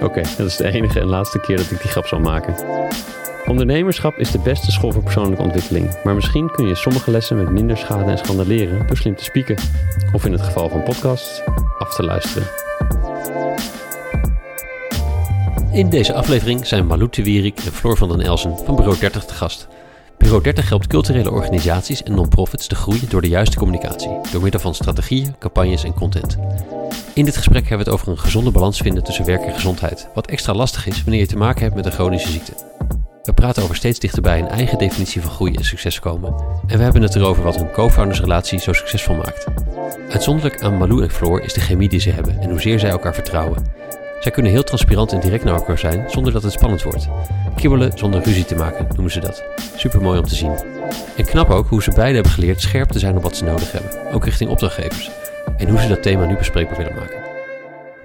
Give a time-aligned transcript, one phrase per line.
[0.00, 2.54] Oké, dat is de enige en laatste keer dat ik die grap zal maken.
[3.46, 7.50] Ondernemerschap is de beste school voor persoonlijke ontwikkeling, maar misschien kun je sommige lessen met
[7.50, 9.56] minder schade en schande leren door slim te spieken.
[10.12, 11.42] Of in het geval van podcasts,
[11.78, 12.48] af te luisteren.
[15.72, 19.34] In deze aflevering zijn Malou Wierik en Floor van den Elsen van Bureau 30 te
[19.34, 19.68] gast.
[20.18, 24.60] Bureau 30 helpt culturele organisaties en non-profits te groeien door de juiste communicatie, door middel
[24.60, 26.38] van strategieën, campagnes en content.
[27.18, 30.08] In dit gesprek hebben we het over een gezonde balans vinden tussen werk en gezondheid,
[30.14, 32.52] wat extra lastig is wanneer je te maken hebt met een chronische ziekte.
[33.22, 36.34] We praten over steeds dichterbij een eigen definitie van groei en succes komen.
[36.66, 39.44] En we hebben het erover wat hun co-foundersrelatie zo succesvol maakt.
[40.10, 43.14] Uitzonderlijk aan Malou en Floor is de chemie die ze hebben en hoezeer zij elkaar
[43.14, 43.66] vertrouwen.
[44.20, 47.08] Zij kunnen heel transparant en direct naar elkaar zijn zonder dat het spannend wordt.
[47.56, 49.42] Kibbelen zonder ruzie te maken noemen ze dat.
[49.76, 50.58] Super mooi om te zien.
[51.16, 53.72] En knap ook hoe ze beiden hebben geleerd scherp te zijn op wat ze nodig
[53.72, 55.10] hebben, ook richting opdrachtgevers.
[55.58, 57.18] En hoe ze dat thema nu bespreekbaar willen maken.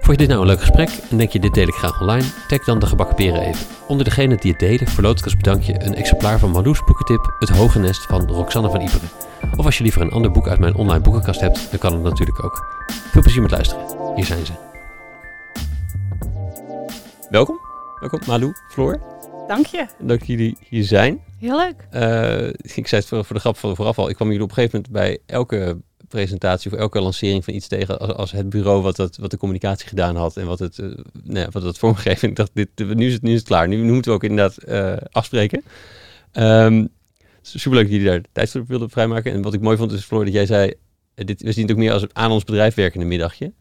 [0.00, 2.24] Vond je dit nou een leuk gesprek en denk je dit deel ik graag online?
[2.48, 3.66] Tag dan de gebakken peren even.
[3.88, 7.48] Onder degene die het deden verloot ik als bedankje een exemplaar van Marloes boekentip Het
[7.48, 9.08] Hoge Nest van Roxanne van Iperen.
[9.56, 12.02] Of als je liever een ander boek uit mijn online boekenkast hebt, dan kan het
[12.02, 12.66] natuurlijk ook.
[12.86, 13.84] Veel plezier met luisteren.
[14.14, 14.52] Hier zijn ze.
[17.30, 17.60] Welkom.
[18.00, 19.00] Welkom Malou, Floor.
[19.48, 19.86] Dank je.
[19.98, 21.20] Dank jullie hier zijn.
[21.38, 21.88] Heel leuk.
[21.92, 24.08] Uh, ik zei het voor, voor de grap van vooraf al.
[24.08, 27.68] Ik kwam jullie op een gegeven moment bij elke presentatie of elke lancering van iets
[27.68, 31.46] tegen als, het bureau wat, dat, wat de communicatie gedaan had en wat het, uh,
[31.50, 32.28] wat het vormgegeven.
[32.28, 33.68] Ik dacht, dit, nu, is het, nu is het klaar.
[33.68, 35.62] Nu, moeten we ook inderdaad uh, afspreken.
[36.32, 36.88] Um,
[37.42, 39.32] superleuk dat jullie daar tijd voor wilden vrijmaken.
[39.32, 40.72] En wat ik mooi vond is, Floor, dat jij zei,
[41.14, 43.52] dit, we zien het ook meer als aan ons bedrijf werkende middagje.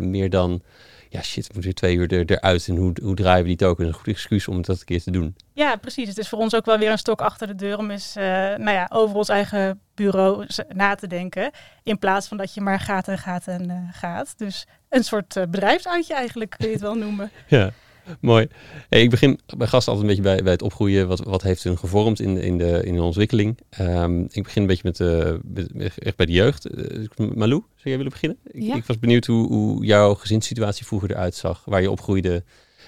[0.00, 0.62] meer dan
[1.12, 3.56] ja shit, we moeten weer twee uur er, eruit en hoe, hoe draaien we die
[3.56, 3.86] token?
[3.86, 5.36] Een goed excuus om dat een keer te doen.
[5.52, 6.08] Ja, precies.
[6.08, 8.24] Het is voor ons ook wel weer een stok achter de deur om eens uh,
[8.24, 11.50] nou ja, over ons eigen bureau na te denken.
[11.82, 14.38] In plaats van dat je maar gaat en gaat en uh, gaat.
[14.38, 17.30] Dus een soort uh, bedrijfsuitje eigenlijk kun je het wel noemen.
[17.46, 17.70] ja.
[18.20, 18.48] Mooi.
[18.88, 21.08] Hey, ik begin bij gasten altijd een beetje bij, bij het opgroeien.
[21.08, 23.58] Wat, wat heeft hun gevormd in, in, de, in de ontwikkeling?
[23.80, 26.74] Um, ik begin een beetje met, uh, echt bij de jeugd.
[26.74, 28.38] Uh, Malou, zou jij willen beginnen?
[28.44, 31.62] Ik, was benieuwd hoe, hoe jouw gezinssituatie vroeger eruit zag.
[31.64, 32.44] Waar je opgroeide.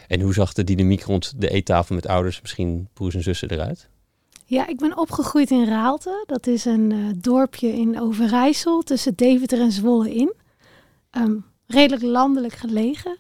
[0.09, 3.89] En hoe zag de dynamiek rond de eettafel met ouders, misschien broers en zussen eruit?
[4.47, 6.25] Ja, ik ben opgegroeid in Raalte.
[6.27, 10.35] Dat is een uh, dorpje in Overijssel tussen Deventer en Zwolle in.
[11.19, 13.19] Um, redelijk landelijk gelegen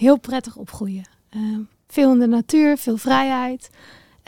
[0.00, 1.04] heel prettig opgroeien.
[1.36, 3.70] Uh, veel in de natuur, veel vrijheid.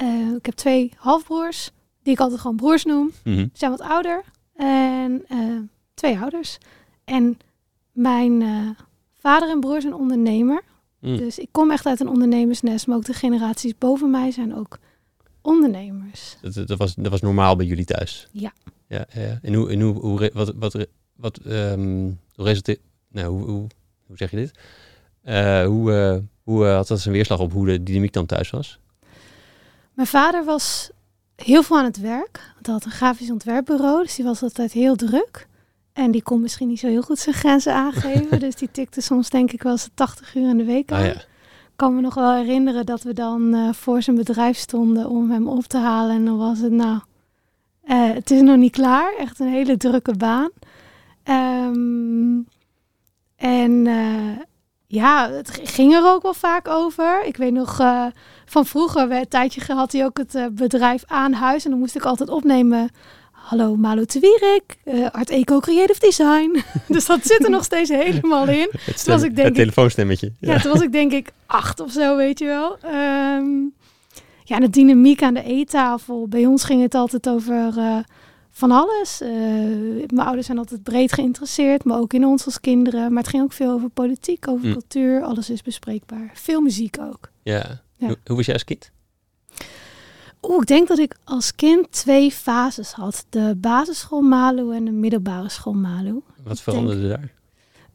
[0.03, 1.71] Uh, ik heb twee halfbroers,
[2.03, 3.13] die ik altijd gewoon broers noem.
[3.25, 3.51] Mm -hmm.
[3.53, 4.23] zijn wat ouder.
[4.57, 5.61] En uh,
[5.95, 6.59] twee ouders.
[7.05, 7.39] En
[7.93, 8.43] mijn
[9.19, 10.63] vader en broer zijn ondernemer.
[10.99, 11.17] Mm.
[11.17, 12.87] Dus ik kom echt uit een ondernemersnest.
[12.87, 14.79] Maar ook de generaties boven mij zijn ook
[15.41, 16.37] ondernemers.
[16.41, 18.29] Dat, dat, was, dat was normaal bij jullie thuis?
[18.33, 18.53] Ja.
[18.87, 19.39] ja, ja.
[19.43, 22.81] En hoe, en hoe, hoe wat, wat, wat um, resulteert...
[23.09, 23.67] Nou, hoe, hoe,
[24.07, 24.53] hoe zeg je dit?
[25.25, 28.51] Uh, hoe uh, hoe uh, had dat zijn weerslag op hoe de dynamiek dan thuis
[28.51, 28.79] was?
[29.93, 30.91] Mijn vader was
[31.37, 32.55] heel veel aan het werk.
[32.63, 35.47] Hij had een grafisch ontwerpbureau, dus die was altijd heel druk.
[35.93, 38.41] En die kon misschien niet zo heel goed zijn grenzen aangeven.
[38.45, 40.99] dus die tikte soms denk ik wel eens 80 uur in de week aan.
[40.99, 41.13] Ah, ja.
[41.13, 45.49] Ik kan me nog wel herinneren dat we dan voor zijn bedrijf stonden om hem
[45.49, 46.17] op te halen.
[46.17, 47.01] En dan was het nou,
[48.15, 49.15] het is nog niet klaar.
[49.19, 50.51] Echt een hele drukke baan.
[51.25, 52.47] Um,
[53.37, 53.87] en
[54.93, 57.25] ja, het ging er ook wel vaak over.
[57.25, 58.07] Ik weet nog uh,
[58.45, 61.65] van vroeger, een tijdje had hij ook het uh, bedrijf aan huis.
[61.65, 62.91] En dan moest ik altijd opnemen.
[63.31, 66.63] Hallo Malo Twierik, uh, Art Eco Creative Design.
[66.95, 68.69] dus dat zit er nog steeds helemaal in.
[68.85, 70.33] Het, stem, was ik denk het telefoonstemmetje.
[70.41, 70.53] Ja.
[70.53, 72.79] ja, toen was ik denk ik acht of zo, weet je wel.
[72.85, 73.75] Um,
[74.45, 76.29] ja, de dynamiek aan de eettafel.
[76.29, 77.75] Bij ons ging het altijd over
[78.55, 79.23] van alles.
[79.23, 79.29] Uh,
[80.07, 83.13] mijn ouders zijn altijd breed geïnteresseerd, maar ook in ons als kinderen.
[83.13, 84.73] Maar het ging ook veel over politiek, over mm.
[84.73, 85.23] cultuur.
[85.23, 86.31] Alles is bespreekbaar.
[86.35, 87.31] Veel muziek ook.
[87.43, 87.81] Ja.
[87.97, 88.07] ja.
[88.07, 88.91] Hoe, hoe was jij als kind?
[90.43, 93.27] Oeh, ik denk dat ik als kind twee fases had.
[93.29, 96.23] De basisschool Malu en de middelbare school Malu.
[96.45, 97.33] Wat veranderde daar?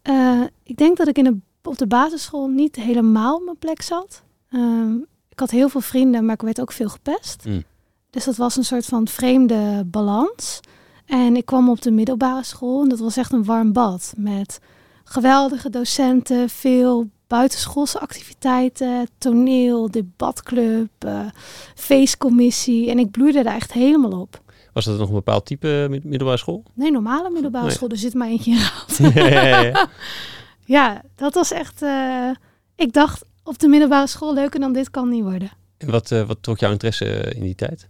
[0.04, 3.82] Uh, ik denk dat ik in de, op de basisschool niet helemaal op mijn plek
[3.82, 4.24] zat.
[4.50, 4.94] Uh,
[5.30, 7.46] ik had heel veel vrienden, maar ik werd ook veel gepest.
[7.46, 7.64] Mm.
[8.10, 10.60] Dus dat was een soort van vreemde balans.
[11.06, 14.60] En ik kwam op de middelbare school en dat was echt een warm bad met
[15.04, 21.20] geweldige docenten, veel buitenschoolse activiteiten, toneel, debatclub, uh,
[21.76, 22.90] feestcommissie.
[22.90, 24.42] En ik bloeide daar echt helemaal op.
[24.74, 26.64] Was dat nog een bepaald type middelbare school?
[26.74, 27.90] Nee, normale middelbare school.
[27.90, 28.98] Er zit maar eentje in Raad.
[29.14, 29.88] Ja, ja, ja.
[30.66, 31.82] ja, dat was echt...
[31.82, 32.30] Uh,
[32.76, 35.52] ik dacht op de middelbare school leuker dan dit kan niet worden.
[35.78, 37.06] En wat, uh, wat trok jouw interesse
[37.36, 37.88] in die tijd?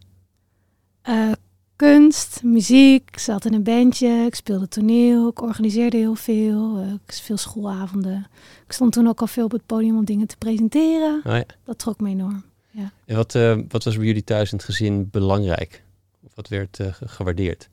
[1.78, 3.10] Kunst, muziek.
[3.12, 4.26] Ik zat in een bandje.
[4.26, 5.30] Ik speelde toneel.
[5.30, 6.80] Ik organiseerde heel veel.
[6.80, 8.28] Uh, veel schoolavonden.
[8.66, 11.22] Ik stond toen ook al veel op het podium om dingen te presenteren.
[11.26, 11.44] Oh ja.
[11.64, 12.44] Dat trok me enorm.
[12.72, 12.92] Ja.
[13.06, 15.84] En wat, uh, wat was bij jullie thuis in het gezin belangrijk?
[16.24, 17.70] Of wat werd uh, gewaardeerd?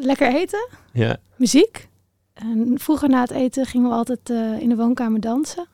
[0.00, 0.68] lekker eten.
[0.92, 1.16] Ja.
[1.36, 1.88] Muziek.
[2.32, 4.30] En vroeger na het eten gingen we altijd
[4.60, 5.66] in de woonkamer dansen.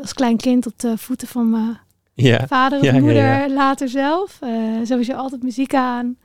[0.00, 1.78] als klein kind op de voeten van mijn
[2.22, 2.46] ja.
[2.46, 4.38] Vader of moeder, later zelf.
[4.44, 4.50] Uh,
[4.82, 6.16] sowieso altijd muziek aan.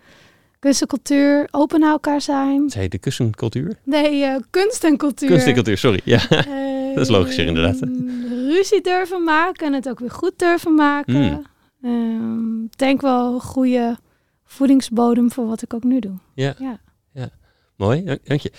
[0.59, 2.69] Kunst en cultuur, open naar elkaar zijn.
[2.69, 3.75] Zei de kussencultuur?
[3.83, 5.29] Nee, uh, kunst en cultuur.
[5.29, 6.01] Kunst en cultuur, sorry.
[6.03, 6.27] Ja,
[6.95, 7.79] dat is logischer inderdaad.
[8.29, 11.45] Ruzie durven maken en het ook weer goed durven maken.
[11.79, 11.89] Mm.
[11.89, 13.97] Um, denk wel een goede
[14.43, 16.17] voedingsbodem voor wat ik ook nu doe.
[16.33, 16.79] Ja, ja.
[17.11, 17.29] ja.
[17.75, 18.51] mooi, dank je.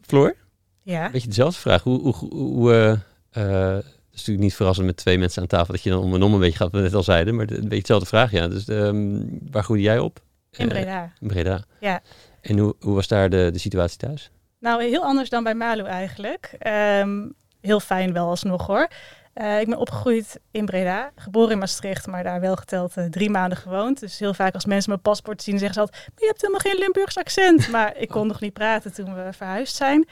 [0.00, 0.36] Floor?
[0.82, 1.10] Ja?
[1.10, 1.82] Beetje dezelfde vraag.
[1.82, 2.98] Hoe, hoe, hoe
[3.38, 3.78] uh,
[4.12, 6.34] is natuurlijk niet verrassend met twee mensen aan tafel dat je dan om en om
[6.34, 7.34] een beetje gaat, wat we net al zeiden.
[7.34, 8.48] Maar een beetje dezelfde vraag, ja.
[8.48, 10.20] Dus um, waar groeide jij op?
[10.50, 11.02] In Breda.
[11.02, 11.64] Uh, in Breda.
[11.80, 12.00] Ja.
[12.40, 14.30] En hoe, hoe was daar de, de situatie thuis?
[14.58, 16.56] Nou, heel anders dan bij Malu eigenlijk.
[17.00, 18.88] Um, heel fijn wel alsnog hoor.
[19.34, 23.30] Uh, ik ben opgegroeid in Breda, geboren in Maastricht, maar daar wel geteld uh, drie
[23.30, 24.00] maanden gewoond.
[24.00, 26.60] Dus heel vaak als mensen mijn paspoort zien, zeggen ze altijd, maar je hebt helemaal
[26.60, 27.68] geen Limburgs accent.
[27.68, 30.08] Maar ik kon nog niet praten toen we verhuisd zijn.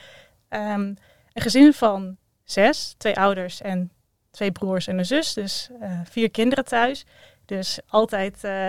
[0.48, 0.96] Um,
[1.32, 2.16] een gezin van
[2.50, 3.90] zes, twee ouders en
[4.30, 5.34] twee broers en een zus.
[5.34, 7.04] Dus uh, vier kinderen thuis.
[7.44, 8.68] Dus altijd uh,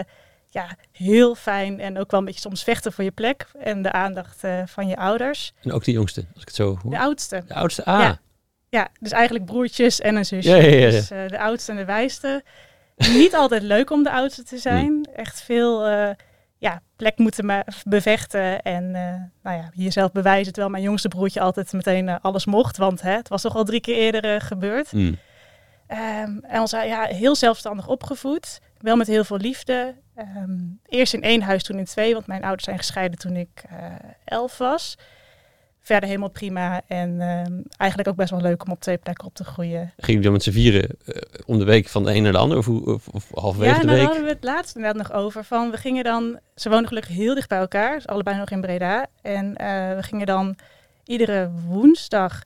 [0.50, 3.92] ja, heel fijn en ook wel een beetje soms vechten voor je plek en de
[3.92, 5.54] aandacht uh, van je ouders.
[5.62, 6.92] En ook de jongste, als ik het zo hoor.
[6.92, 7.44] De oudste.
[7.48, 8.00] De oudste, ah.
[8.00, 8.20] Ja,
[8.70, 10.50] ja dus eigenlijk broertjes en een zusje.
[10.50, 12.44] Ja, ja, ja, dus de oudste en de wijste.
[12.96, 15.10] Niet altijd leuk om de oudste te zijn.
[15.16, 15.86] Echt veel
[16.62, 19.14] ja, plek moeten bevechten en uh,
[19.44, 20.54] nou ja, jezelf bewijzen.
[20.54, 23.64] Terwijl mijn jongste broertje altijd meteen uh, alles mocht, want hè, het was toch al
[23.64, 24.92] drie keer eerder uh, gebeurd.
[24.92, 25.02] Mm.
[25.02, 29.96] Um, en ons ja, heel zelfstandig opgevoed, wel met heel veel liefde.
[30.18, 33.64] Um, eerst in één huis, toen in twee, want mijn ouders zijn gescheiden toen ik
[34.26, 34.98] elf was
[35.82, 36.82] verder helemaal prima.
[36.88, 37.26] En uh,
[37.78, 39.80] eigenlijk ook best wel leuk om op twee plekken op te groeien.
[39.80, 42.38] Gingen jullie dan met z'n vieren uh, om de week van de een naar de
[42.38, 42.58] ander?
[42.58, 43.96] Of, of, of halverwege ja, de week?
[43.96, 45.44] Ja, daar hadden we het laatst inderdaad nog over.
[45.44, 47.96] Van, we gingen dan, ze wonen gelukkig heel dicht bij elkaar.
[47.96, 49.06] Dus allebei nog in Breda.
[49.22, 49.56] En uh,
[49.96, 50.56] we gingen dan
[51.04, 52.44] iedere woensdag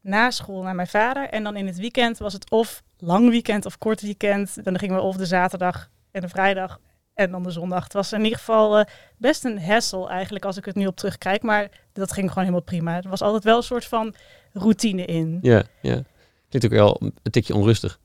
[0.00, 1.28] na school naar mijn vader.
[1.28, 4.64] En dan in het weekend was het of lang weekend of kort weekend.
[4.64, 6.80] Dan gingen we of de zaterdag en de vrijdag
[7.14, 7.84] en dan de zondag.
[7.84, 8.84] Het was in ieder geval uh,
[9.16, 11.42] best een hassle eigenlijk als ik het nu op terugkijk.
[11.42, 12.96] Maar dat ging gewoon helemaal prima.
[12.96, 14.14] Er was altijd wel een soort van
[14.52, 15.38] routine in.
[15.42, 16.02] Ja, ja.
[16.48, 17.98] Klinkt ook wel een tikje onrustig.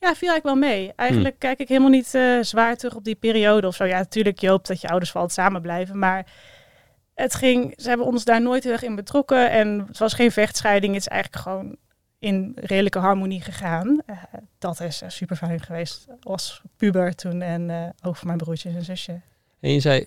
[0.00, 0.92] Ja, viel eigenlijk wel mee.
[0.96, 1.38] Eigenlijk hmm.
[1.38, 3.84] kijk ik helemaal niet uh, zwaar terug op die periode of zo.
[3.84, 5.98] Ja, natuurlijk, je hoopt dat je ouders vooral samen blijven.
[5.98, 6.26] Maar
[7.14, 9.50] het ging, ze hebben ons daar nooit heel erg in betrokken.
[9.50, 10.92] En het was geen vechtscheiding.
[10.92, 11.76] Het is eigenlijk gewoon
[12.24, 14.02] in redelijke harmonie gegaan.
[14.06, 14.16] Uh,
[14.58, 18.74] dat is uh, super fijn geweest als puber toen en uh, ook voor mijn broertjes
[18.74, 19.20] en zusje.
[19.60, 20.06] En je zei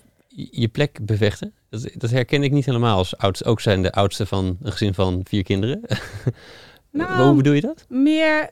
[0.50, 1.54] je plek bevechten.
[1.70, 3.44] Dat, dat herken ik niet helemaal als oudste.
[3.44, 5.80] Ook zijn de oudste van een gezin van vier kinderen.
[6.90, 7.84] nou, Hoe bedoel je dat?
[7.88, 8.50] Meer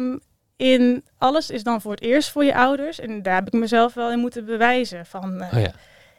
[0.00, 0.20] um,
[0.56, 3.00] in alles is dan voor het eerst voor je ouders.
[3.00, 5.06] En daar heb ik mezelf wel in moeten bewijzen.
[5.06, 5.72] Van, oh ja.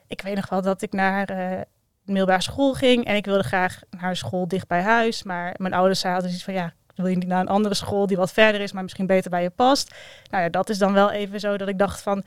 [0.08, 1.66] Ik weet nog wel dat ik naar
[2.06, 5.24] middelbare school ging en ik wilde graag naar school dicht bij huis.
[5.24, 8.08] Maar mijn ouders zeiden altijd iets van ja, wil je niet naar een andere school
[8.08, 9.96] die wat verder is, maar misschien beter bij je past.
[10.30, 12.24] Nou ja, dat is dan wel even zo dat ik dacht van,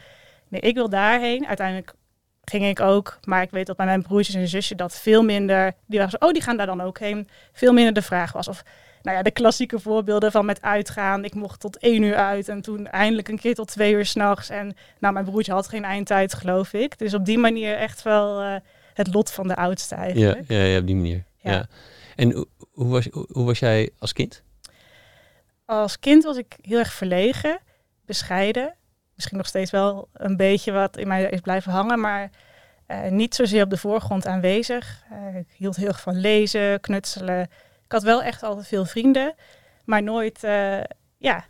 [0.48, 1.46] nee, ik wil daarheen.
[1.46, 1.94] Uiteindelijk
[2.44, 5.74] ging ik ook, maar ik weet dat bij mijn broertjes en zusje dat veel minder,
[5.86, 8.48] die waren zo, oh, die gaan daar dan ook heen, veel minder de vraag was.
[8.48, 8.64] Of
[9.02, 11.24] nou ja, de klassieke voorbeelden van met uitgaan.
[11.24, 14.48] Ik mocht tot één uur uit en toen eindelijk een keer tot twee uur s'nachts.
[14.48, 16.98] En nou, mijn broertje had geen eindtijd, geloof ik.
[16.98, 18.54] Dus op die manier echt wel uh,
[18.94, 20.48] het lot van de oudste eigenlijk.
[20.48, 21.24] Ja, ja, ja op die manier.
[21.36, 21.52] Ja.
[21.52, 21.66] ja.
[22.16, 24.42] En hoe was, hoe was jij als kind?
[25.68, 27.58] Als kind was ik heel erg verlegen,
[28.06, 28.74] bescheiden.
[29.14, 32.30] Misschien nog steeds wel een beetje wat in mij is blijven hangen, maar
[32.88, 35.04] uh, niet zozeer op de voorgrond aanwezig.
[35.12, 37.40] Uh, ik hield heel erg van lezen, knutselen.
[37.84, 39.34] Ik had wel echt altijd veel vrienden,
[39.84, 40.80] maar nooit uh,
[41.18, 41.44] ja,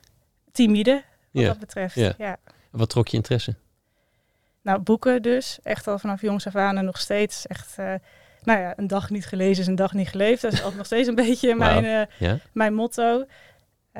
[0.53, 1.95] timide wat dat betreft.
[1.95, 2.15] Ja.
[2.19, 2.37] ja.
[2.71, 3.55] Wat trok je interesse?
[4.63, 5.59] Nou, boeken dus.
[5.63, 7.47] Echt al vanaf jongs af aan en nog steeds.
[7.47, 7.77] Echt,
[8.43, 10.43] nou ja, een dag niet gelezen is een dag niet geleefd.
[10.43, 12.39] Dat is altijd nog steeds een beetje mijn, ja?
[12.53, 13.27] mijn motto.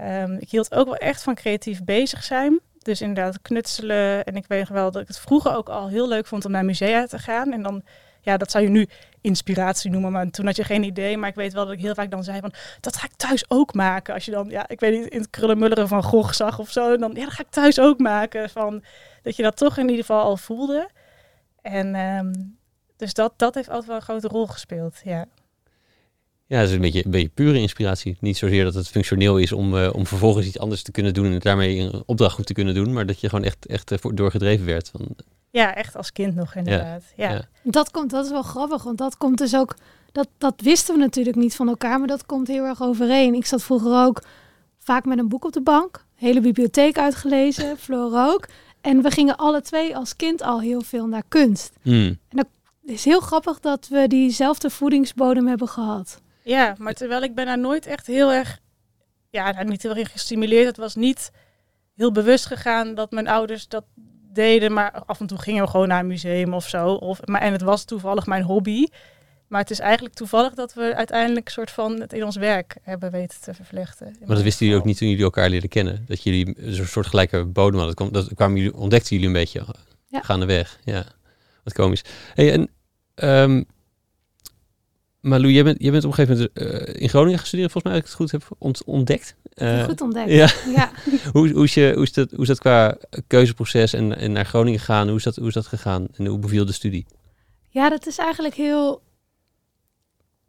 [0.05, 2.61] Um, ik hield ook wel echt van creatief bezig zijn.
[2.79, 4.25] Dus inderdaad knutselen.
[4.25, 6.65] En ik weet wel dat ik het vroeger ook al heel leuk vond om naar
[6.65, 7.53] musea te gaan.
[7.53, 7.83] En dan
[8.21, 8.89] ja, dat zou je nu
[9.21, 11.17] inspiratie noemen, maar toen had je geen idee.
[11.17, 13.45] Maar ik weet wel dat ik heel vaak dan zei van, dat ga ik thuis
[13.51, 14.15] ook maken.
[14.15, 16.97] Als je dan, ja, ik weet niet, in het krullenmulleren van Gogh zag of zo,
[16.97, 18.51] dan, ja, dat ga ik thuis ook maken.
[18.51, 18.83] Van,
[19.23, 20.89] dat je dat toch in ieder geval al voelde.
[21.63, 22.33] En ehm,
[22.97, 25.25] dus dat, dat heeft altijd wel een grote rol gespeeld, ja.
[26.49, 28.17] Ja, dat is een beetje, een beetje pure inspiratie.
[28.21, 31.33] Niet zozeer dat het functioneel is om, uh, om vervolgens iets anders te kunnen doen
[31.33, 34.13] en daarmee een opdracht goed te kunnen doen, maar dat je gewoon echt, echt uh,
[34.15, 34.89] doorgedreven werd.
[34.89, 35.07] Van,
[35.51, 37.03] ja, echt als kind nog inderdaad.
[37.17, 37.31] Ja.
[37.31, 37.49] ja.
[37.63, 39.77] Dat komt, dat is wel grappig, want dat komt dus ook,
[40.13, 43.35] dat, dat wisten we natuurlijk niet van elkaar, maar dat komt heel erg overeen.
[43.35, 44.23] Ik zat vroeger ook
[44.79, 48.49] vaak met een boek op de bank, hele bibliotheek uitgelezen, Floor ook.
[48.81, 51.73] En we gingen alle twee als kind al heel veel naar kunst.
[51.83, 52.19] Mm.
[52.29, 52.47] En dat
[52.85, 56.21] is heel grappig dat we diezelfde voedingsbodem hebben gehad.
[56.49, 58.61] Ja, maar terwijl ik ben daar nooit echt heel erg,
[59.31, 60.67] ja, nou, niet heel erg gestimuleerd.
[60.67, 61.31] Het was niet
[61.95, 63.85] heel bewust gegaan dat mijn ouders dat
[64.33, 66.93] deden, maar af en toe gingen we gewoon naar een museum of zo.
[66.93, 68.87] Of, maar, en het was toevallig mijn hobby.
[69.49, 72.77] Maar het is eigenlijk toevallig dat we uiteindelijk een soort van het in ons werk
[72.83, 74.17] hebben weten te vervlechten.
[74.19, 76.05] Maar dat wisten jullie ook niet toen jullie elkaar leren kennen?
[76.07, 78.13] Dat jullie een soort gelijke bodem hadden?
[78.13, 79.65] Dat, kwamen jullie, ontdekten jullie een beetje
[80.07, 80.21] ja.
[80.23, 80.79] gaandeweg?
[80.85, 81.05] Ja,
[81.65, 82.03] wat komisch.
[82.35, 82.71] Hey, en
[83.15, 83.67] um,
[85.29, 87.93] maar Lou, jij bent, jij bent op een gegeven moment uh, in Groningen gestudeerd, volgens
[87.93, 89.35] mij, als ik het goed heb ont ontdekt.
[89.55, 90.31] Uh, goed ontdekt.
[90.31, 90.51] Ja.
[90.75, 90.91] ja.
[91.33, 94.45] hoe, hoe, is je, hoe, is dat, hoe is dat qua keuzeproces en, en naar
[94.45, 95.09] Groningen gaan?
[95.09, 97.07] Hoe is, dat, hoe is dat gegaan en hoe beviel de studie?
[97.69, 99.03] Ja, dat is eigenlijk heel.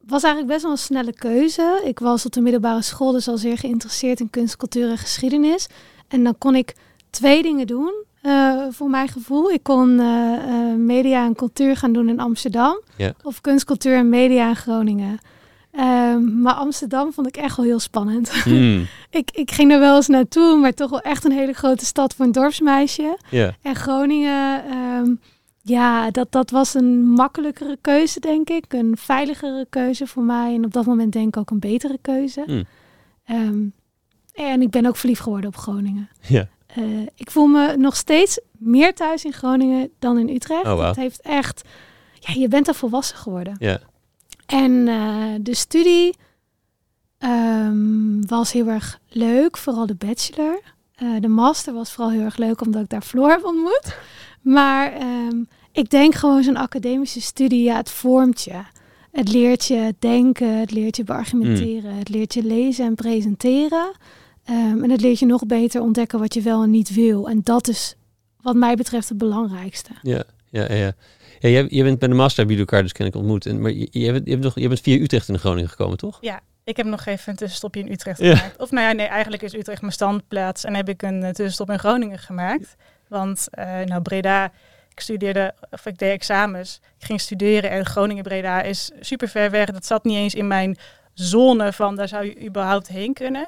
[0.05, 1.81] Was eigenlijk best wel een snelle keuze.
[1.85, 5.67] Ik was op de middelbare school dus al zeer geïnteresseerd in kunst, cultuur en geschiedenis.
[6.07, 6.75] En dan kon ik
[7.09, 8.05] twee dingen doen.
[8.23, 9.51] Uh, voor mijn gevoel.
[9.51, 12.81] Ik kon uh, uh, media en cultuur gaan doen in Amsterdam.
[12.97, 13.13] Ja.
[13.23, 15.19] Of kunst, cultuur en media in Groningen.
[15.79, 18.31] Um, maar Amsterdam vond ik echt wel heel spannend.
[18.45, 18.87] Mm.
[19.09, 22.13] ik, ik ging er wel eens naartoe, maar toch wel echt een hele grote stad
[22.13, 23.17] voor een dorpsmeisje.
[23.29, 23.53] Yeah.
[23.61, 25.19] En Groningen, um,
[25.61, 28.73] ja, dat, dat was een makkelijkere keuze, denk ik.
[28.73, 30.53] Een veiligere keuze voor mij.
[30.53, 32.43] En op dat moment denk ik ook een betere keuze.
[32.45, 32.63] Mm.
[33.29, 33.73] Um,
[34.33, 36.09] en ik ben ook verliefd geworden op Groningen.
[36.27, 36.47] Ja.
[36.79, 40.65] Uh, ik voel me nog steeds meer thuis in Groningen dan in Utrecht.
[40.65, 40.85] Oh, wow.
[40.85, 41.61] Het heeft echt,
[42.13, 43.55] ja, je bent er volwassen geworden.
[43.59, 43.79] Ja.
[44.45, 46.15] En uh, de studie
[47.19, 50.61] um, was heel erg leuk, vooral de bachelor.
[51.03, 53.97] Uh, de master was vooral heel erg leuk omdat ik daar Floor heb ontmoet.
[54.41, 58.61] Maar um, ik denk gewoon zo'n academische studie, ja, het vormt je.
[59.11, 61.99] Het leert je denken, het leert je beargumenteren, mm.
[61.99, 63.91] het leert je lezen en presenteren.
[64.49, 67.29] Um, en het leert je nog beter ontdekken wat je wel en niet wil.
[67.29, 67.95] En dat is
[68.41, 69.89] wat mij betreft het belangrijkste.
[70.01, 70.75] Ja, ja, ja.
[70.75, 70.91] ja.
[71.39, 73.45] ja jij, jij bent bij de master, jullie elkaar dus ken ik ontmoet.
[73.45, 75.97] En, maar je, je, bent, je, bent nog, je bent via Utrecht in Groningen gekomen,
[75.97, 76.17] toch?
[76.21, 78.35] Ja, ik heb nog even een tussenstopje in Utrecht ja.
[78.35, 78.59] gemaakt.
[78.59, 80.63] Of nou ja, nee, eigenlijk is Utrecht mijn standplaats.
[80.63, 82.75] En heb ik een uh, tussenstop in Groningen gemaakt.
[83.07, 84.51] Want uh, nou, Breda,
[84.91, 86.79] ik studeerde, of ik deed examens.
[86.99, 89.71] Ik ging studeren en Groningen-Breda is super ver weg.
[89.71, 90.77] Dat zat niet eens in mijn
[91.13, 93.47] zone van daar zou je überhaupt heen kunnen.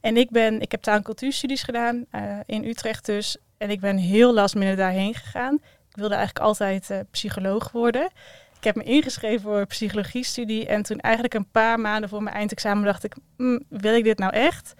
[0.00, 3.36] En ik ben, ik heb taal- en cultuurstudies gedaan uh, in Utrecht dus.
[3.58, 5.54] En ik ben heel last minute daarheen gegaan.
[5.88, 8.10] Ik wilde eigenlijk altijd uh, psycholoog worden.
[8.56, 10.66] Ik heb me ingeschreven voor psychologie-studie.
[10.66, 14.18] En toen eigenlijk een paar maanden voor mijn eindexamen dacht ik, mm, wil ik dit
[14.18, 14.74] nou echt?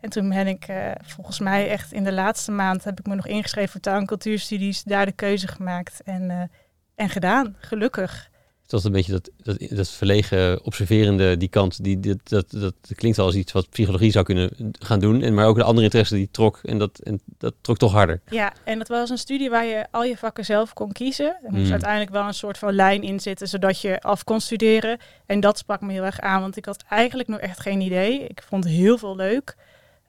[0.00, 3.14] En toen ben ik uh, volgens mij echt in de laatste maand heb ik me
[3.14, 4.82] nog ingeschreven voor taal- en cultuurstudies.
[4.82, 6.50] Daar de keuze gemaakt en,
[6.94, 8.30] en gedaan, gelukkig.
[8.66, 12.74] Dat is een beetje dat, dat, dat verlegen, observerende, die kant, die, dat, dat, dat
[12.94, 15.22] klinkt wel als iets wat psychologie zou kunnen gaan doen.
[15.22, 18.20] En, maar ook de andere interesse die trok en dat, en dat trok toch harder.
[18.30, 21.26] Ja, en dat was een studie waar je al je vakken zelf kon kiezen.
[21.26, 21.70] Er moest mm.
[21.70, 24.98] uiteindelijk wel een soort van lijn in zitten, zodat je af kon studeren.
[25.26, 28.26] En dat sprak me heel erg aan, want ik had eigenlijk nog echt geen idee.
[28.26, 29.56] Ik vond heel veel leuk.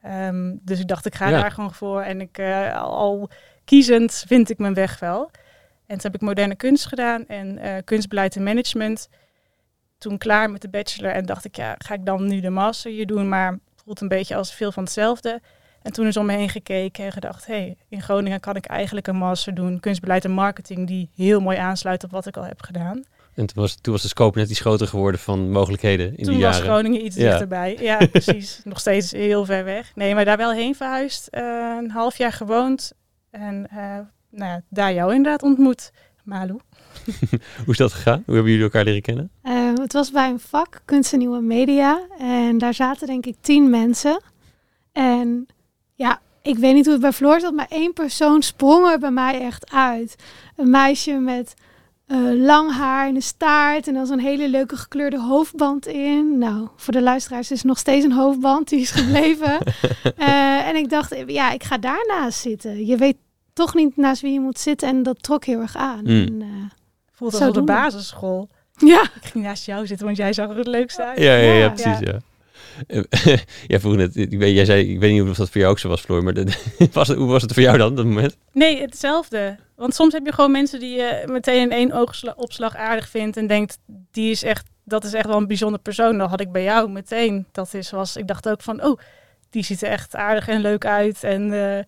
[0.06, 1.42] Um, dus ik dacht, ik ga ja.
[1.42, 2.02] daar gewoon voor.
[2.02, 3.30] En ik, uh, al
[3.66, 5.32] kiezend vind ik mijn weg wel.
[5.88, 9.10] En toen heb ik moderne kunst gedaan en uh, kunstbeleid en management.
[9.98, 12.92] Toen klaar met de bachelor en dacht ik, ja, ga ik dan nu de master
[12.92, 13.30] hier doen?
[13.30, 15.42] Maar het voelt een beetje als veel van hetzelfde.
[15.82, 18.66] En toen is om me heen gekeken en gedacht, hé, hey, in Groningen kan ik
[18.66, 22.44] eigenlijk een master doen, kunstbeleid en marketing, die heel mooi aansluit op wat ik al
[22.44, 23.04] heb gedaan.
[23.34, 26.34] En toen was, toen was de scope net iets groter geworden van mogelijkheden in toen
[26.34, 26.58] die jaren.
[26.58, 27.30] Toen was Groningen iets ja.
[27.30, 27.78] dichterbij.
[27.80, 28.62] Ja, precies.
[28.64, 29.92] Nog steeds heel ver weg.
[29.96, 31.28] Nee, maar daar wel heen verhuisd.
[31.32, 32.92] Uh, een half jaar gewoond.
[33.32, 35.92] En uh, nou ja, daar jou inderdaad ontmoet,
[36.24, 36.58] Malu.
[37.64, 38.24] Hoe is dat gegaan?
[38.26, 39.32] Hoe hebben jullie elkaar leren kennen?
[39.44, 42.08] Uh, het was bij een vak, kunst en nieuwe media.
[42.20, 44.22] En daar zaten denk ik tien mensen.
[44.92, 45.48] En
[45.96, 49.12] ja, ik weet niet hoe het bij Floor zat, maar één persoon sprong er bij
[49.12, 50.16] mij echt uit.
[50.56, 51.54] Een meisje met
[52.08, 56.38] uh, lang haar en een staart en dan zo'n hele leuke gekleurde hoofdband in.
[56.38, 59.58] Nou, voor de luisteraars is nog steeds een hoofdband, die is gebleven.
[60.18, 62.86] uh, en ik dacht, ja, ik ga daarnaast zitten.
[62.86, 63.18] Je weet
[63.58, 66.02] toch niet naast wie je moet zitten en dat trok heel erg aan.
[66.04, 66.10] Mm.
[66.10, 66.48] En, uh,
[67.12, 68.50] Voelt als op de basisschool.
[68.80, 71.20] Ja, Ik ging naast jou zitten, want jij zag er het leukste uit.
[71.20, 71.70] Ja, ja, ja, Ja.
[71.70, 72.20] precies, ja.
[73.68, 75.80] Jij vroeg net, ik weet, jij zei, ik weet niet of dat voor jou ook
[75.80, 76.46] zo was, Floor, maar de,
[76.92, 78.38] was het, hoe was het voor jou dan, dat moment?
[78.52, 79.58] Nee, hetzelfde.
[79.76, 83.48] Want soms heb je gewoon mensen die je meteen in één oogopslag aardig vindt en
[83.48, 83.78] denkt,
[84.12, 86.18] die is echt, dat is echt wel een bijzonder persoon.
[86.18, 87.48] Dat had ik bij jou meteen.
[87.52, 89.00] Dat is, was, ik dacht ook van, oh,
[89.50, 91.24] die ziet er echt aardig en leuk uit.
[91.24, 91.84] En eh,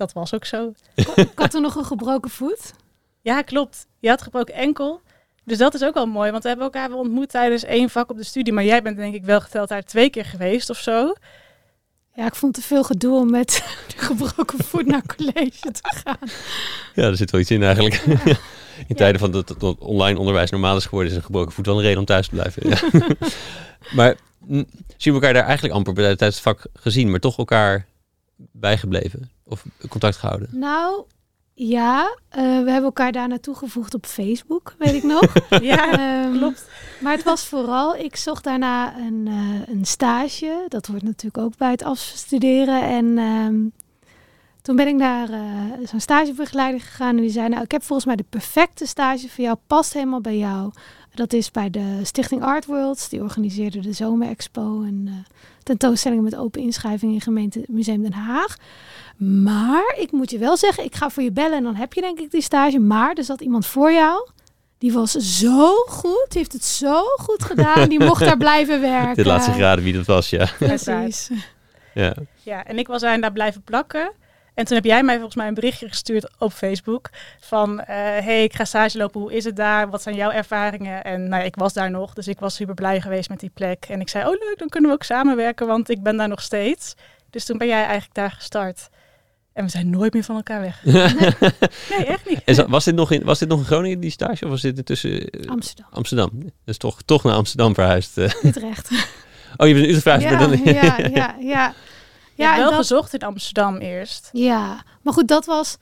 [0.00, 0.72] dat was ook zo.
[1.14, 2.72] ik had toen nog een gebroken voet.
[3.20, 3.86] Ja, klopt.
[3.98, 5.00] Je had gebroken enkel.
[5.44, 8.10] Dus dat is ook wel mooi, want we hebben elkaar wel ontmoet tijdens één vak
[8.10, 8.52] op de studie.
[8.52, 11.14] Maar jij bent denk ik wel geteld daar twee keer geweest of zo.
[12.14, 13.48] Ja, ik vond te veel gedoe om met
[13.96, 16.28] de gebroken voet naar college te gaan.
[16.94, 18.02] Ja, er zit wel iets in eigenlijk.
[18.88, 21.76] In tijden van dat het online onderwijs normaal is geworden, is een gebroken voet wel
[21.76, 22.68] een reden om thuis te blijven.
[22.68, 22.78] Ja.
[23.96, 24.66] maar mm,
[24.96, 27.86] zien we elkaar daar eigenlijk amper bij- tijdens het vak gezien, maar toch elkaar
[28.52, 29.30] bijgebleven?
[29.44, 30.48] Of contact gehouden?
[30.52, 31.04] Nou,
[31.54, 35.32] ja, eh, we hebben elkaar daar naartoe gevoegd op Facebook, weet ik nog.
[35.62, 36.68] Ja, Ehm, klopt.
[37.00, 40.64] Maar het was vooral, ik zocht daarna een, eh, een stage.
[40.68, 42.82] Dat wordt natuurlijk ook bij het afstuderen.
[42.82, 43.58] En ehm,
[44.62, 47.16] toen ben ik naar eh, zo'n stagebegeleider gegaan.
[47.16, 49.56] En die zei, nou, ik heb volgens mij de perfecte stage voor jou.
[49.66, 50.72] Past helemaal bij jou.
[51.14, 53.08] Dat is bij de Stichting Art Worlds.
[53.08, 54.82] Die organiseerde de Zomerexpo.
[54.82, 55.14] En eh,
[55.62, 58.56] tentoonstellingen met open inschrijving in gemeente Museum Den Haag.
[59.16, 62.00] Maar ik moet je wel zeggen, ik ga voor je bellen en dan heb je
[62.00, 62.78] denk ik die stage.
[62.78, 64.28] Maar er zat iemand voor jou.
[64.78, 67.88] Die was zo goed, die heeft het zo goed gedaan.
[67.88, 69.14] Die mocht daar blijven werken.
[69.14, 70.48] Dit laat zich raden wie dat was, ja.
[70.58, 71.30] Precies.
[71.94, 72.14] ja.
[72.42, 74.12] Ja, en ik was daar daar blijven plakken.
[74.54, 77.10] En toen heb jij mij volgens mij een berichtje gestuurd op Facebook.
[77.40, 79.20] Van, eh hey, ik ga stage lopen.
[79.20, 79.90] Hoe is het daar?
[79.90, 81.04] Wat zijn jouw ervaringen?
[81.04, 83.50] En nou ja, ik was daar nog, dus ik was super blij geweest met die
[83.54, 83.84] plek.
[83.88, 86.42] En ik zei, oh leuk, dan kunnen we ook samenwerken, want ik ben daar nog
[86.42, 86.94] steeds.
[87.30, 88.88] Dus toen ben jij eigenlijk daar gestart.
[89.52, 90.82] En we zijn nooit meer van elkaar weg.
[91.90, 92.42] Nee, echt niet.
[92.44, 94.44] En was, dit nog in, was dit nog in Groningen, die stage?
[94.44, 96.30] Of was dit intussen eh, Amsterdam, Amsterdam?
[96.64, 98.18] Dus toch, toch naar Amsterdam verhuisd.
[98.18, 98.30] eh.
[98.44, 98.90] Utrecht.
[99.56, 100.64] Oh, je bent in Utrecht verhuisd.
[100.64, 101.74] ja, dan, ja, ja, ja.
[102.52, 104.28] En wel dat- gezocht in Amsterdam eerst.
[104.32, 105.76] Ja, maar goed, dat was.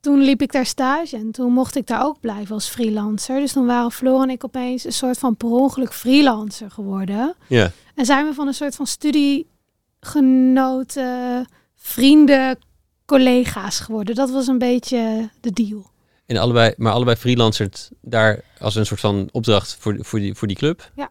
[0.00, 3.40] Toen liep ik daar stage en toen mocht ik daar ook blijven als freelancer.
[3.40, 7.34] Dus toen waren Floor en ik opeens een soort van per ongeluk freelancer geworden.
[7.46, 7.70] ja.
[7.94, 12.58] En zijn we van een soort van studiegenoten, vrienden,
[13.06, 14.14] collega's geworden.
[14.14, 15.90] Dat was een beetje de deal.
[16.26, 20.48] En allebei, maar allebei freelancers daar als een soort van opdracht voor, voor, die, voor
[20.48, 20.90] die club.
[20.94, 21.10] Ja,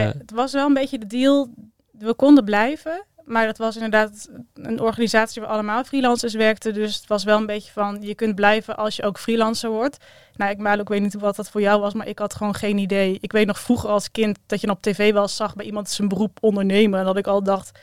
[0.00, 0.06] Eh.
[0.18, 1.50] het was wel een beetje de deal.
[1.98, 6.74] We konden blijven, maar dat was inderdaad een organisatie waar allemaal freelancers werkten.
[6.74, 9.96] Dus het was wel een beetje van, je kunt blijven als je ook freelancer wordt.
[10.34, 12.54] Nou, ik, maar ik weet niet wat dat voor jou was, maar ik had gewoon
[12.54, 13.18] geen idee.
[13.20, 16.08] Ik weet nog vroeger als kind dat je op tv wel zag bij iemand zijn
[16.08, 16.98] beroep ondernemen.
[16.98, 17.78] En dat ik al dacht,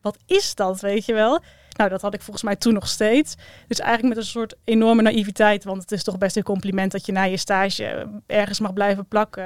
[0.00, 1.40] wat is dat, weet je wel?
[1.76, 3.34] Nou, dat had ik volgens mij toen nog steeds.
[3.68, 7.06] Dus eigenlijk met een soort enorme naïviteit, want het is toch best een compliment dat
[7.06, 9.44] je na je stage ergens mag blijven plakken.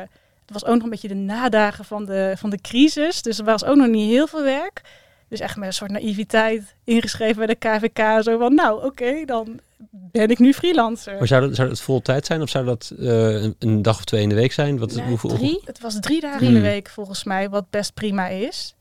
[0.49, 3.23] Het was ook nog een beetje de nadagen van de, van de crisis.
[3.23, 4.83] Dus er was ook nog niet heel veel werk.
[5.29, 8.23] Dus echt met een soort naïviteit ingeschreven bij de KVK.
[8.23, 9.61] Zo van, nou oké, dan
[9.91, 11.19] ben ik nu freelancer.
[11.19, 13.97] Maar zou dat, zou dat vol tijd zijn of zou dat eh, een, een dag
[13.99, 14.79] of twee in de week zijn?
[14.79, 15.61] Wat, Nee, hoeveel, Drie?
[15.65, 16.69] Het was drie dagen in de Hmm.
[16.69, 18.75] week volgens mij, wat best prima is.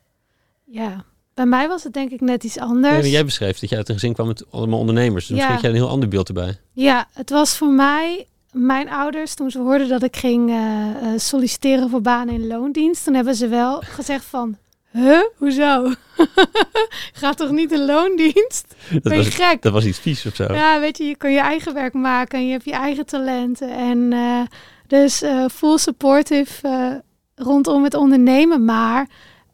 [0.63, 2.93] Ja, bij mij was het denk ik net iets anders.
[2.93, 5.27] maar jij beschreef dat je uit een gezin kwam met allemaal ondernemers.
[5.27, 5.61] Dus misschien Ja.
[5.61, 6.57] heb jij een heel ander beeld erbij.
[6.73, 11.19] Ja, het was voor mij, mijn ouders, toen ze hoorden dat ik ging eh, eh,
[11.19, 14.57] solliciteren voor banen in loondienst, toen hebben ze wel gezegd van,
[14.97, 15.91] huh, hoezo?
[17.13, 18.75] Gaat toch niet in loondienst?
[18.91, 19.61] Dat Ben je was, gek?
[19.61, 20.53] dat was iets vies of zo.
[20.53, 23.69] Ja, weet je, je kan je eigen werk maken en je hebt je eigen talenten.
[23.69, 24.41] En eh,
[24.87, 26.91] dus eh full supportive eh,
[27.35, 28.65] rondom het ondernemen.
[28.65, 29.09] Maar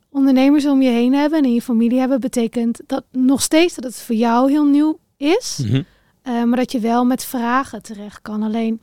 [0.10, 3.84] ondernemers om je heen hebben en in je familie hebben, betekent dat nog steeds dat
[3.84, 5.60] het voor jou heel nieuw is.
[5.64, 5.82] Mhm.
[6.24, 8.44] Maar dat je wel met vragen terecht kan.
[8.44, 8.82] Alleen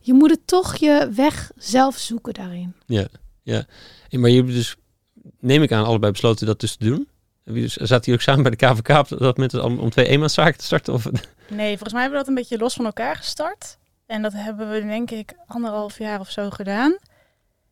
[0.00, 2.74] je moet het toch je weg zelf zoeken daarin.
[4.08, 4.76] En Maar jullie dus,
[5.40, 7.08] neem ik aan, allebei besloten dat dus te doen?
[7.44, 10.58] Dus- Zaten jullie ook samen bij de KVK op dat moment om, om twee eenmanszaken
[10.58, 10.94] te starten?
[10.94, 11.04] Of,
[11.48, 13.78] Nee, volgens mij hebben we dat een beetje los van elkaar gestart.
[14.06, 16.96] En dat hebben we denk ik anderhalf jaar of zo gedaan.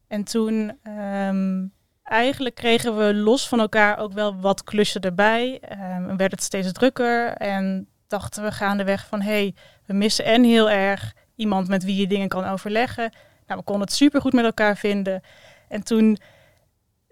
[0.09, 1.67] En toen ehm,
[2.03, 5.59] eigenlijk kregen we los van elkaar ook wel wat klussen erbij.
[5.61, 7.33] Ehm, en werd het steeds drukker.
[7.33, 9.21] En dachten we gaandeweg van...
[9.21, 9.55] hé, hey,
[9.87, 13.13] we missen en heel erg iemand met wie je dingen kan overleggen.
[13.47, 15.23] Nou, we konden het supergoed met elkaar vinden.
[15.69, 16.19] En toen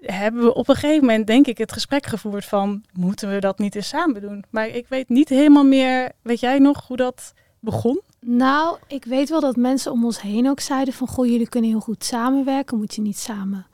[0.03, 2.85] hebben we op een gegeven moment, denk ik, het gesprek gevoerd van...
[2.93, 4.45] moeten we dat niet eens samen doen?
[4.51, 6.13] Maar ik weet niet helemaal meer...
[6.23, 8.01] Weet jij nog hoe dat begon?
[8.21, 11.09] Nou, ik weet wel dat mensen om ons heen ook zeiden van...
[11.09, 13.67] Goh, jullie kunnen heel goed samenwerken, moet je niet samen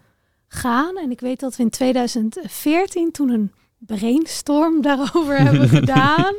[0.49, 0.97] gaan.
[0.97, 6.35] En ik weet dat we in 2014 toen een brainstorm daarover hebben gedaan.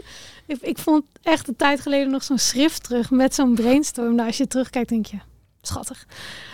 [0.45, 4.15] Ik, ik vond echt een tijd geleden nog zo'n schrift terug met zo'n brainstorm.
[4.15, 5.17] Nou, als je terugkijkt, denk je,
[5.61, 6.05] schattig.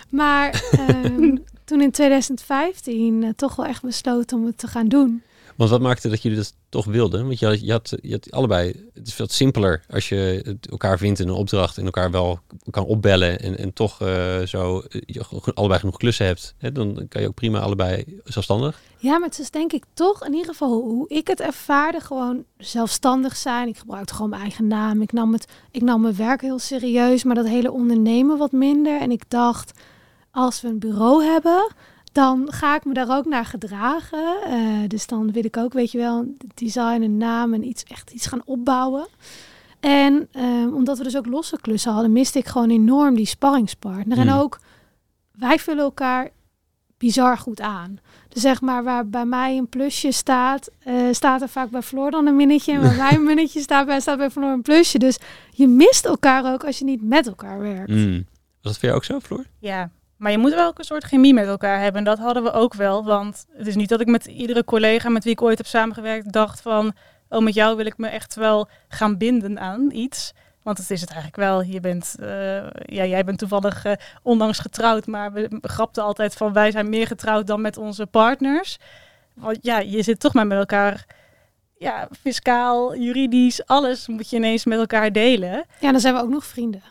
[0.09, 0.49] Maar
[0.87, 5.23] ehm, toen in 2015 uh, toch wel echt besloten om het te gaan doen.
[5.55, 7.25] Want wat maakte dat jullie dat toch wilden?
[7.25, 10.69] Want je had, je had, je had allebei, het is veel simpeler als je het
[10.69, 14.83] elkaar vindt in een opdracht en elkaar wel kan opbellen en, en toch uh, zo
[14.89, 15.23] je
[15.53, 16.55] allebei genoeg klussen hebt.
[16.57, 16.71] Hè?
[16.71, 18.79] Dan kan je ook prima allebei zelfstandig.
[18.97, 22.43] Ja, maar het is denk ik toch in ieder geval hoe ik het ervaarde, gewoon
[22.57, 23.67] zelfstandig zijn.
[23.67, 25.01] Ik gebruikte gewoon mijn eigen naam.
[25.01, 29.01] Ik nam, het, ik nam mijn werk heel serieus, maar dat hele ondernemen wat minder.
[29.01, 29.71] En ik dacht,
[30.35, 31.67] als we een bureau hebben,
[32.11, 34.37] dan ga ik me daar ook naar gedragen.
[34.47, 38.11] Uh, dus dan wil ik ook, weet je wel, design, een naam en iets, echt
[38.11, 39.07] iets gaan opbouwen.
[39.79, 44.17] En uh, omdat we dus ook losse klussen hadden, miste ik gewoon enorm die sparringspartner.
[44.17, 44.27] Mm.
[44.27, 44.59] En ook,
[45.31, 46.29] wij vullen elkaar
[46.97, 47.99] bizar goed aan.
[48.29, 52.11] Dus zeg maar, waar bij mij een plusje staat, uh, staat er vaak bij Floor
[52.11, 52.73] dan een minnetje.
[52.73, 54.97] En waar wij een minnetje staat, bij, staat bij Floor een plusje.
[54.97, 55.17] Dus
[55.51, 57.89] je mist elkaar ook als je niet met elkaar werkt.
[57.89, 58.25] Mm.
[58.61, 59.45] Was dat voor jou ook zo, Floor?
[59.59, 61.97] Ja, maar je moet wel ook een soort chemie met elkaar hebben.
[61.97, 63.03] En dat hadden we ook wel.
[63.03, 66.31] Want het is niet dat ik met iedere collega met wie ik ooit heb samengewerkt
[66.31, 66.93] dacht van...
[67.29, 70.33] Oh, met jou wil ik me echt wel gaan binden aan iets.
[70.63, 71.61] Want het is het eigenlijk wel.
[71.61, 72.27] Je bent, uh,
[72.85, 73.91] ja, jij bent toevallig uh,
[74.23, 75.07] onlangs getrouwd.
[75.07, 78.77] Maar we grapten altijd van wij zijn meer getrouwd dan met onze partners.
[79.33, 81.05] Want ja, je zit toch maar met elkaar
[81.77, 85.65] ja, fiscaal, juridisch, alles moet je ineens met elkaar delen.
[85.79, 86.83] Ja, dan zijn we ook nog vrienden.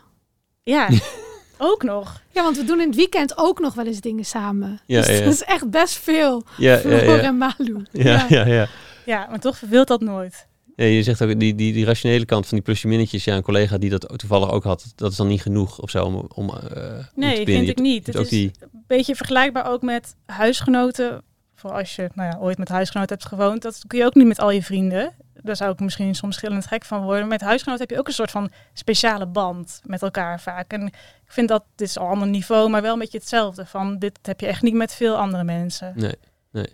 [0.63, 0.87] Ja,
[1.57, 2.21] ook nog.
[2.31, 4.79] Ja, want we doen in het weekend ook nog wel eens dingen samen.
[4.85, 5.23] Ja, dus ja.
[5.23, 7.19] dat is echt best veel Ja, voor ja, ja.
[7.19, 7.85] en Malu.
[7.91, 8.67] Ja, ja, ja.
[9.05, 10.47] Ja, maar toch verveelt dat nooit.
[10.75, 13.23] Ja, je zegt ook, die, die, die rationele kant van die plusje minnetjes.
[13.23, 16.05] Ja, een collega die dat toevallig ook had, dat is dan niet genoeg of zo
[16.05, 18.07] om, om, uh, om te Nee, vind ik niet.
[18.07, 21.21] Het is die, een beetje vergelijkbaar ook met huisgenoten.
[21.55, 24.27] Voor als je nou ja, ooit met huisgenoten hebt gewoond, dat kun je ook niet
[24.27, 25.13] met al je vrienden.
[25.45, 27.27] Daar zou ik misschien soms schillend gek van worden.
[27.27, 30.71] Met huisgenoten heb je ook een soort van speciale band met elkaar vaak.
[30.71, 30.93] En ik
[31.25, 33.65] vind dat, dit is al een ander niveau, maar wel een beetje hetzelfde.
[33.65, 35.93] Van dit heb je echt niet met veel andere mensen.
[35.95, 36.15] Nee,
[36.51, 36.67] nee.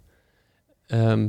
[0.87, 1.27] Ehm,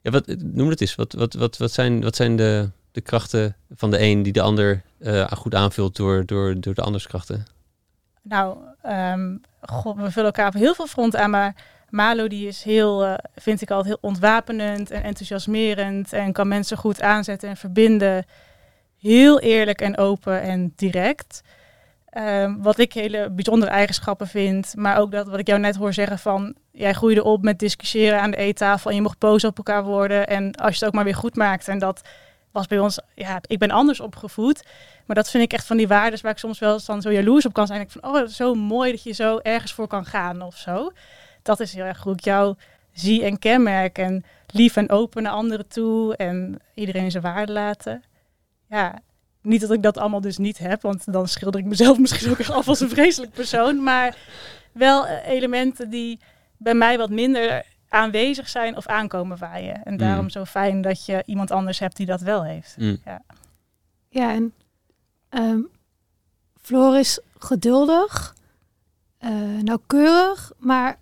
[0.00, 0.94] ja, wat, noem het eens.
[0.94, 4.42] Wat, wat, wat, wat zijn, wat zijn de, de krachten van de een die de
[4.42, 7.46] ander eh, goed aanvult door, door, door de anders krachten?
[8.22, 11.54] Nou, ehm, god, we vullen elkaar op heel veel fronten aan, maar
[11.94, 16.76] Malo die is heel, uh, vind ik altijd heel ontwapenend en enthousiasmerend en kan mensen
[16.76, 18.24] goed aanzetten en verbinden.
[18.98, 21.42] Heel eerlijk en open en direct.
[22.18, 25.92] Um, wat ik hele bijzondere eigenschappen vind, maar ook dat wat ik jou net hoor
[25.92, 29.56] zeggen van jij groeide op met discussiëren aan de eettafel en je mocht boos op
[29.56, 32.00] elkaar worden en als je het ook maar weer goed maakt en dat
[32.52, 34.64] was bij ons, ja, ik ben anders opgevoed,
[35.06, 37.46] maar dat vind ik echt van die waarden waar ik soms wel eens zo jaloers
[37.46, 37.80] op kan zijn.
[37.80, 40.92] Ik van, oh, zo mooi dat je zo ergens voor kan gaan of zo.
[41.44, 42.56] Dat is heel erg hoe ik jou
[42.92, 48.02] zie en kenmerk en lief en open naar anderen toe en iedereen zijn waarde laten.
[48.68, 48.98] Ja,
[49.42, 52.38] niet dat ik dat allemaal dus niet heb, want dan schilder ik mezelf misschien ook
[52.38, 53.82] echt af als een vreselijk persoon.
[53.82, 54.16] Maar
[54.72, 56.20] wel elementen die
[56.56, 59.84] bij mij wat minder aanwezig zijn of aankomen waaien.
[59.84, 60.30] En daarom Mm.
[60.30, 62.76] zo fijn dat je iemand anders hebt die dat wel heeft.
[62.78, 62.98] Mm.
[63.04, 63.22] Ja.
[64.08, 64.54] Ja, en
[65.28, 65.60] ehm
[66.60, 68.34] Floor is geduldig,
[69.18, 69.30] eh,
[69.62, 70.98] nauwkeurig, maar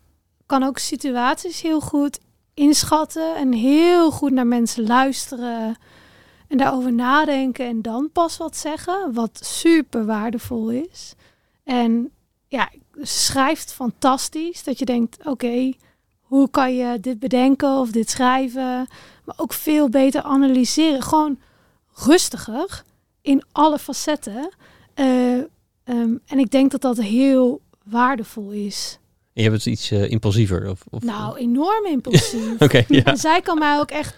[0.52, 2.20] kan ook situaties heel goed
[2.54, 5.76] inschatten en heel goed naar mensen luisteren
[6.48, 11.14] en daarover nadenken en dan pas wat zeggen, wat super waardevol is.
[11.64, 12.10] En
[12.48, 15.72] ja, schrijft fantastisch, dat je denkt, oké,
[16.20, 18.88] hoe kan je dit bedenken of dit schrijven,
[19.24, 21.38] maar ook veel beter analyseren, gewoon
[21.94, 22.82] rustiger
[23.20, 24.54] in alle facetten.
[24.94, 25.38] Eh,
[25.84, 28.98] ehm, en ik denk dat dat heel waardevol is.
[29.34, 30.70] En je hebt het iets eh, impulsiever?
[30.70, 32.60] Of, of, Nou, enorm impulsief.
[32.66, 33.04] Oké, ja.
[33.04, 34.14] En zij kan mij ook echt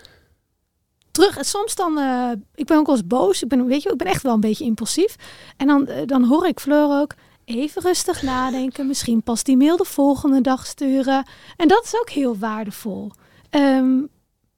[1.10, 1.36] terug.
[1.36, 3.42] En soms dan, eh, ik ben ook wel eens boos.
[3.42, 5.16] Ik ben, weet je, ik ben echt wel een beetje impulsief.
[5.56, 8.86] En dan, eh, dan hoor ik Fleur ook even rustig nadenken.
[8.86, 11.26] Misschien pas die mail de volgende dag sturen.
[11.56, 13.10] En dat is ook heel waardevol.
[13.50, 13.96] Ehm,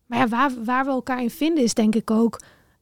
[0.07, 2.35] maar ja, waar, waar we elkaar in vinden is denk ik ook.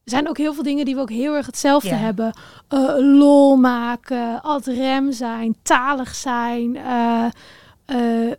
[0.05, 1.97] Er zijn ook heel veel dingen die we ook heel erg hetzelfde Ja.
[1.97, 2.37] hebben.
[2.69, 6.77] Eh, lol maken, ad rem zijn, talig zijn.
[7.85, 8.33] Eh,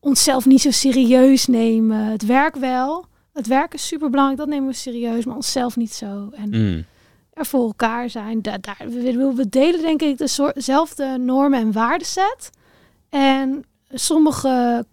[0.00, 2.04] onszelf niet zo serieus nemen.
[2.06, 3.04] Het werk wel.
[3.32, 6.30] Het werk is super belangrijk, dat nemen we serieus, maar onszelf niet zo.
[6.34, 6.84] En Mm.
[7.32, 8.42] er voor elkaar zijn.
[8.42, 10.18] Da daar, we, we delen denk ik
[10.54, 12.50] dezelfde normen en waardeset.
[13.08, 14.86] En sommige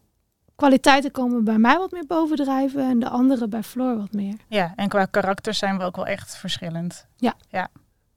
[0.56, 4.36] kwaliteiten komen bij mij wat meer bovendrijven en de andere bij Floor wat meer.
[4.48, 7.06] ja, en qua karakter zijn we ook wel echt verschillend.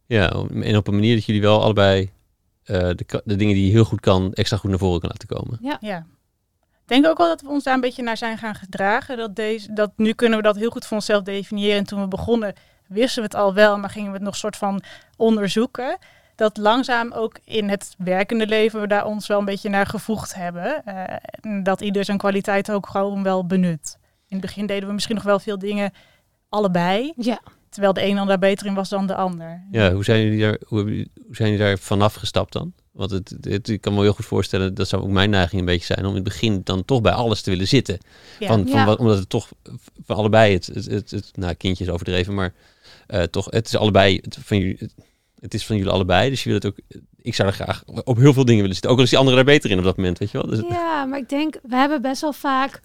[0.07, 2.11] Ja, om- en op een manier dat jullie wel allebei
[2.65, 5.29] de, ka- de dingen die je heel goed kan, extra goed naar voren kan laten
[5.29, 5.59] komen.
[5.81, 6.07] Ja.
[6.83, 9.17] Ik denk ook wel dat we ons daar een beetje naar zijn gaan gedragen.
[9.17, 11.79] Dat deze, dat nu kunnen we dat heel goed voor onszelf definiëren.
[11.79, 12.55] En toen we begonnen,
[12.87, 14.83] wisten we het al wel, maar gingen we het nog soort van
[15.17, 15.99] onderzoeken.
[16.35, 20.35] Dat langzaam ook in het werkende leven we daar ons wel een beetje naar gevoegd
[20.35, 20.83] hebben.
[20.87, 23.99] Uh, dat ieder zijn kwaliteit ook gewoon wel benut.
[24.29, 25.93] In het begin deden we misschien nog wel veel dingen
[26.49, 27.13] allebei.
[27.17, 27.41] Ja.
[27.73, 29.63] Terwijl de een dan daar beter in was dan de ander.
[29.71, 31.07] Ja, hoe zijn jullie daar, hoe, hoe
[31.37, 32.73] zijn jullie daar vanaf gestapt dan?
[32.93, 35.67] Want het, het, ik kan me heel goed voorstellen, dat zou ook mijn neiging een
[35.67, 37.99] beetje zijn, om in het begin dan toch bij alles te willen zitten.
[38.39, 38.47] Ja.
[38.47, 38.85] Van, van Ja.
[38.85, 39.49] wat, omdat het toch
[40.05, 42.53] van allebei, het, het, het, het nou kindjes overdreven, maar
[43.07, 44.95] eh, toch, het is allebei, het, van jullie, het,
[45.41, 46.31] het is van jullie allebei.
[46.31, 46.77] Dus je wil het ook,
[47.23, 48.91] ik zou er graag op heel veel dingen willen zitten.
[48.91, 50.47] Ook al is die andere daar beter in op dat moment, weet je wel.
[50.47, 52.81] Dus, Ja, maar ik denk, we hebben best wel vaak,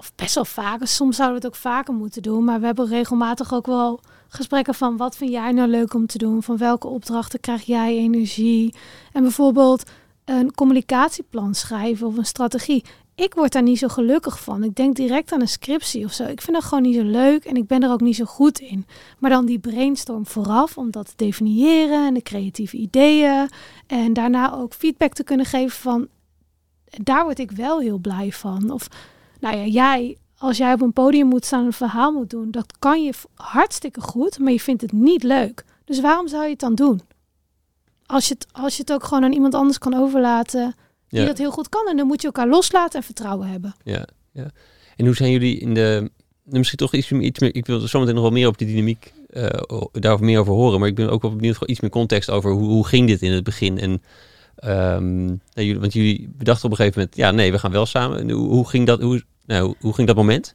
[0.00, 2.86] of best wel vaak, soms zouden we het ook vaker moeten doen, maar we hebben
[2.86, 6.42] regelmatig ook wel gesprekken van wat vind jij nou leuk om te doen?
[6.42, 8.74] Van welke opdrachten krijg jij energie?
[9.12, 9.90] En bijvoorbeeld
[10.24, 12.84] een communicatieplan schrijven of een strategie.
[13.14, 14.64] Ik word daar niet zo gelukkig van.
[14.64, 16.24] Ik denk direct aan een scriptie of zo.
[16.24, 18.58] Ik vind dat gewoon niet zo leuk en ik ben er ook niet zo goed
[18.58, 18.86] in.
[19.18, 23.48] Maar dan die brainstorm vooraf om dat te definiëren en de creatieve ideeën.
[23.86, 26.08] En daarna ook feedback te kunnen geven van
[26.90, 28.70] daar word ik wel heel blij van.
[28.70, 28.88] Of
[29.40, 32.50] nou ja, jij, als jij op een podium moet staan en een verhaal moet doen,
[32.50, 35.64] dat kan je hartstikke goed, maar je vindt het niet leuk.
[35.84, 37.00] Dus waarom zou je het dan doen?
[38.06, 40.74] Als je het, als je het ook gewoon aan iemand anders kan overlaten
[41.08, 41.88] die ja, dat heel goed kan.
[41.88, 43.74] En dan moet je elkaar loslaten en vertrouwen hebben.
[43.84, 44.50] ja, ja.
[44.96, 46.10] En hoe zijn jullie in de,
[46.44, 48.66] nou, misschien toch iets, iets meer, ik wil er zometeen nog wel meer op die
[48.66, 49.46] dynamiek, eh,
[49.92, 50.80] daarover meer over horen.
[50.80, 53.22] Maar ik ben ook wel benieuwd voor iets meer context over hoe, hoe ging dit
[53.22, 54.02] in het begin en
[54.60, 57.86] Ehm, nou, jullie, want jullie bedachten op een gegeven moment, ja, nee, we gaan wel
[57.86, 58.18] samen.
[58.18, 60.52] En Hoe, hoe, ging, dat, hoe, nou, hoe, ging dat moment?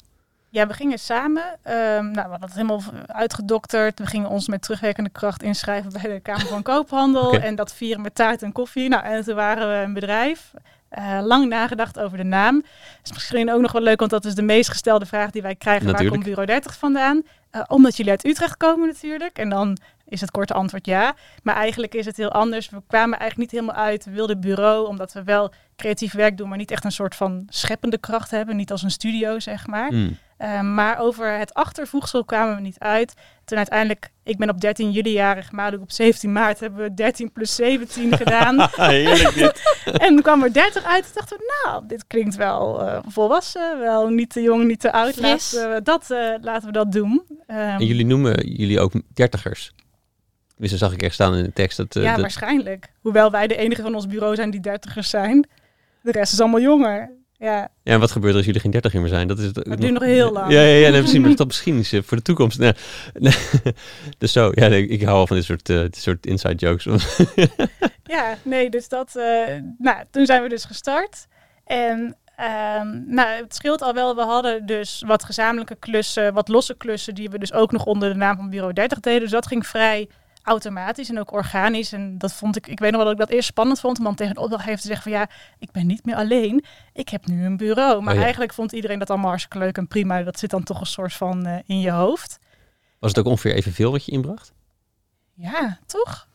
[0.50, 1.44] Ja, we gingen samen.
[1.64, 4.00] ehm, nou, we hadden het helemaal uitgedokterd.
[4.00, 7.34] We gingen ons met terugwerkende kracht inschrijven bij de Kamer van Koophandel.
[7.34, 8.90] En dat vieren met taart en koffie.
[8.90, 10.54] Nou, en toen waren we een bedrijf.
[10.90, 12.64] Eh, lang nagedacht over de naam.
[13.04, 15.56] is misschien ook nog wel leuk, want dat is de meest gestelde vraag die wij
[15.56, 15.84] krijgen.
[15.84, 16.24] Waar Natuurlijk.
[16.24, 17.24] komt Bureau 30 vandaan?
[17.56, 19.38] Eh, omdat jullie uit Utrecht komen natuurlijk.
[19.38, 21.16] En dan is het korte antwoord ja.
[21.44, 22.70] Maar eigenlijk is het heel anders.
[22.70, 24.06] We kwamen eigenlijk niet helemaal uit.
[24.06, 27.46] We wilden bureau, omdat we wel creatief werk doen, maar niet echt een soort van
[27.50, 28.56] scheppende kracht hebben.
[28.56, 29.88] Niet als een studio, zeg maar.
[29.88, 30.18] Hmm.
[30.40, 33.14] Uh, maar over het achtervoegsel kwamen we niet uit.
[33.46, 37.32] Toen uiteindelijk, ik ben op 13 juli jarig, Maluk op 17 maart hebben we 13
[37.32, 38.68] plus 17 gedaan.
[38.72, 39.62] Heerlijk dit.
[40.02, 41.04] en toen kwam er 30 uit.
[41.04, 43.80] Toen dachten we, nou, dit klinkt wel eh, volwassen.
[43.80, 45.20] Wel niet te jong, niet te oud.
[45.20, 47.24] Laten we dat, eh, laten we dat doen.
[47.48, 49.72] Ehm, En jullie noemen jullie ook dertigers.
[50.58, 51.78] Dus dat zag ik echt staan in de tekst.
[51.78, 52.92] Dat, eh, ja, dat- waarschijnlijk.
[53.02, 55.48] Hoewel wij de enige van ons bureau zijn die dertigers zijn.
[56.02, 57.12] De rest is allemaal jonger.
[57.38, 59.28] Ja, Ja, en wat gebeurt er als jullie geen dertiger meer zijn?
[59.28, 60.52] Dat is het, dat duurt nog heel lang.
[60.52, 61.20] Ja, ja, ja nee.
[61.20, 62.60] Maar dat misschien is eh, voor de toekomst.
[62.60, 62.72] Nee,
[63.14, 63.34] nee.
[64.18, 66.88] dus zo, ja, nee, ik hou al van dit soort, eh, dit soort inside jokes.
[68.08, 69.16] Ja, nee, dus dat.
[69.16, 71.28] eh, nou, toen zijn we dus gestart.
[71.66, 74.16] En ehm, nou, het scheelt al wel.
[74.16, 78.10] We hadden dus wat gezamenlijke klussen, wat losse klussen, die we dus ook nog onder
[78.10, 79.20] de naam van Bureau 30 deden.
[79.20, 80.10] Dus dat ging vrij
[80.46, 81.92] automatisch en ook organisch.
[81.92, 84.04] En dat vond ik, ik weet nog wel dat ik dat eerst spannend vond om
[84.04, 85.30] dan tegen een opdrachtgever te zeggen van ja,
[85.60, 86.64] ik ben niet meer alleen.
[86.94, 88.02] Ik heb nu een bureau.
[88.02, 88.24] Maar Oh ja.
[88.24, 90.24] eigenlijk vond iedereen dat allemaal hartstikke leuk en prima.
[90.24, 92.40] Dat zit dan toch een soort van eh, in je hoofd.
[93.00, 94.54] Was het ook ongeveer evenveel wat je inbracht?
[95.34, 96.28] Ja, toch?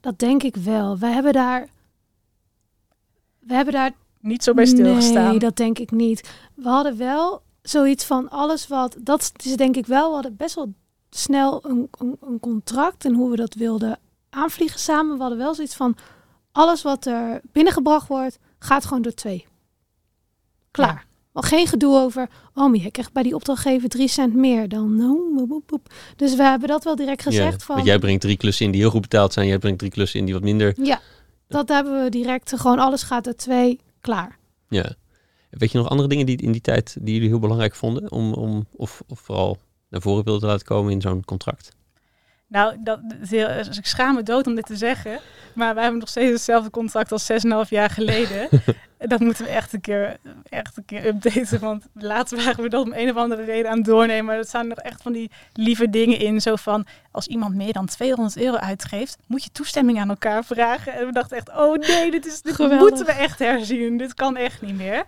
[0.00, 0.98] Dat denk ik wel.
[0.98, 1.68] We hebben daar.
[3.38, 3.90] We hebben daar.
[4.20, 5.28] Niet zo bij stilgestaan.
[5.28, 6.30] Nee, dat denk ik niet.
[6.54, 8.96] We hadden wel zoiets van alles wat.
[9.00, 10.08] Dat is denk ik wel.
[10.08, 10.74] We hadden best wel
[11.14, 13.98] snel een, een, een contract en hoe we dat wilden
[14.30, 15.14] aanvliegen samen.
[15.14, 15.96] We hadden wel zoiets van
[16.52, 19.46] alles wat er binnengebracht wordt, gaat gewoon door twee.
[20.70, 21.06] Klaar.
[21.32, 24.96] Wel geen gedoe over, oh, maar je krijgt bij die opdrachtgever drie cent meer dan.
[25.34, 25.92] boep, boep, boep.
[26.16, 27.74] Dus we hebben dat wel direct gezegd ja, van.
[27.74, 29.46] Want jij brengt drie klussen in die heel goed betaald zijn.
[29.46, 30.74] Jij brengt drie klussen in die wat minder.
[30.82, 31.00] Ja,
[31.48, 32.52] dat hebben we direct.
[32.56, 33.80] Gewoon alles gaat door twee.
[34.00, 34.38] Klaar.
[34.68, 34.94] Ja.
[35.50, 38.12] Weet je nog andere dingen die in die tijd die jullie heel belangrijk vonden?
[38.12, 39.58] Om, om, of, of vooral
[39.94, 41.72] naar voren laten komen in zo'n contract?
[42.46, 45.18] Nou, dat, dat is heel- dus ik schaam me dood om dit te zeggen.
[45.54, 48.48] Maar wij hebben nog steeds hetzelfde contract als 6,5 jaar geleden.
[48.98, 50.16] dat moeten we echt een, keer,
[50.48, 51.60] echt een keer updaten.
[51.60, 54.24] Want laatst waren we dat om een of andere reden aan het doornemen.
[54.24, 56.40] Maar er staan nog echt van die lieve dingen in.
[56.40, 60.92] Zo van, als iemand meer dan 200 euro uitgeeft, moet je toestemming aan elkaar vragen.
[60.94, 62.88] En we dachten echt, oh nee, dit, is, dit Geweldig.
[62.88, 63.96] moeten we echt herzien.
[63.96, 65.04] Dit kan echt niet meer.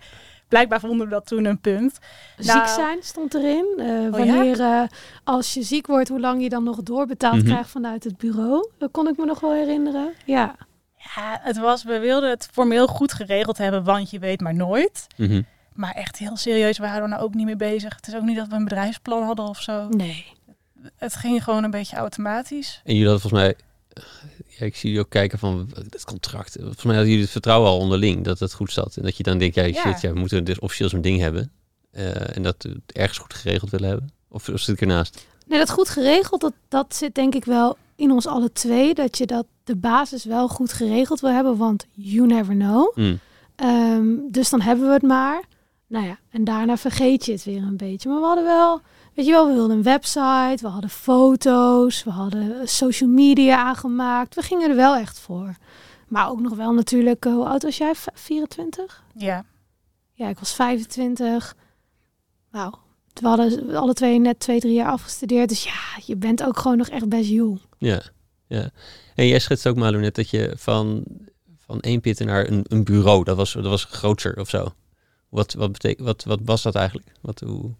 [0.47, 1.97] Blijkbaar vonden we dat toen een punt.
[2.37, 3.65] Ziek Nou- zijn stond erin.
[3.77, 4.09] Eh, ja?
[4.09, 4.81] wanneer eh,
[5.23, 7.45] als je ziek wordt, hoe lang je dan nog doorbetaald Mhm.
[7.45, 8.69] krijgt vanuit het bureau.
[8.77, 10.13] Dat kon ik me nog wel herinneren.
[10.25, 10.55] Ja.
[11.15, 15.07] Ja, het was, we wilden het formeel goed geregeld hebben, want je weet maar nooit.
[15.17, 15.41] Mhm.
[15.73, 17.95] Maar echt heel serieus waren we nou ook niet mee bezig.
[17.95, 19.87] Het is ook niet dat we een bedrijfsplan hadden of zo.
[19.89, 20.25] Nee.
[20.97, 22.81] Het ging gewoon een beetje automatisch.
[22.85, 23.55] En jullie hadden volgens mij...
[24.59, 26.55] Ja, ik zie jullie ook kijken van dat contract.
[26.59, 28.97] Volgens mij hadden jullie het vertrouwen al onderling dat het goed zat.
[28.97, 29.73] En dat je dan denkt, ja, Ja.
[29.73, 31.51] shit, ja, we moeten dus officieel zo'n ding hebben.
[31.91, 34.09] Eh, en dat we het ergens goed geregeld willen hebben.
[34.29, 35.25] Of, of zit ik ernaast?
[35.47, 38.93] Nee, dat goed geregeld, dat, dat zit denk ik wel in ons alle twee.
[38.93, 42.95] Dat je dat de basis wel goed geregeld wil hebben, want you never know.
[42.97, 43.19] Mm.
[43.55, 45.43] Ehm, dus dan hebben we het maar.
[45.87, 48.09] Nou ja, en daarna vergeet je het weer een beetje.
[48.09, 48.81] Maar we hadden wel,
[49.17, 54.35] weet je wel, we wilden een website, we hadden foto's, we hadden social media aangemaakt.
[54.35, 55.55] We gingen er wel echt voor.
[56.07, 57.95] Maar ook nog wel natuurlijk, eh, hoe oud was jij?
[57.95, 59.03] V- 24?
[59.15, 59.45] Ja.
[60.13, 61.55] Ja, ik was 25.
[62.51, 62.73] Nou,
[63.13, 65.49] we hadden alle twee net twee, drie jaar afgestudeerd.
[65.49, 67.61] Dus ja, je bent ook gewoon nog echt best jong.
[67.77, 68.01] Ja,
[68.47, 68.69] ja.
[69.15, 71.03] En jij schetst ook, Malou, net dat je van,
[71.57, 74.73] van één pitten naar een, een bureau, dat was, dat was groter of zo.
[75.29, 77.11] Wat, wat, betek, wat, wat was dat eigenlijk?
[77.21, 77.71] Wat, hoe...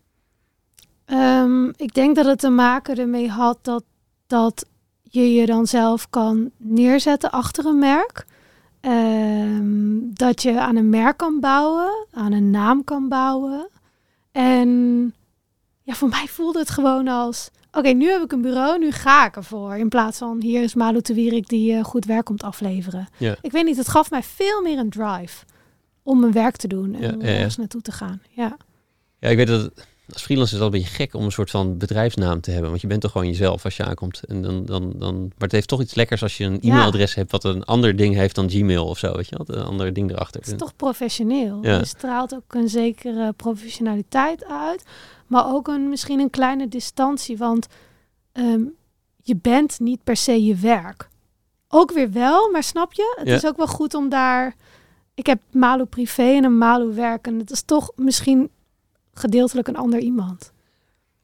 [1.08, 3.84] Ehm, ik denk dat het te maken ermee had dat,
[4.28, 4.65] dat
[5.04, 8.26] je je dan zelf kan neerzetten achter een merk.
[8.80, 13.70] Ehm, dat je aan een merk kan bouwen, aan een naam kan bouwen.
[14.32, 14.70] En
[15.82, 17.50] ja, voor mij voelde het gewoon als...
[17.72, 19.76] Oké, nu heb ik een bureau, nu ga ik ervoor.
[19.76, 23.08] In plaats van, hier is Malu de Wierik die eh, goed werk komt afleveren.
[23.17, 23.36] Ja.
[23.41, 25.46] Ik weet niet, het gaf mij veel meer een drive
[26.04, 28.22] om mijn werk te doen en Ja, om ja, ergens naartoe te gaan.
[28.30, 28.58] Ja.
[29.20, 31.50] Ja, ik weet dat het, als freelancer is wel een beetje gek om een soort
[31.50, 32.70] van bedrijfsnaam te hebben.
[32.70, 34.24] Want je bent toch gewoon jezelf als je aankomt.
[34.24, 36.72] En dan, dan, dan, maar het heeft toch iets lekkers als je een Ja.
[36.72, 39.15] e-mailadres hebt wat een ander ding heeft dan Gmail of zo.
[39.15, 39.58] Weet je wel?
[39.58, 40.41] Een ander ding erachter.
[40.41, 41.60] Het is toch professioneel.
[41.62, 41.78] Ja.
[41.78, 44.84] Je straalt ook een zekere professionaliteit uit.
[45.28, 47.38] Maar ook een, misschien een kleine distantie.
[47.38, 47.67] Want
[48.32, 48.62] ehm,
[49.24, 51.08] je bent niet per se je werk.
[51.70, 53.13] Ook weer wel, maar snap je?
[53.17, 53.36] Het Ja.
[53.36, 54.56] is ook wel goed om daar...
[55.13, 57.28] Ik heb Malu privé en een Malu werk.
[57.28, 58.50] En het is toch misschien
[59.19, 60.51] gedeeltelijk een ander iemand.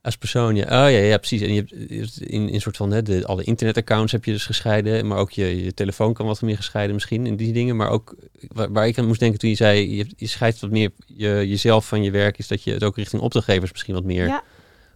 [0.01, 0.63] Als persoon, ja.
[0.63, 1.41] Oh ja, ja precies.
[1.41, 4.45] En je hebt in, in een soort van, hè, de, alle internetaccounts heb je dus
[4.45, 5.08] gescheiden.
[5.08, 7.75] Maar ook je, je telefoon kan wat meer gescheiden misschien in die dingen.
[7.75, 8.15] Maar ook,
[8.47, 11.27] waar, waar ik aan moest denken toen je zei, je, je scheidt wat meer je,
[11.47, 14.43] jezelf van je werk, is dat je het ook richting opdrachtgevers misschien wat meer Ja,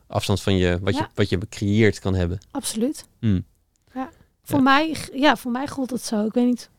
[0.08, 2.40] afstand van je, wat, je, wat je creëert kan hebben.
[2.52, 3.08] absoluut.
[3.20, 3.46] Hmm.
[3.94, 4.10] Ja.
[4.44, 4.64] Voor, Ja.
[4.64, 6.26] Mij, ja, voor mij gold het zo.
[6.26, 6.70] Ik weet niet.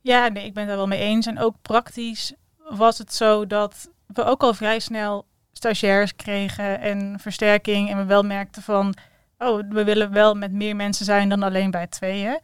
[0.00, 1.26] Ja, nee, ik ben daar wel mee eens.
[1.26, 2.32] En ook praktisch
[2.68, 7.90] was het zo dat we ook al vrij snel stagiairs kregen en versterking.
[7.90, 8.94] En we wel merkten van,
[9.38, 12.40] oh, we willen wel met meer mensen zijn dan alleen bij tweeën.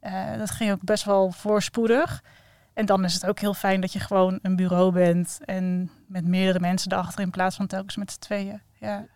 [0.00, 2.22] Eh, dat ging ook best wel voorspoedig.
[2.74, 6.24] En dan is het ook heel fijn dat je gewoon een bureau bent en met
[6.24, 8.60] meerdere mensen erachter in plaats van telkens met z'n tweeën.
[8.80, 9.06] Ja.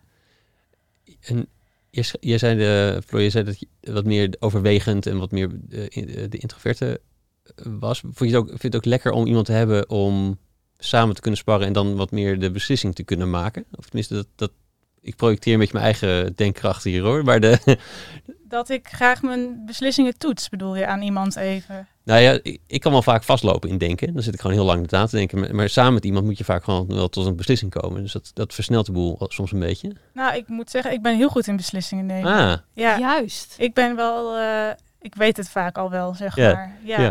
[1.20, 1.48] En
[2.20, 6.08] je, zei, de, Floor, zei dat je wat meer overwegend en wat meer eh, in-
[6.08, 7.00] eh, de introverte
[7.44, 8.00] eh, was.
[8.00, 10.38] Vond je, ook, vind je het ook lekker om iemand te hebben om
[10.80, 13.64] samen te kunnen sparren en dan wat meer de beslissing te kunnen maken?
[13.74, 14.50] Of tenminste, dat, dat,
[15.00, 17.24] ik projecteer een beetje mijn eigen denkkracht hier hoor.
[17.24, 17.58] Maar de,
[18.50, 21.88] Dat ik graag mijn beslissingen toets, bedoel je, aan iemand even.
[22.04, 24.14] nou ja, ik, ik kan wel vaak vastlopen in denken.
[24.14, 25.40] Dan zit ik gewoon heel lang na te denken.
[25.40, 28.02] Maar, maar samen met iemand moet je vaak gewoon wel tot een beslissing komen.
[28.02, 29.92] Dus dat, dat versnelt de boel soms een beetje.
[30.12, 32.32] Nou, ik moet zeggen, ik ben heel goed in beslissingen nemen.
[32.32, 33.54] Ah, Ja, Juist.
[33.58, 36.76] ik ben wel, eh, ik weet het vaak al wel, zeg Ja, maar.
[36.82, 37.00] Ja.
[37.00, 37.10] ja.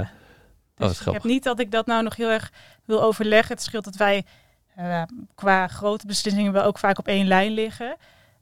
[0.76, 2.52] Dus wat ik heb niet dat ik dat nou nog heel erg
[2.90, 3.56] wil overleggen.
[3.56, 4.24] Het scheelt dat wij
[4.76, 5.04] eh,
[5.36, 7.96] qua grote beslissingen wel ook vaak op één lijn liggen.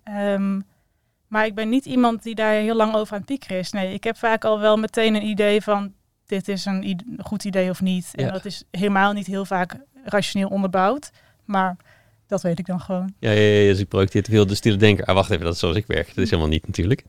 [0.04, 0.60] Ehm,
[1.28, 3.72] maar ik ben niet iemand die daar heel lang over aan het piekeren is.
[3.72, 5.94] Nee, ik heb vaak al wel meteen een idee van
[6.26, 8.12] dit is een, goed idee of niet.
[8.16, 8.32] En Ja.
[8.32, 11.12] dat is helemaal niet heel vaak rationeel onderbouwd.
[11.46, 11.76] Maar
[12.28, 13.14] dat weet ik dan gewoon.
[13.20, 15.06] Ja, ja, ja, dus ik projecteer te veel de stille denker.
[15.06, 16.08] Ah, wacht even, dat is zoals ik werk.
[16.08, 17.04] Dat is helemaal niet natuurlijk.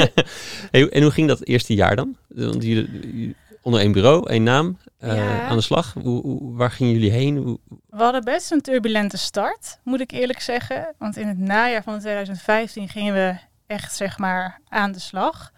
[0.70, 2.16] hey, en hoe ging dat eerste jaar dan?
[2.28, 5.42] Want jullie- onder één bureau, één naam, eh, Ja.
[5.48, 5.92] aan de slag.
[6.02, 7.36] Hoe, hoe- waar gingen jullie heen?
[7.36, 7.58] Hoe,
[7.90, 10.94] We hadden best een turbulente start, moet ik eerlijk zeggen.
[10.98, 13.34] Want in het najaar van 2015 gingen we
[13.66, 15.50] echt zeg maar aan de slag.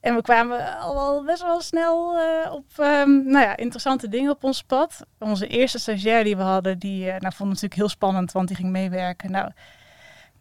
[0.00, 4.30] En we kwamen al wel best wel snel eh, op ehm, nou ja, interessante dingen
[4.30, 5.00] op ons pad.
[5.18, 8.48] Onze eerste stagiair die we hadden, die eh, nou, vond het natuurlijk heel spannend, want
[8.48, 9.30] die ging meewerken.
[9.30, 9.50] Nou,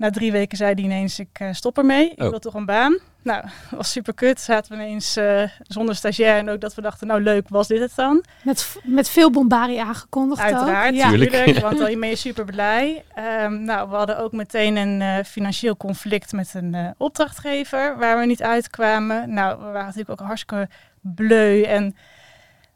[0.03, 2.09] na drie weken zei hij ineens, ik eh, stop ermee.
[2.09, 2.29] Ik Oh.
[2.29, 2.97] wil toch een baan.
[3.21, 4.41] Nou, dat was super kut.
[4.41, 6.37] Zaten we ineens eh, zonder stagiair.
[6.37, 8.23] En ook dat we dachten, nou leuk, was dit het dan?
[8.43, 10.47] Met, met veel bombarie aangekondigd ook.
[10.51, 11.09] Uiteraard, Ja.
[11.09, 11.31] Tuurlijk.
[11.31, 13.03] natuurlijk, want dan ben je super blij.
[13.15, 18.19] Ehm, nou, we hadden ook meteen een eh, financieel conflict met een eh, opdrachtgever waar
[18.19, 19.33] we niet uitkwamen.
[19.33, 20.69] Nou, we waren natuurlijk ook hartstikke
[21.01, 21.95] bleu en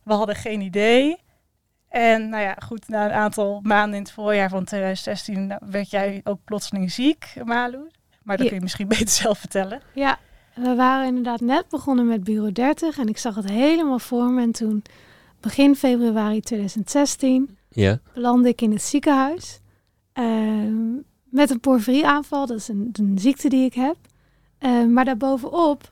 [0.04, 1.26] we hadden geen idee.
[1.98, 5.90] En nou ja, goed, na een aantal maanden in het voorjaar van 2016 nou, werd
[5.90, 7.88] jij ook plotseling ziek, Malu.
[8.24, 8.52] Maar dat Ja.
[8.52, 9.82] kun je misschien beter zelf vertellen.
[9.94, 10.20] Ja,
[10.56, 14.42] we waren inderdaad net begonnen met Bureau 30 en ik zag het helemaal voor me.
[14.42, 14.84] En toen,
[15.40, 19.60] begin februari 2016, ja, belandde ik in het ziekenhuis
[20.14, 20.94] ehm,
[21.24, 22.46] met een porfirieaanval.
[22.46, 23.96] Dat is een, een ziekte die ik heb.
[24.58, 25.92] Ehm, maar daarbovenop,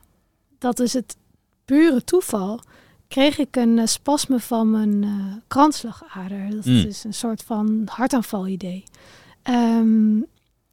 [0.58, 1.16] dat is het
[1.64, 2.60] pure toeval,
[3.08, 5.10] kreeg ik een eh, spasme van mijn eh
[5.46, 6.50] kransslagader.
[6.50, 6.76] Dat Mm.
[6.76, 8.84] is een soort van hartaanval idee.
[9.42, 10.20] Ehm,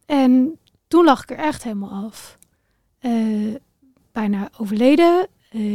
[0.06, 0.58] en
[0.88, 2.38] toen lag ik er echt helemaal af.
[2.98, 3.12] Eh,
[4.12, 5.26] bijna overleden.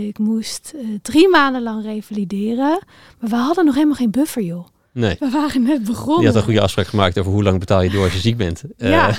[0.07, 2.79] Ik moest drie maanden lang revalideren.
[3.19, 4.67] Maar we hadden nog helemaal geen buffer, joh.
[4.91, 5.15] Nee.
[5.19, 6.21] We waren net begonnen.
[6.21, 8.37] Je had een goede afspraak gemaakt over hoe lang betaal je door als je ziek
[8.37, 8.63] bent.
[8.77, 9.15] Ja.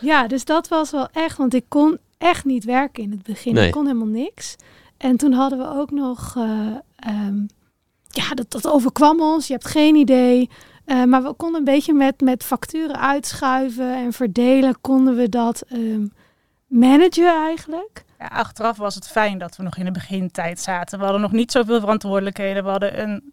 [0.00, 3.54] Ja, dus dat was wel echt, want ik kon echt niet werken in het begin.
[3.54, 3.66] Nee.
[3.66, 4.56] Ik kon helemaal niks.
[4.96, 7.46] En toen hadden we ook nog, eh, ehm,
[8.08, 9.46] ja, dat, dat overkwam ons.
[9.46, 10.50] Je hebt geen idee.
[10.84, 15.62] Eh, maar we konden een beetje met, met facturen uitschuiven en verdelen, konden we dat
[15.68, 16.06] ehm,
[16.66, 18.04] managen eigenlijk.
[18.18, 20.98] Ja, achteraf was het fijn dat we nog in de begintijd zaten.
[20.98, 22.64] We hadden nog niet zoveel verantwoordelijkheden.
[22.64, 23.32] We hadden een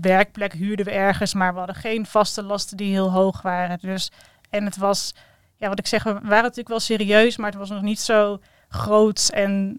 [0.00, 3.78] werkplek, huurden we ergens, maar we hadden geen vaste lasten die heel hoog waren.
[3.80, 4.10] Dus,
[4.50, 5.14] en het was,
[5.56, 8.40] ja, wat ik zeg, we waren natuurlijk wel serieus, maar het was nog niet zo
[8.68, 9.78] groots en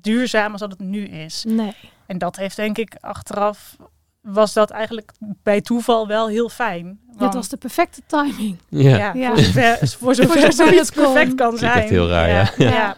[0.00, 1.44] duurzaam als dat het nu is.
[1.48, 1.74] Nee.
[2.06, 3.76] En dat heeft denk ik achteraf,
[4.20, 6.98] was dat eigenlijk bij toeval wel heel fijn.
[7.10, 8.56] Dat Want- was de perfecte timing.
[8.68, 8.96] ja.
[8.98, 9.34] ja, Ja.
[9.36, 11.12] Voor zover, voor zover zover zoiets het kon.
[11.12, 11.80] perfect kan zijn.
[11.80, 12.50] echt heel raar, ja.
[12.56, 12.70] ja.
[12.70, 12.96] Ja.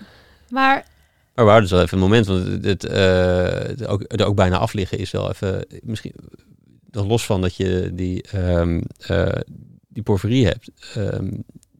[0.51, 0.84] Maar
[1.34, 4.26] Maar we houden dus wel even een moment, want het, het, eh, het ook, er
[4.26, 6.14] ook bijna afliggen is wel even, misschien,
[6.90, 9.40] nog los van dat je die, ehm, eh,
[9.88, 11.24] die porphyrie hebt, ehm,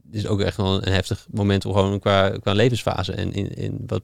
[0.07, 3.55] het is ook echt wel een, heftig moment om gewoon qua, qua levensfase en in,
[3.57, 4.03] in wat,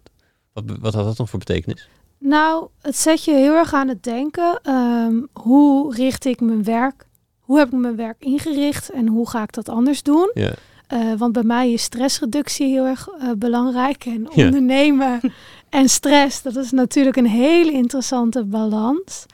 [0.54, 1.88] wat, wat had dat dan voor betekenis?
[2.18, 4.58] Nou, het zet je heel erg aan het denken.
[4.62, 7.06] Ehm, hoe richt ik mijn werk?
[7.40, 10.30] Hoe heb ik mijn werk ingericht en hoe ga ik dat anders doen?
[10.34, 10.52] Ja.
[10.86, 14.04] Eh, want bij mij is stressreductie heel erg eh, belangrijk.
[14.04, 14.44] En Ja.
[14.44, 15.20] ondernemen
[15.70, 19.26] en stress, dat is natuurlijk een hele interessante balans.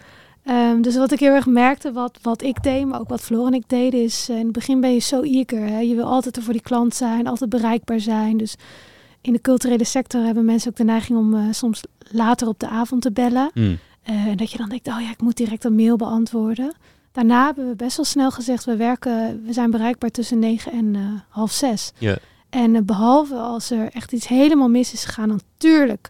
[0.44, 3.46] Ehm, dus wat ik heel erg merkte, wat, wat ik deed, maar ook wat Floor
[3.46, 5.66] en ik deden, is eh, in het begin ben je zo eager.
[5.66, 5.78] Hè?
[5.80, 8.36] Je wil altijd er voor die klant zijn, altijd bereikbaar zijn.
[8.36, 8.54] Dus
[9.20, 12.68] in de culturele sector hebben mensen ook de neiging om eh, soms later op de
[12.68, 13.50] avond te bellen.
[13.54, 13.78] Mm.
[14.02, 16.74] Eh, en dat je dan denkt, oh ja, ik moet direct een mail beantwoorden.
[17.12, 20.94] Daarna hebben we best wel snel gezegd, we werken, we zijn bereikbaar tussen negen en
[20.94, 21.92] eh, half zes.
[22.50, 26.08] En eh, behalve als er echt iets helemaal mis is gegaan, natuurlijk.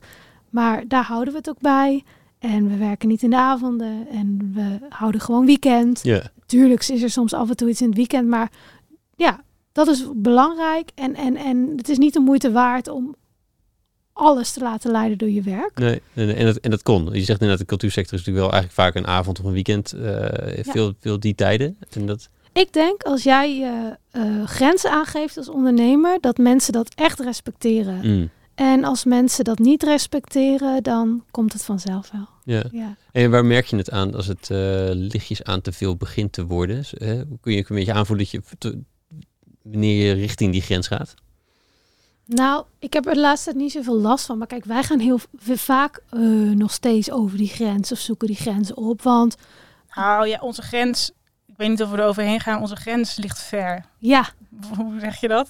[0.51, 2.05] Maar daar houden we het ook bij.
[2.39, 6.01] En we werken niet in de avonden en we houden gewoon weekend.
[6.03, 6.23] Ja.
[6.47, 8.51] Tuurlijk is er soms af en toe iets in het weekend, maar
[9.17, 9.41] ja,
[9.73, 10.91] dat is belangrijk.
[10.95, 13.14] En, en, en het is niet de moeite waard om
[14.12, 15.79] alles te laten leiden door je werk.
[15.79, 17.05] Nee, en, en, dat, en dat kon.
[17.05, 19.93] Je zegt inderdaad, de cultuursector is natuurlijk wel eigenlijk vaak een avond of een weekend.
[19.93, 21.77] eh, veel, veel die tijden.
[21.91, 23.73] En dat, Ik denk als jij
[24.11, 28.01] eh, grenzen aangeeft als ondernemer, dat mensen dat echt respecteren.
[28.18, 32.29] mm, En als mensen dat niet respecteren, dan komt het vanzelf wel.
[32.45, 32.64] ja.
[32.73, 32.97] Ja.
[33.12, 34.59] En waar merk je het aan als het eh,
[34.93, 36.85] lichtjes aan te veel begint te worden?
[36.91, 37.23] Hè?
[37.41, 38.81] Kun je ook een beetje aanvoelen dat je te-
[39.71, 41.14] wanneer je richting die grens gaat?
[42.25, 44.39] Nou, ik heb er de laatste tijd niet zoveel last van.
[44.39, 48.37] Maar kijk, wij gaan heel vaak eh, nog steeds over die grens of zoeken die
[48.37, 49.03] grenzen op.
[49.03, 49.37] Want
[49.95, 51.11] Nou ja, onze grens,
[51.47, 53.85] ik weet niet of we er overheen gaan, onze grens ligt ver.
[53.99, 54.29] ja,
[54.77, 55.49] Hoe zeg je dat?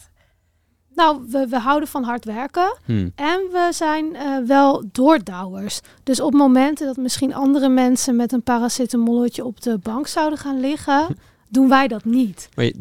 [0.95, 2.77] nou, we, we houden van hard werken.
[2.85, 3.09] Hm.
[3.15, 5.81] En we zijn eh, wel doordouwers.
[6.03, 10.61] Dus op momenten dat misschien andere mensen met een paracetamolletje op de bank zouden gaan
[10.61, 11.07] liggen,
[11.49, 12.49] doen wij dat niet.
[12.55, 12.81] Maar je-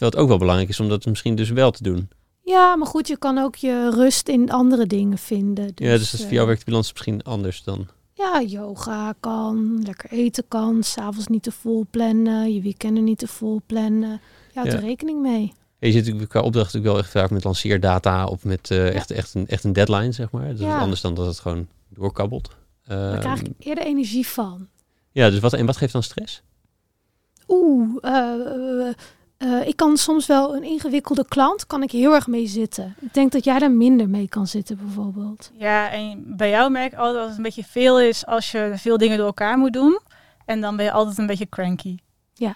[0.00, 2.08] terwijl het ook wel belangrijk is om dat misschien dus wel te doen.
[2.44, 5.72] Ja, maar goed, je kan ook je rust in andere dingen vinden.
[5.74, 7.86] ja, dus dat, eh, voor jou werkt de balans misschien anders dan.
[8.14, 13.26] Ja, yoga kan, lekker eten kan, s'avonds niet te vol plannen, je weekenden niet te
[13.26, 14.10] vol plannen.
[14.52, 14.76] Je houdt Ja.
[14.78, 15.52] er rekening mee.
[15.78, 18.94] Ja, je zit natuurlijk qua opdracht natuurlijk wel echt vaak met lanceerdata of met eh,
[18.94, 20.48] echt, echt, een, echt een deadline, zeg maar.
[20.48, 22.50] Dat is anders dan dat het gewoon doorkabbelt.
[22.84, 24.68] Daar Ehm, krijg ik eerder energie van.
[25.12, 26.42] ja, dus wat, en wat geeft dan stress?
[27.48, 27.96] Oeh,
[29.40, 32.94] eh, ik kan soms wel een ingewikkelde klant, kan ik heel erg mee zitten.
[33.00, 35.50] Ik denk dat jij daar minder mee kan zitten bijvoorbeeld.
[35.54, 38.72] Ja, en bij jou merk ik altijd dat het een beetje veel is als je
[38.76, 40.00] veel dingen door elkaar moet doen.
[40.44, 41.96] En dan ben je altijd een beetje cranky.
[42.34, 42.54] Ja.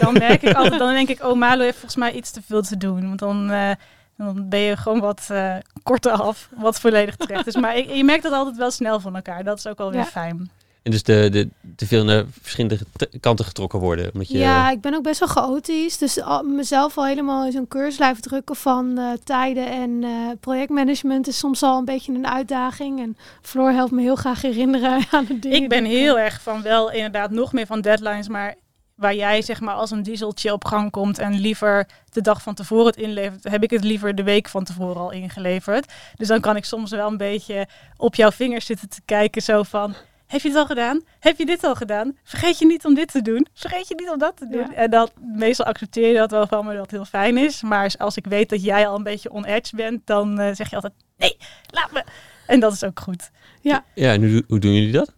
[0.00, 2.62] Dan merk ik altijd, dan denk ik, oh Malo heeft volgens mij iets te veel
[2.62, 3.06] te doen.
[3.06, 3.70] Want dan, eh,
[4.16, 7.56] dan ben je gewoon wat eh, korter af, wat volledig terecht is.
[7.56, 9.44] Maar je, je merkt dat altijd wel snel van elkaar.
[9.44, 10.06] Dat is ook wel weer Ja.
[10.06, 10.50] fijn.
[10.82, 12.78] En dus de, de, te veel naar verschillende
[13.20, 14.10] kanten getrokken worden.
[14.12, 15.98] Omdat je, Ja, ik ben ook best wel chaotisch.
[15.98, 20.10] Dus al, mezelf al helemaal in zo'n cursus blijven drukken van eh, tijden en eh,
[20.40, 23.00] projectmanagement is soms al een beetje een uitdaging.
[23.00, 25.62] En Floor helpt me heel graag herinneren aan de dingen.
[25.62, 28.54] Ik ben heel erg van wel inderdaad nog meer van deadlines, maar
[29.00, 32.54] waar jij zeg maar als een dieseltje op gang komt en liever de dag van
[32.54, 35.92] tevoren het inlevert, heb ik het liever de week van tevoren al ingeleverd.
[36.16, 39.62] Dus dan kan ik soms wel een beetje op jouw vingers zitten te kijken zo
[39.62, 39.94] van,
[40.30, 41.02] heb je het al gedaan?
[41.18, 42.16] Heb je dit al gedaan?
[42.24, 43.46] Vergeet je niet om dit te doen?
[43.54, 44.66] Vergeet je niet om dat te doen?
[44.70, 44.74] Ja.
[44.74, 47.62] En dat, meestal accepteer je dat wel van me, dat het heel fijn is.
[47.62, 50.70] Maar als ik weet dat jij al een beetje on edge bent, dan eh, zeg
[50.70, 51.36] je altijd, nee,
[51.70, 52.04] laat me.
[52.46, 53.30] En dat is ook goed.
[53.60, 55.12] ja, en hoe, hoe doen jullie dat?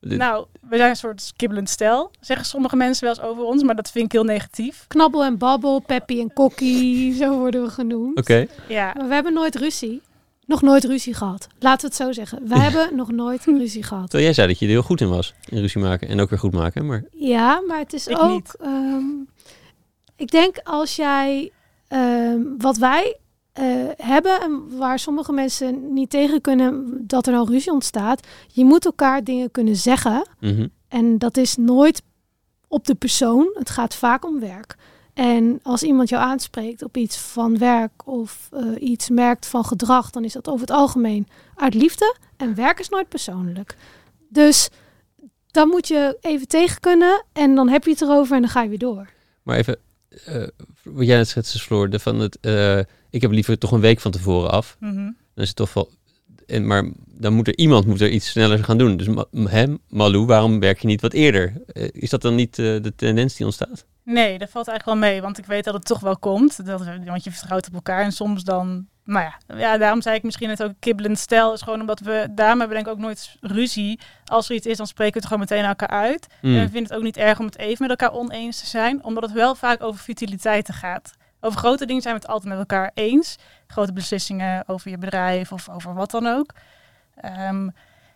[0.00, 3.76] Nou, we zijn een soort kibbelend stel, zeggen sommige mensen wel eens over ons, maar
[3.76, 4.84] dat vind ik heel negatief.
[4.88, 8.18] Knabbel en babbel, Peppy en Kokkie, zo worden we genoemd.
[8.18, 8.46] Oké.
[8.68, 10.02] Ja, Maar we hebben nooit ruzie.
[10.50, 11.46] Nog nooit ruzie gehad.
[11.58, 12.48] Laten we het zo zeggen.
[12.48, 14.02] We hebben nog nooit ruzie gehad.
[14.02, 15.34] Terwijl jij zei dat je er heel goed in was.
[15.48, 16.86] In ruzie maken en ook weer goed maken.
[16.86, 18.54] Maar Ja, maar het is Ik ook.
[18.60, 19.04] ehm,
[20.16, 21.52] ik denk als jij
[21.88, 23.16] ehm, wat wij
[23.52, 23.64] eh,
[23.96, 28.26] hebben en waar sommige mensen niet tegen kunnen dat er dan ruzie ontstaat.
[28.52, 30.28] Je moet elkaar dingen kunnen zeggen.
[30.40, 30.66] mhm.
[30.88, 32.02] En dat is nooit
[32.68, 33.50] op de persoon.
[33.54, 34.76] Het gaat vaak om werk.
[35.20, 40.10] En als iemand jou aanspreekt op iets van werk of eh, iets merkt van gedrag,
[40.10, 42.16] dan is dat over het algemeen uit liefde.
[42.36, 43.76] En werk is nooit persoonlijk.
[44.28, 44.68] Dus
[45.46, 48.62] dan moet je even tegen kunnen en dan heb je het erover en dan ga
[48.62, 49.08] je weer door.
[49.42, 49.78] Maar even,
[50.24, 50.46] eh,
[50.82, 52.78] wat jij net schetste, Floor, de van het, eh,
[53.10, 54.76] ik heb liever toch een week van tevoren af.
[54.80, 54.94] mhm.
[55.34, 55.90] Dan is het toch wel,
[56.46, 58.96] en, maar dan moet er iemand moet er iets sneller gaan doen.
[58.96, 61.62] Dus ma, hem, Malou, waarom werk je niet wat eerder?
[61.92, 63.86] Is dat dan niet eh, de tendens die ontstaat?
[64.12, 66.66] Nee, dat valt eigenlijk wel mee, want ik weet dat het toch wel komt.
[66.66, 70.22] Dat, want je vertrouwt op elkaar en soms dan, nou ja, ja, daarom zei ik
[70.22, 73.06] misschien net ook kibbelend stel, is gewoon omdat we, daarom hebben we denk ik ook
[73.06, 74.00] nooit ruzie.
[74.24, 76.26] Als er iets is, dan spreken we het gewoon meteen elkaar uit.
[76.40, 76.54] Hmm.
[76.54, 79.04] En we vinden het ook niet erg om het even met elkaar oneens te zijn,
[79.04, 81.12] omdat het wel vaak over futiliteiten gaat.
[81.40, 83.36] Over grote dingen zijn we het altijd met elkaar eens.
[83.66, 86.52] Grote beslissingen over je bedrijf of over wat dan ook.
[87.14, 87.68] Ehm,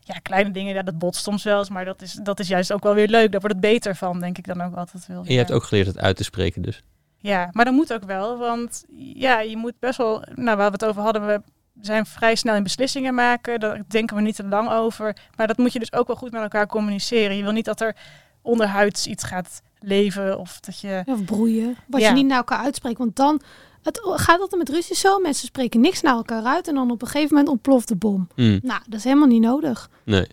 [0.07, 2.73] ja, kleine dingen, ja, dat botst soms wel eens, maar dat is, dat is juist
[2.73, 3.31] ook wel weer leuk.
[3.33, 5.23] Daar wordt het beter van, denk ik dan ook altijd wel.
[5.25, 6.83] En je hebt ook geleerd het uit te spreken dus.
[7.19, 10.73] Ja, maar dat moet ook wel, want ja, je moet best wel, nou waar we
[10.73, 11.41] het over hadden, we
[11.81, 15.57] zijn vrij snel in beslissingen maken, daar denken we niet te lang over, maar dat
[15.59, 17.37] moet je dus ook wel goed met elkaar communiceren.
[17.37, 17.97] Je wil niet dat er
[18.43, 21.77] onderhuids iets gaat leven of dat je, Of broeien.
[21.87, 22.09] Wat Ja.
[22.09, 22.99] je niet naar elkaar uitspreekt.
[22.99, 23.41] Want dan
[23.85, 25.19] het gaat altijd met ruzie zo.
[25.19, 28.29] Mensen spreken niks naar elkaar uit en dan op een gegeven moment ontploft de bom.
[28.35, 28.59] Hmm.
[28.63, 29.91] Nou, dat is helemaal niet nodig.
[30.05, 30.27] Nee.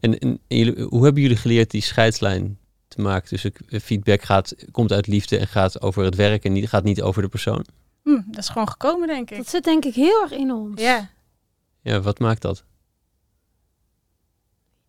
[0.00, 4.22] En, en, en jullie, hoe hebben jullie geleerd die scheidslijn te maken tussen eh, feedback
[4.22, 7.28] gaat, komt uit liefde en gaat over het werk en niet, gaat niet over de
[7.28, 7.64] persoon?
[8.02, 9.36] hm, dat is gewoon gekomen, denk ik.
[9.36, 10.80] Dat zit denk ik heel erg in ons.
[10.80, 11.10] Ja,
[11.82, 12.64] Ja, wat maakt dat?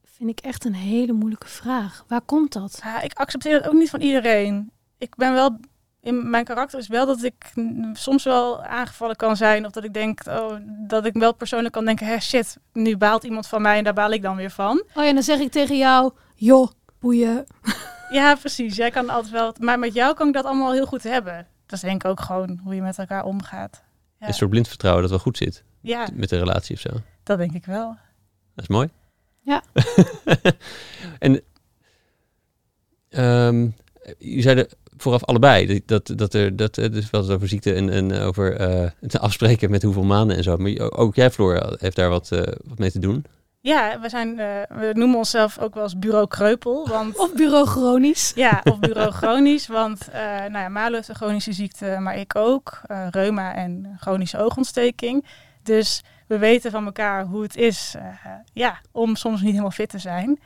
[0.03, 2.05] Vind ik echt een hele moeilijke vraag.
[2.07, 2.79] Waar komt dat?
[2.83, 4.71] Ja, ik accepteer dat ook niet van iedereen.
[4.97, 5.59] Ik ben wel,
[6.05, 7.53] in mijn karakter is wel dat ik
[7.93, 9.65] soms wel aangevallen kan zijn.
[9.65, 10.55] Of dat ik denk, oh,
[10.87, 13.93] dat ik wel persoonlijk kan denken, hè, shit, nu baalt iemand van mij en daar
[13.93, 14.83] baal ik dan weer van.
[14.93, 17.45] Oh ja, dan zeg ik tegen jou, joh, boeien.
[18.09, 18.75] Ja, precies.
[18.75, 21.47] Jij kan altijd wel, maar met jou kan ik dat allemaal heel goed hebben.
[21.65, 23.83] Dat is denk ik ook gewoon hoe je met elkaar omgaat.
[24.19, 26.89] Ja, Een soort blind vertrouwen dat wel goed zit ja met de relatie of zo.
[27.23, 27.87] dat denk ik wel.
[28.55, 28.89] Dat is mooi.
[29.41, 29.63] Ja.
[31.19, 31.41] en
[33.09, 33.69] ehm
[34.17, 34.67] je zeiden
[34.97, 38.89] vooraf allebei dat, dat er dat er dus wel over ziekte en, en over eh,
[38.99, 40.57] het afspreken met hoeveel maanden en zo.
[40.57, 43.25] Maar ook jij, Floor, heeft daar wat, eh, wat mee te doen.
[43.65, 46.87] Ja, we, zijn, eh, we noemen onszelf ook wel eens bureau kreupel.
[46.87, 48.31] Want Of bureau chronisch.
[48.35, 52.35] Ja, of bureau chronisch, want eh nou ja, Malo heeft een chronische ziekte, maar ik
[52.35, 52.81] ook.
[52.85, 55.25] eh, reuma en chronische oogontsteking.
[55.63, 58.03] Dus we weten van elkaar hoe het is eh,
[58.53, 60.39] ja, om soms niet helemaal fit te zijn.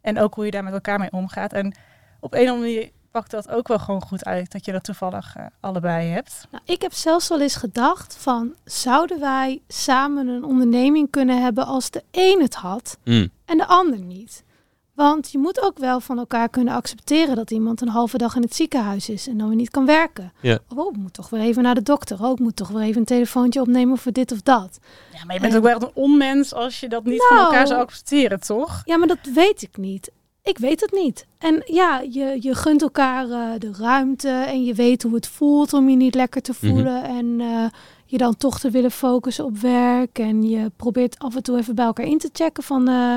[0.00, 1.52] En ook hoe je daar met elkaar mee omgaat.
[1.52, 1.74] En
[2.20, 4.84] op een of andere manier pakt dat ook wel gewoon goed uit, dat je dat
[4.84, 6.46] toevallig eh, allebei hebt.
[6.50, 11.66] Nou, ik heb zelfs wel eens gedacht van, zouden wij samen een onderneming kunnen hebben
[11.66, 13.28] als de een het had Mm.
[13.44, 14.46] en de ander niet?
[14.94, 18.42] Want je moet ook wel van elkaar kunnen accepteren dat iemand een halve dag in
[18.42, 20.32] het ziekenhuis is en dan weer niet kan werken.
[20.40, 20.58] Ja.
[20.74, 22.24] Oh, ik moet toch weer even naar de dokter.
[22.24, 24.78] Oh, ik moet toch weer even een telefoontje opnemen voor dit of dat.
[25.12, 27.36] Ja, maar je bent En- ook wel echt een onmens als je dat niet van
[27.36, 27.48] Nou.
[27.48, 28.82] elkaar zou accepteren, toch?
[28.84, 30.10] Ja, maar dat weet ik niet.
[30.48, 31.26] Ik weet het niet.
[31.38, 35.72] En ja, je, je gunt elkaar eh, de ruimte en je weet hoe het voelt
[35.72, 36.66] om je niet lekker te Mhm.
[36.72, 37.04] voelen.
[37.04, 37.64] En eh,
[38.06, 40.18] je dan toch te willen focussen op werk.
[40.18, 42.88] En je probeert af en toe even bij elkaar in te checken van...
[42.88, 43.16] eh,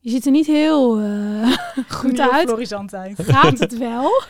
[0.00, 1.52] je ziet er niet heel eh,
[1.98, 2.48] goed uit.
[2.48, 3.16] florisant uit.
[3.34, 4.10] Gaat het wel?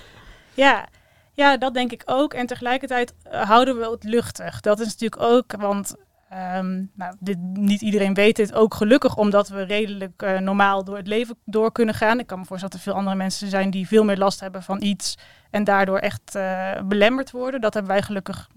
[0.54, 0.88] Ja.
[1.32, 2.34] ja, dat denk ik ook.
[2.34, 4.60] En tegelijkertijd houden we het luchtig.
[4.60, 5.94] Dat is natuurlijk ook, want
[6.30, 10.96] ehm, nou, dit, niet iedereen weet dit ook gelukkig, omdat we redelijk eh, normaal door
[10.96, 12.18] het leven door kunnen gaan.
[12.18, 14.62] Ik kan me voorstellen dat er veel andere mensen zijn die veel meer last hebben
[14.62, 15.18] van iets
[15.50, 17.60] en daardoor echt eh, belemmerd worden.
[17.60, 18.48] Dat hebben wij gelukkig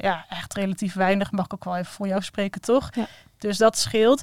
[0.00, 1.32] ja, echt relatief weinig.
[1.32, 2.88] Mag ik ook wel even voor jou spreken, toch?
[2.94, 3.06] Ja.
[3.38, 4.22] Dus dat scheelt.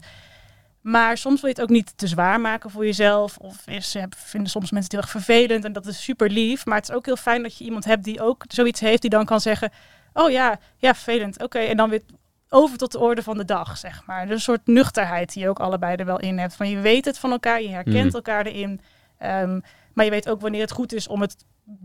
[0.81, 3.37] Maar soms wil je het ook niet te zwaar maken voor jezelf.
[3.37, 5.65] Of is, vinden soms mensen het heel erg vervelend.
[5.65, 6.65] En dat is super lief.
[6.65, 9.01] Maar het is ook heel fijn dat je iemand hebt die ook zoiets heeft.
[9.01, 9.71] Die dan kan zeggen,
[10.13, 11.43] oh ja, ja vervelend.
[11.43, 12.01] Oké, en dan weer
[12.49, 14.25] over tot de orde van de dag, zeg maar.
[14.25, 16.55] Dus een soort nuchterheid die je ook allebei er wel in hebt.
[16.55, 18.15] Van je weet het van elkaar, je herkent Mm.
[18.15, 18.81] elkaar erin.
[19.17, 19.59] Ehm,
[19.93, 21.35] maar je weet ook wanneer het goed is om het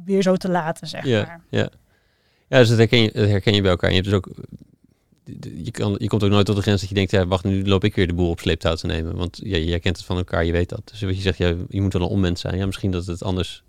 [0.05, 1.41] weer zo te laten, zeg Ja, maar.
[1.49, 1.69] ja.
[2.49, 3.91] ja, dus dat herken, je, dat herken je bij elkaar.
[3.91, 4.47] En je hebt dus ook
[5.65, 7.65] je, kan, je komt ook nooit tot de grens dat je denkt, ja, wacht, nu
[7.67, 9.17] loop ik weer de boel op sleeptouw te nemen.
[9.17, 10.83] Want ja, jij kent het van elkaar, je weet dat.
[10.85, 12.57] Dus wat je zegt, ja, je moet wel een onmens zijn.
[12.57, 13.63] Ja, misschien dat het anders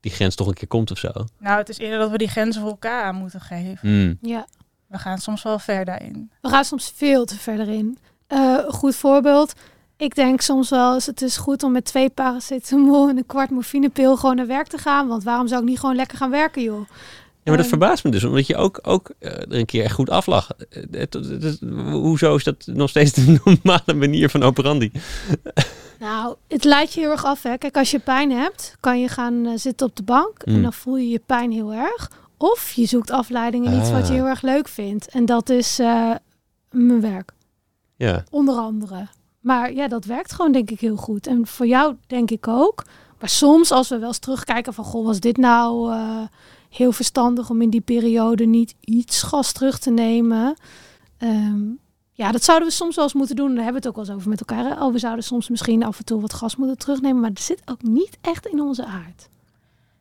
[0.00, 1.10] die grens toch een keer komt of zo.
[1.38, 3.78] Nou, het is eerder dat we die grenzen voor elkaar aan moeten geven.
[3.80, 4.18] Hmm.
[4.22, 4.46] Ja.
[4.94, 6.30] We gaan soms wel ver daarin.
[6.40, 7.98] We gaan soms veel te verder in.
[8.26, 9.52] Eh, goed voorbeeld.
[9.96, 13.50] Ik denk soms wel eens, het is goed om met twee paracetamol en een kwart
[13.50, 15.08] morfinepil gewoon naar werk te gaan.
[15.08, 16.88] Want waarom zou ik niet gewoon lekker gaan werken, joh?
[17.42, 19.94] Ja, maar dat verbaast me dus, omdat je ook, ook eh, er een keer echt
[19.94, 20.50] goed aflag.
[20.90, 21.06] Eh,
[21.90, 24.92] hoezo is dat nog steeds de normale manier van operandi?
[26.00, 27.42] Nou, het leidt je heel erg af.
[27.42, 27.58] Hè.
[27.58, 30.54] Kijk, als je pijn hebt, kan je gaan zitten op de bank Mm.
[30.54, 32.10] en dan voel je je pijn heel erg.
[32.52, 34.18] Of je zoekt afleiding in iets wat je Ah.
[34.18, 35.08] heel erg leuk vindt.
[35.08, 36.10] En dat is eh,
[36.70, 37.32] mijn werk,
[37.96, 39.06] Ja, onder andere.
[39.40, 41.26] Maar ja, dat werkt gewoon denk ik heel goed.
[41.26, 42.84] En voor jou denk ik ook.
[43.20, 44.84] Maar soms als we wel eens terugkijken van...
[44.84, 46.20] Goh, was dit nou eh,
[46.70, 50.54] heel verstandig om in die periode niet iets gas terug te nemen?
[51.18, 51.60] Ehm,
[52.12, 53.54] ja, dat zouden we soms wel eens moeten doen.
[53.54, 54.64] Daar hebben we het ook wel eens over met elkaar.
[54.64, 54.84] Hè?
[54.84, 57.20] Oh, we zouden soms misschien af en toe wat gas moeten terugnemen.
[57.20, 59.28] Maar dat zit ook niet echt in onze aard.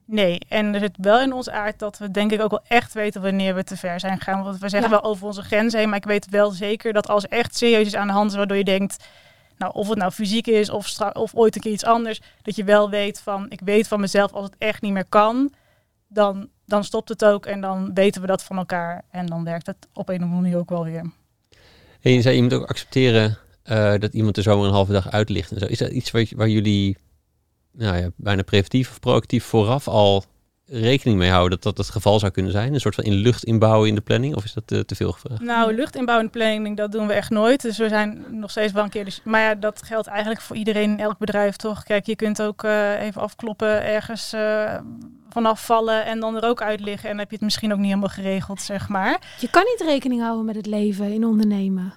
[0.06, 2.94] Nee, en er zit wel in ons aard dat we denk ik ook wel echt
[2.94, 4.44] weten wanneer we te ver zijn gegaan.
[4.44, 5.02] Want we zeggen Ja.
[5.02, 7.96] wel over onze grenzen heen, maar ik weet wel zeker dat als echt serieus is
[7.96, 9.06] aan de hand is, waardoor je denkt,
[9.58, 12.64] nou, of het nou fysiek is of, of ooit een keer iets anders, dat je
[12.64, 15.54] wel weet van, ik weet van mezelf, als het echt niet meer kan,
[16.08, 19.04] dan, dan stopt het ook en dan weten we dat van elkaar.
[19.12, 21.12] En dan werkt het op een of andere manier ook wel weer.
[22.02, 25.12] En je zei, je moet ook accepteren eh, dat iemand er zomaar een halve dag
[25.12, 25.52] uit ligt.
[25.52, 25.66] En zo.
[25.66, 26.98] Is dat iets waar, waar jullie
[27.74, 30.24] nou ja, bijna preventief of proactief vooraf al
[30.66, 32.74] rekening mee houden dat dat het geval zou kunnen zijn?
[32.74, 34.36] Een soort van in lucht inbouwen in de planning?
[34.36, 35.42] Of is dat eh, te veel gevraagd?
[35.42, 37.62] Nou, luchtinbouwende planning, dat doen we echt nooit.
[37.62, 39.06] Dus we zijn nog steeds wel een keer.
[39.06, 41.84] Dus, maar ja, dat geldt eigenlijk voor iedereen in elk bedrijf, toch?
[41.84, 44.80] Kijk, je kunt ook eh, even afkloppen, ergens eh,
[45.30, 47.04] vanaf vallen en dan er ook uit liggen.
[47.04, 49.22] En dan heb je het misschien ook niet helemaal geregeld, zeg maar.
[49.40, 51.94] Je kan niet rekening houden met het leven in ondernemen.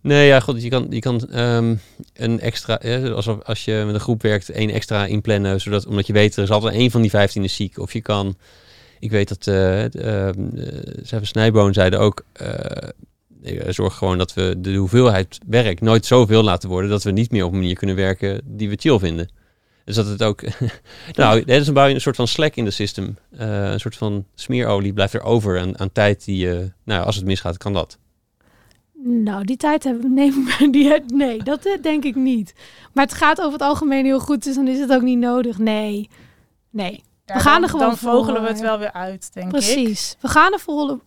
[0.00, 0.62] Nee, ja, goed.
[0.62, 1.74] Je kan, je kan ehm,
[2.14, 2.74] een extra,
[3.14, 6.42] als, als je met een groep werkt, één extra inplannen, zodat, omdat je weet, er
[6.42, 7.78] is altijd één van die vijftien is ziek.
[7.78, 8.36] Of je kan,
[8.98, 12.88] ik weet dat, uh, uh, Snijboon zeiden ook, eh,
[13.68, 17.44] zorg gewoon dat we de hoeveelheid werk nooit zoveel laten worden, dat we niet meer
[17.44, 19.28] op een manier kunnen werken die we chill vinden.
[19.84, 20.42] Dus dat het ook,
[21.12, 23.16] nou, dat is een je een soort van slack in de system.
[23.30, 27.24] Een soort van smeerolie blijft er over aan, aan tijd die, uh, nou, als het
[27.24, 27.98] misgaat, kan dat.
[29.02, 30.08] Nou, die tijd hebben we.
[30.08, 32.54] Nee, die, nee, dat uh, denk ik niet.
[32.92, 35.58] Maar het gaat over het algemeen heel goed, dus dan is het ook niet nodig.
[35.58, 36.08] Nee.
[36.70, 37.02] Nee.
[37.24, 38.44] Ja, we gaan dan, er gewoon Dan vogelen voor.
[38.44, 39.74] we het wel weer uit, denk Precies.
[39.76, 39.82] ik.
[39.82, 40.16] Precies.
[40.20, 40.98] We gaan er voor.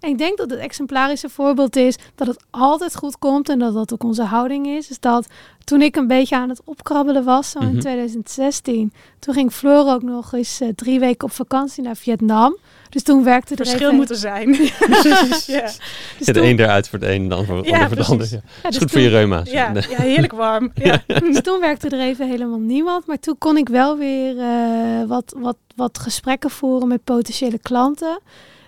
[0.00, 3.74] En ik denk dat het exemplarische voorbeeld is dat het altijd goed komt en dat
[3.74, 4.86] dat ook onze houding is.
[4.86, 5.26] Dus dat
[5.64, 7.78] toen ik een beetje aan het opkrabbelen was, zo in Mhm.
[7.78, 12.56] 2016, toen ging Floor ook nog eens uh, drie weken op vakantie naar Vietnam.
[12.90, 13.96] Dus toen werkte er Verschil even...
[13.96, 14.52] moeten zijn.
[15.46, 15.70] ja.
[16.18, 18.26] Dus de toen- een eruit voor het een, dan voor, Ja, voor de ander.
[18.30, 18.40] Ja.
[18.62, 19.50] ja, is dus goed voor je reuma's.
[19.50, 20.70] Ja, ja, heerlijk warm.
[20.74, 21.02] Ja.
[21.06, 23.06] Dus toen werkte er even helemaal niemand.
[23.06, 28.20] Maar toen kon ik wel weer eh, wat, wat, wat gesprekken voeren met potentiële klanten.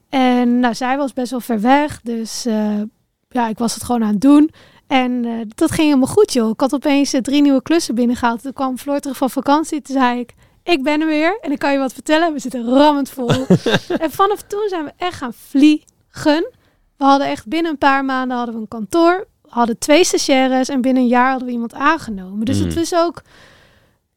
[0.08, 2.00] En nou, zij was best wel ver weg.
[2.02, 2.80] Dus eh,
[3.28, 4.50] ja, ik was het gewoon aan het doen.
[4.86, 6.50] En eh, dat ging helemaal goed, joh.
[6.50, 8.42] Ik had opeens drie nieuwe klussen binnengehaald.
[8.42, 9.82] Toen kwam Floor terug van vakantie.
[9.82, 11.38] Toen zei ik, ik ben er weer.
[11.40, 12.32] En ik kan je wat vertellen.
[12.32, 13.28] We zitten rammend vol.
[14.04, 16.50] en vanaf toen zijn we echt gaan vliegen.
[16.96, 19.26] We hadden echt binnen een paar maanden hadden we een kantoor.
[19.42, 20.68] We hadden twee stagiaires.
[20.68, 22.44] En binnen een jaar hadden we iemand aangenomen.
[22.44, 22.64] Dus Mm.
[22.66, 23.22] het is ook,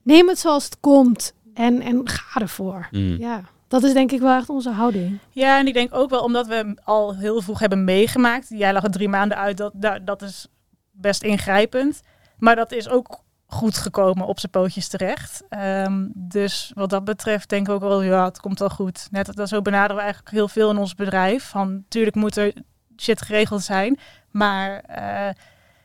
[0.04, 1.34] neem het zoals het komt.
[1.54, 2.88] En, en ga ervoor.
[2.92, 3.18] Mm.
[3.18, 5.20] Ja, dat is denk ik wel echt onze houding.
[5.32, 8.46] Ja, en ik denk ook wel omdat we al heel vroeg hebben meegemaakt.
[8.50, 10.48] Jij lag er drie maanden uit, dat, dat, dat is
[10.92, 12.02] best ingrijpend.
[12.38, 13.20] Maar dat is ook
[13.56, 15.44] goed gekomen op zijn pootjes terecht.
[15.50, 19.08] Ehm, dus wat dat betreft denk ik ook wel, ja, het komt wel goed.
[19.12, 21.44] Net dat zo benaderen we eigenlijk heel veel in ons bedrijf.
[21.44, 22.54] Van, natuurlijk moet er
[22.98, 24.00] shit geregeld zijn.
[24.32, 25.34] Maar eh,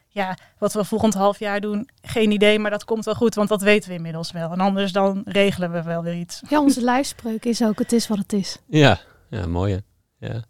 [0.08, 2.58] ja, wat we volgend half jaar doen, geen idee.
[2.58, 4.52] Maar dat komt wel goed, want dat weten we inmiddels wel.
[4.52, 6.42] En anders dan regelen we wel weer iets.
[6.48, 8.58] Ja, onze lijfspreuk is ook, het is wat het is.
[8.66, 9.00] Ja,
[9.30, 9.78] ja, mooi hè.
[10.26, 10.44] Ja.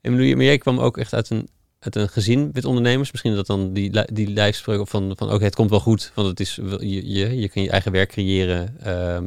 [0.00, 1.48] En maar jij kwam ook echt uit een,
[1.84, 3.10] uit een gezin met ondernemers.
[3.10, 6.12] Misschien dat dan die, die lijfspreuk van, van oké, het komt wel goed.
[6.14, 8.76] Want het is, je, je, je kan je eigen werk creëren.
[8.80, 9.26] Ehm,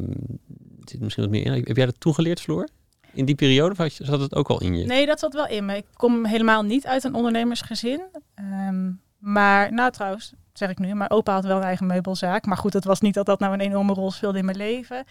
[0.84, 1.52] zit misschien wat meer in.
[1.54, 2.68] Heb jij dat toen geleerd, Floor?
[3.14, 3.72] In die periode?
[3.72, 4.86] Of had je- zat het ook al in je?
[4.86, 5.76] Nee, dat zat wel in me.
[5.76, 8.02] Ik kom helemaal niet uit een ondernemersgezin.
[8.36, 12.46] Ehm, maar, nou trouwens, zeg ik nu, mijn opa had wel een eigen meubelzaak.
[12.46, 15.04] Maar goed, het was niet dat dat nou een enorme rol speelde in mijn leven.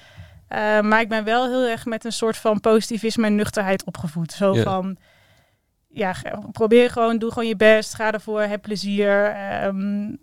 [0.49, 4.33] Eh, maar ik ben wel heel erg met een soort van positivisme en nuchterheid opgevoed.
[4.33, 4.63] Zo Ja.
[4.63, 4.97] van,
[5.95, 6.15] ja,
[6.53, 9.25] probeer gewoon, doe gewoon je best, ga ervoor, heb plezier.
[9.25, 10.15] ehm,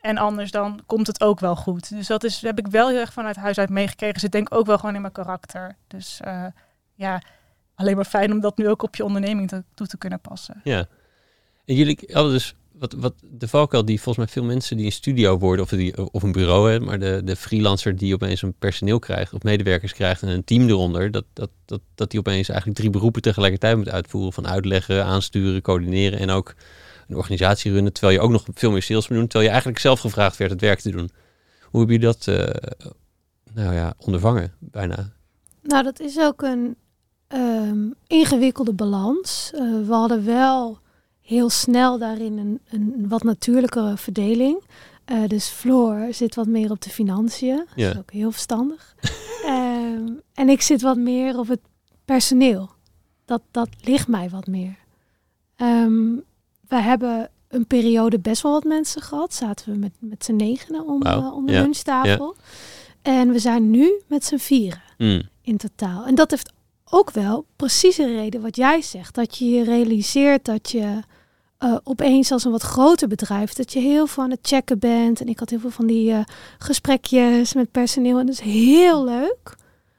[0.00, 1.90] en anders dan komt het ook wel goed.
[1.90, 4.20] Dus dat is, heb ik wel heel erg vanuit huis uit meegekregen.
[4.20, 5.76] Zit denk ik ook wel gewoon in mijn karakter.
[5.86, 6.46] Dus eh,
[6.94, 7.22] ja,
[7.74, 10.60] alleen maar fijn om dat nu ook op je onderneming toe te kunnen passen.
[10.64, 10.86] Ja.
[11.64, 14.92] En jullie hadden dus wat, wat de valkuil die volgens mij veel mensen die een
[14.92, 18.54] studio worden of, die, of een bureau hebben, maar de, de freelancer die opeens een
[18.58, 22.48] personeel krijgt of medewerkers krijgt en een team eronder, dat, dat, dat, dat die opeens
[22.48, 26.54] eigenlijk drie beroepen tegelijkertijd moet uitvoeren van uitleggen, aansturen, coördineren en ook
[27.08, 29.80] een organisatie runnen, terwijl je ook nog veel meer sales moet doen, terwijl je eigenlijk
[29.80, 31.10] zelf gevraagd werd het werk te doen.
[31.62, 32.44] Hoe heb je dat uh,
[33.52, 35.12] nou ja, ondervangen bijna?
[35.62, 36.76] Nou, dat is ook een
[37.28, 39.50] um, ingewikkelde balans.
[39.54, 40.78] Uh, we hadden wel
[41.28, 44.62] heel snel daarin een, een wat natuurlijkere verdeling.
[45.12, 47.56] Uh, dus Floor zit wat meer op de financiën.
[47.56, 48.94] Dat is ook heel verstandig.
[49.46, 51.60] um, en ik zit wat meer op het
[52.04, 52.70] personeel.
[53.24, 54.76] Dat, dat ligt mij wat meer.
[55.56, 56.22] Um,
[56.68, 59.34] we hebben een periode best wel wat mensen gehad.
[59.34, 61.24] Zaten we met, met z'n negenen om, wow.
[61.24, 61.60] uh, om de ja.
[61.60, 62.36] lunchtafel.
[62.38, 63.12] Ja.
[63.12, 65.22] En we zijn nu met z'n vieren mm.
[65.42, 66.06] in totaal.
[66.06, 66.52] En dat heeft
[66.84, 69.14] ook wel precies een reden wat jij zegt.
[69.14, 71.02] Dat je je realiseert dat je
[71.64, 75.20] uh, opeens als een wat groter bedrijf, dat je heel veel aan het checken bent.
[75.20, 76.20] En ik had heel veel van die uh,
[76.58, 79.56] gesprekjes met personeel en dat is heel leuk.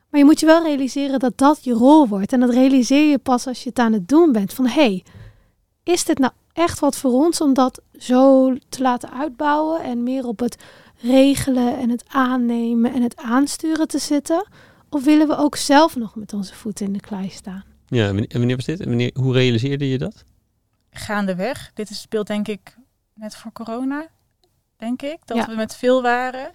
[0.10, 2.34] Maar je moet je wel realiseren dat dat je rol wordt.
[2.34, 4.54] En dat realiseer je pas als je het aan het doen bent.
[4.54, 5.04] Van hey,
[5.84, 10.26] is dit nou echt wat voor ons om dat zo te laten uitbouwen en meer
[10.26, 10.56] op het
[11.02, 14.48] regelen en het aannemen en het aansturen te zitten?
[14.90, 17.64] Of willen we ook zelf nog met onze voeten in de klei staan?
[17.88, 18.80] Ja, en wanneer was dit?
[18.80, 20.24] En wanneer, hoe realiseerde je dat?
[20.92, 21.72] Gaandeweg.
[21.74, 22.76] Dit is, speelt denk ik
[23.14, 24.08] net voor corona,
[24.78, 25.18] denk ik.
[25.26, 26.52] Dat we met veel waren.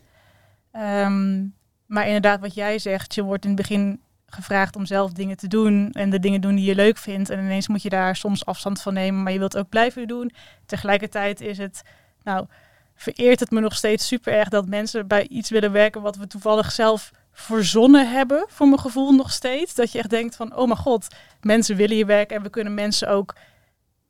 [0.72, 1.54] Um,
[1.86, 5.48] maar inderdaad, wat jij zegt, je wordt in het begin gevraagd om zelf dingen te
[5.48, 7.30] doen en de dingen doen die je leuk vindt.
[7.30, 10.32] En ineens moet je daar soms afstand van nemen, maar je wilt ook blijven doen.
[10.66, 11.82] Tegelijkertijd is het,
[12.22, 12.46] nou,
[12.94, 16.26] vereert het me nog steeds super erg dat mensen bij iets willen werken wat we
[16.26, 19.74] toevallig zelf verzonnen hebben, voor mijn gevoel nog steeds.
[19.74, 21.06] Dat je echt denkt van, oh mijn god,
[21.40, 23.34] mensen willen hier werken en we kunnen mensen ook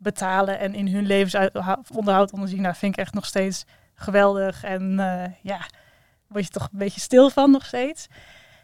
[0.05, 2.63] betalen en in hun levensonderhoud onderzien.
[2.63, 5.61] Nou, vind ik echt nog steeds geweldig en uh, ja,
[6.29, 8.07] word je toch een beetje stil van nog steeds.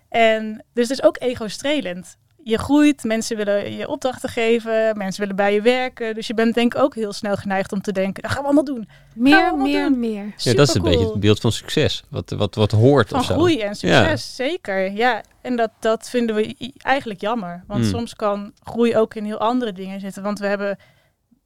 [0.09, 2.17] En dus het is ook ego-strelend.
[2.43, 6.15] Je groeit, mensen willen je opdrachten geven, mensen willen bij je werken.
[6.15, 8.47] Dus je bent denk ik ook heel snel geneigd om te denken, dat gaan we
[8.47, 8.89] allemaal doen.
[9.15, 9.99] Meer, meer, doen.
[9.99, 10.33] meer.
[10.37, 13.25] Ja, dat is een beetje het beeld van succes, wat, wat, wat hoort van of
[13.25, 13.35] zo.
[13.35, 14.93] groei en succes, zeker.
[14.93, 17.65] Ja, en dat, dat vinden we eigenlijk jammer.
[17.67, 17.91] Want Hmm.
[17.91, 20.23] soms kan groei ook in heel andere dingen zitten.
[20.23, 20.79] Want we hebben,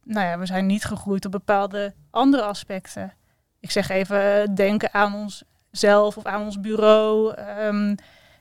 [0.05, 3.13] nou ja, we zijn niet gegroeid op bepaalde andere aspecten.
[3.61, 7.35] Ik zeg even, eh, denken aan onszelf of aan ons bureau.
[7.35, 7.95] ehm,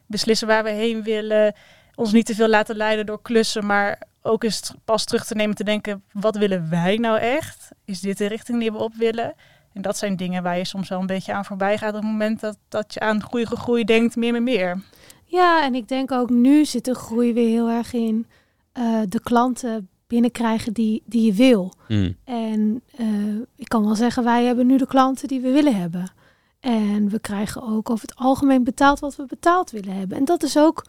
[0.08, 1.54] beslissen waar we heen willen.
[1.96, 5.56] Ons niet te veel laten leiden door klussen, maar ook eens pas terug te nemen
[5.56, 7.70] te denken, wat willen wij nou echt?
[7.86, 9.34] Is dit de richting die we op willen?
[9.74, 12.12] En dat zijn dingen waar je soms wel een beetje aan voorbij gaat op het
[12.12, 14.82] moment dat, dat je aan groei, groei denkt, meer, meer, meer.
[15.26, 18.28] Ja, en ik denk ook nu zit de groei weer heel erg in
[18.74, 21.74] uh, de klanten binnenkrijgen die, die je wil.
[21.88, 22.16] Mm.
[22.24, 26.12] En uh, ik kan wel zeggen, wij hebben nu de klanten die we willen hebben.
[26.60, 30.18] En we krijgen ook over het algemeen betaald wat we betaald willen hebben.
[30.18, 30.86] En dat is ook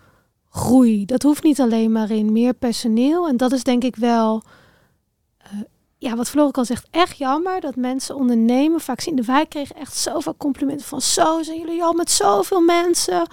[0.50, 1.04] groei.
[1.04, 3.28] Dat hoeft niet alleen maar in meer personeel.
[3.28, 4.42] En dat is denk ik wel,
[5.52, 5.60] uh,
[5.98, 8.80] ja, wat Floor ook al zegt, echt jammer dat mensen ondernemen.
[8.80, 12.60] Vaak zien de wij kregen echt zoveel complimenten van zo zijn jullie al met zoveel
[12.60, 13.26] mensen.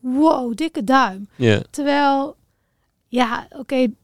[0.00, 1.28] Wow, dikke duim.
[1.36, 1.60] Yeah.
[1.70, 2.36] Terwijl,
[3.08, 3.94] ja, oké, okay,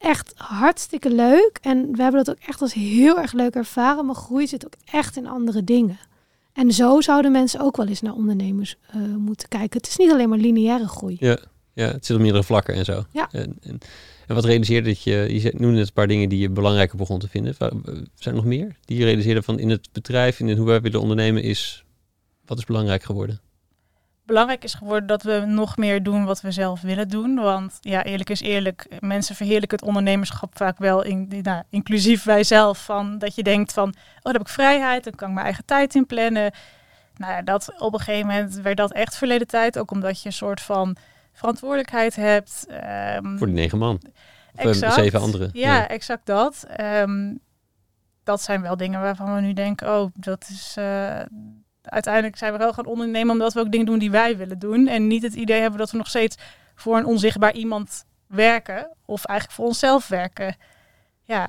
[0.00, 1.58] echt hartstikke leuk.
[1.62, 4.06] En we hebben dat ook echt als heel erg leuk ervaren.
[4.06, 5.98] Maar groei zit ook echt in andere dingen.
[6.52, 9.76] En zo zouden mensen ook wel eens naar ondernemers uh, moeten kijken.
[9.76, 11.16] Het is niet alleen maar lineaire groei.
[11.20, 11.38] Ja,
[11.72, 13.04] ja het zit op meerdere vlakken en zo.
[13.12, 13.28] Ja.
[13.32, 13.78] En, en,
[14.26, 17.18] en wat realiseerde dat je, je noemde net een paar dingen die je belangrijker begon
[17.18, 17.54] te vinden.
[17.54, 21.00] Zijn er nog meer die je realiseerde van in het bedrijf, in hoe wij willen
[21.00, 21.84] ondernemen, is
[22.44, 23.40] wat is belangrijk geworden?
[24.30, 27.34] Belangrijk is geworden dat we nog meer doen wat we zelf willen doen.
[27.34, 32.44] Want ja, eerlijk is eerlijk, mensen verheerlijken het ondernemerschap vaak wel in, nou, inclusief wij
[32.44, 32.84] zelf.
[32.84, 35.64] Van dat je denkt van, oh, dan heb ik vrijheid, dan kan ik mijn eigen
[35.64, 36.52] tijd inplannen.
[37.16, 39.78] Nou ja, dat op een gegeven moment werd dat echt verleden tijd.
[39.78, 40.96] Ook omdat je een soort van
[41.32, 42.66] verantwoordelijkheid hebt.
[43.16, 44.00] Um, Voor die negen man.
[44.54, 45.50] Of exact, zeven anderen.
[45.52, 45.88] Ja, ja.
[45.88, 46.66] exact dat.
[46.80, 47.40] Um,
[48.24, 50.76] dat zijn wel dingen waarvan we nu denken, oh, dat is...
[50.78, 51.20] Uh,
[51.82, 54.86] uiteindelijk zijn we wel gaan ondernemen omdat we ook dingen doen die wij willen doen.
[54.86, 56.36] En niet het idee hebben dat we nog steeds
[56.74, 58.96] voor een onzichtbaar iemand werken.
[59.04, 60.56] Of eigenlijk voor onszelf werken.
[61.22, 61.48] Ja,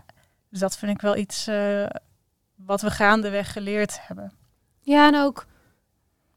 [0.50, 1.86] dus dat vind ik wel iets uh,
[2.56, 4.32] wat we gaandeweg geleerd hebben.
[4.82, 5.46] Ja, en ook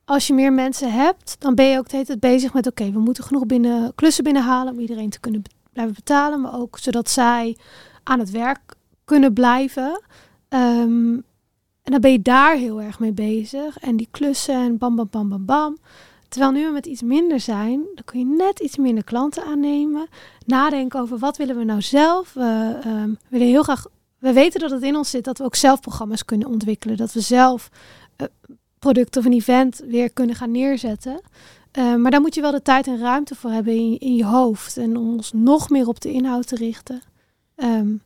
[0.05, 2.67] als je meer mensen hebt, dan ben je ook de hele tijd bezig met...
[2.67, 5.43] oké, we moeten genoeg binnen, klussen binnenhalen om iedereen te kunnen
[5.73, 6.41] blijven betalen.
[6.41, 7.57] Maar ook zodat zij
[8.03, 8.75] aan het werk
[9.05, 10.03] kunnen blijven.
[10.49, 11.25] Um,
[11.85, 13.79] en dan ben je daar heel erg mee bezig.
[13.79, 15.79] En die klussen en bam, bam, bam, bam, bam.
[16.29, 20.09] Terwijl nu we met iets minder zijn, dan kun je net iets minder klanten aannemen.
[20.47, 22.33] Nadenken over wat willen we nou zelf.
[22.33, 23.87] We um, willen heel graag,
[24.19, 26.97] we we weten dat het in ons zit dat we ook zelf programma's kunnen ontwikkelen.
[26.97, 27.71] Dat we zelf
[28.17, 28.27] uh,
[28.79, 31.21] product of een event weer kunnen gaan neerzetten.
[31.79, 34.77] Uh, maar daar moet je wel de tijd en ruimte voor hebben in, je hoofd.
[34.77, 37.03] En om ons nog meer op de inhoud te richten.
[37.57, 38.03] Um,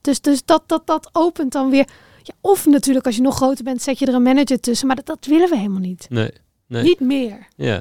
[0.00, 1.88] dus dus dat, dat, dat opent dan weer.
[2.26, 4.86] Ja, of natuurlijk, als je nog groter bent, zet je er een manager tussen.
[4.86, 6.06] Maar dat, dat willen we helemaal niet.
[6.08, 6.30] Nee,
[6.66, 6.82] nee.
[6.82, 7.46] Niet meer.
[7.56, 7.74] Ja.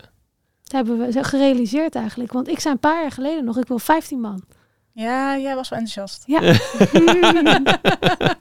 [0.64, 2.32] Dat hebben we gerealiseerd eigenlijk.
[2.32, 4.44] Want ik zei een paar jaar geleden nog, ik wil 15 man.
[4.92, 6.24] Ja, jij was wel enthousiast.
[6.26, 6.42] Ja.
[6.42, 8.38] ja.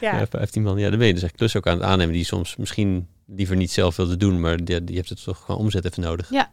[0.20, 0.26] ja.
[0.26, 0.78] 15 man.
[0.78, 3.56] Ja, dan ben je dus echt klus ook aan het aannemen die soms misschien liever
[3.56, 6.30] niet zelf wilde doen, maar die, die heeft het toch gewoon omzet even nodig.
[6.30, 6.50] Ja.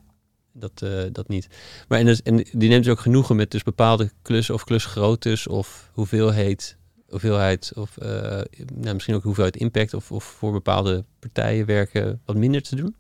[0.54, 1.48] Dat, uh, dat niet.
[1.88, 5.48] Maar en, dus, en die neemt dus ook genoegen met dus bepaalde klussen of klusgroottes
[5.48, 6.78] of hoeveelheid,
[7.10, 8.08] hoeveelheid of uh,
[8.76, 12.96] nou, misschien ook hoeveelheid impact of, of voor bepaalde partijen werken wat minder te doen?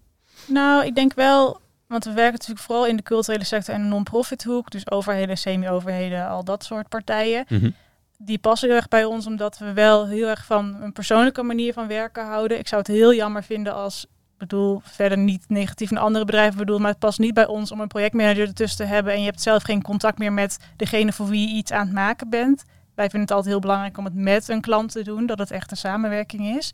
[0.47, 3.87] Nou, ik denk wel, want we werken natuurlijk vooral in de culturele sector en de
[3.87, 7.45] non-profit hoek, dus overheden, semi-overheden, al dat soort partijen.
[7.49, 7.73] Mm -hmm
[8.17, 11.73] die passen heel erg bij ons, omdat we wel heel erg van een persoonlijke manier
[11.73, 12.59] van werken houden.
[12.59, 14.05] Ik zou het heel jammer vinden als,
[14.37, 17.79] bedoel, verder niet negatief naar andere bedrijven bedoel, maar het past niet bij ons om
[17.79, 21.27] een projectmanager ertussen te hebben en je hebt zelf geen contact meer met degene voor
[21.27, 22.63] wie je iets aan het maken bent.
[22.97, 25.51] Wij vinden het altijd heel belangrijk om het met een klant te doen, dat het
[25.51, 26.73] echt een samenwerking is.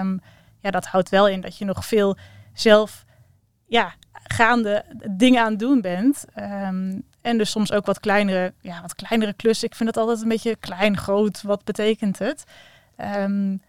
[0.00, 0.20] Um,
[0.60, 2.16] ja, dat houdt wel in dat je nog veel
[2.52, 3.04] zelf
[3.66, 6.24] ja, gaande dingen aan het doen bent.
[6.36, 9.68] Um, en dus soms ook wat kleinere, ja, wat kleinere klussen.
[9.68, 11.42] Ik vind het altijd een beetje klein, groot.
[11.42, 12.44] Wat betekent het?
[13.18, 13.62] Um,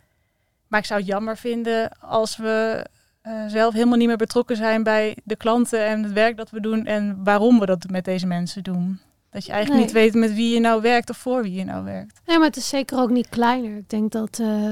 [0.68, 2.86] maar ik zou het jammer vinden als we
[3.24, 6.62] uh, zelf helemaal niet meer betrokken zijn bij de klanten en het werk dat we
[6.62, 9.00] doen en waarom we dat met deze mensen doen.
[9.38, 9.94] Dat je eigenlijk nee.
[9.94, 12.22] niet weet met wie je nou werkt of voor wie je nou werkt.
[12.26, 13.78] Nee, maar het is zeker ook niet kleiner.
[13.78, 14.72] Ik denk dat uh,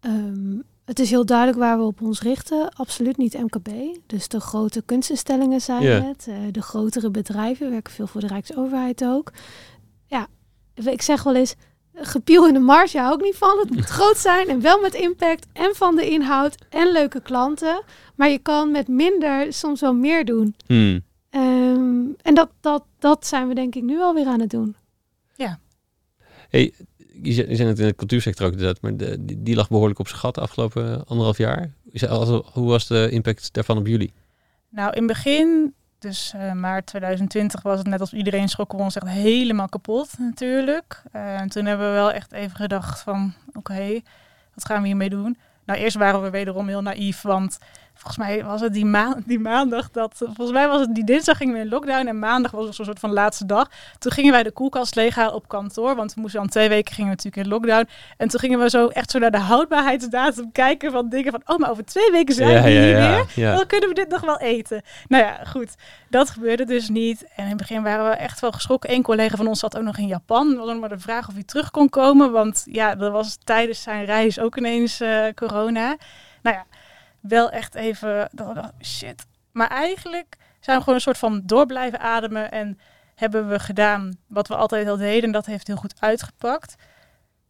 [0.00, 2.68] um, het is heel duidelijk waar we op ons richten.
[2.74, 3.68] Absoluut niet MKB.
[4.06, 6.26] Dus de grote kunstinstellingen zijn het.
[6.28, 9.32] eh, de grotere bedrijven werken veel voor de Rijksoverheid ook.
[10.06, 10.26] Ja,
[10.74, 11.54] ik zeg wel eens,
[11.94, 13.58] gepiel in de marge hou ik niet van.
[13.58, 17.82] Het moet groot zijn en wel met impact en van de inhoud en leuke klanten.
[18.14, 20.54] Maar je kan met minder soms wel meer doen.
[20.66, 21.02] Hmm.
[21.32, 24.76] Ehm, en dat, dat, dat zijn we denk ik nu alweer aan het doen.
[26.52, 26.72] Hey,
[27.22, 29.68] je zei je zei het in de cultuursector ook inderdaad, maar de, die, die lag
[29.68, 31.70] behoorlijk op zijn gat de afgelopen anderhalf jaar.
[31.90, 34.12] Is Hoe was de impact daarvan op jullie?
[34.68, 38.84] Nou, in het begin, dus eh, maart 2020, was het net als iedereen schrokken we
[38.84, 41.02] ons echt helemaal kapot natuurlijk.
[41.12, 44.00] Eh, en toen hebben we wel echt even gedacht van, oké,
[44.54, 45.36] wat gaan we hiermee doen?
[45.64, 47.58] Nou, eerst waren we wederom heel naïef, want
[47.94, 48.90] volgens mij was het die,
[49.26, 52.50] die maandag dat, volgens mij was het die dinsdag gingen we in lockdown en maandag
[52.50, 53.70] was het zo'n soort van laatste dag.
[53.98, 57.10] Toen gingen wij de koelkast leeghalen op kantoor, want we moesten dan twee weken gingen
[57.10, 57.88] we natuurlijk in lockdown.
[58.16, 61.58] En toen gingen we zo echt zo naar de houdbaarheidsdatum kijken van dingen van, oh,
[61.58, 63.26] maar over twee weken zijn we hier weer.
[63.34, 63.54] ja.
[63.54, 64.82] Dan kunnen we dit nog wel eten.
[65.08, 65.74] Nou ja, goed.
[66.08, 67.24] Dat gebeurde dus niet.
[67.36, 68.92] En in het begin waren we echt wel geschrokken.
[68.92, 70.50] Eén collega van ons zat ook nog in Japan.
[70.50, 72.32] We hadden maar de vraag of hij terug kon komen.
[72.32, 75.96] Want ja, er was tijdens zijn reis ook ineens eh, corona.
[76.42, 76.64] Nou ja,
[77.22, 78.28] wel echt even...
[78.82, 79.26] Shit.
[79.52, 82.50] Maar eigenlijk zijn we gewoon een soort van door blijven ademen.
[82.50, 82.78] En
[83.14, 85.22] hebben we gedaan wat we altijd al deden.
[85.22, 86.74] En dat heeft heel goed uitgepakt.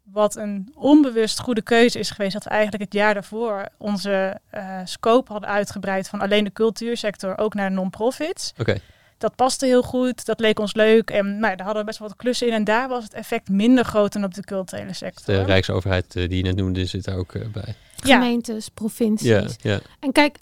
[0.02, 2.32] Wat een onbewust goede keuze is geweest.
[2.32, 6.08] Dat we eigenlijk het jaar daarvoor onze eh, scope hadden uitgebreid.
[6.08, 8.52] Van alleen de cultuursector ook naar non-profits.
[8.58, 8.80] Oké,
[9.18, 10.24] Dat paste heel goed.
[10.24, 11.10] Dat leek ons leuk.
[11.10, 12.52] En nou, ja, daar hadden we best wel wat klussen in.
[12.52, 15.34] En daar was het effect minder groot dan op de culturele sector.
[15.34, 17.74] de Rijksoverheid eh, die je net noemde zit daar ook eh, bij.
[18.02, 18.14] Ja.
[18.14, 19.28] Gemeentes, provincies.
[19.28, 19.80] Ja, ja.
[20.00, 20.38] En kijk,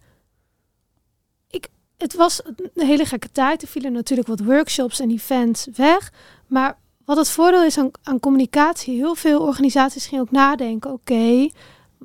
[1.51, 2.43] ik, het was
[2.75, 3.63] een hele gekke tijd.
[3.63, 6.13] Er vielen natuurlijk wat workshops en events weg.
[6.47, 10.93] Maar wat het voordeel is aan, aan communicatie, heel veel organisaties gingen ook nadenken.
[10.93, 11.49] Oké,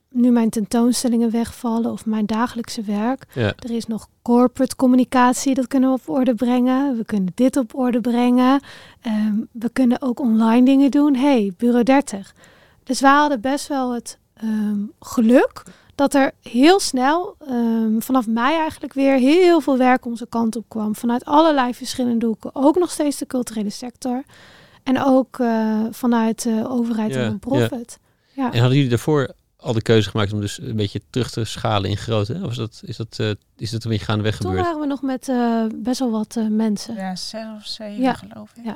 [0.09, 3.25] nu mijn tentoonstellingen wegvallen of mijn dagelijkse werk.
[3.33, 3.53] ja.
[3.59, 6.97] Er is nog corporate communicatie, dat kunnen we op orde brengen.
[6.97, 8.59] We kunnen dit op orde brengen.
[9.01, 11.15] Ehm, we kunnen ook online dingen doen.
[11.15, 12.35] hey, Bureau 30.
[12.83, 15.63] Dus we hadden best wel het ehm, geluk
[15.95, 20.65] dat er heel snel, ehm, vanaf mei eigenlijk weer, heel veel werk onze kant op
[20.67, 20.95] kwam.
[20.95, 22.49] Vanuit allerlei verschillende hoeken.
[22.53, 24.23] Ook nog steeds de culturele sector.
[24.83, 27.99] En ook eh, vanuit de overheid Ja, en profit.
[28.33, 28.51] Ja.
[28.51, 31.89] En hadden jullie daarvoor al de keuze gemaakt om dus een beetje terug te schalen
[31.89, 32.39] in grootte?
[32.43, 34.65] Of is dat, is dat, eh, is dat een beetje gaandeweg Toen gebeurd?
[34.65, 36.95] waren we nog met eh, best wel wat eh, mensen.
[36.95, 38.13] Ja, zes of zeven Ja.
[38.13, 38.65] geloof ik.
[38.65, 38.75] Ja.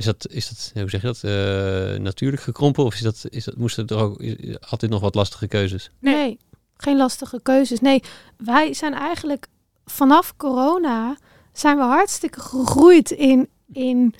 [0.00, 2.84] Is dat, is dat hoe zeg je dat, eh, natuurlijk gekrompen?
[2.84, 5.90] Of is dat, is dat, moesten er ook is- altijd nog wat lastige keuzes?
[5.98, 6.38] Nee.
[6.76, 7.80] Geen lastige keuzes.
[7.80, 8.02] Nee,
[8.36, 9.46] wij zijn eigenlijk
[9.84, 11.16] vanaf corona
[11.52, 14.14] zijn we hartstikke gegroeid in, in,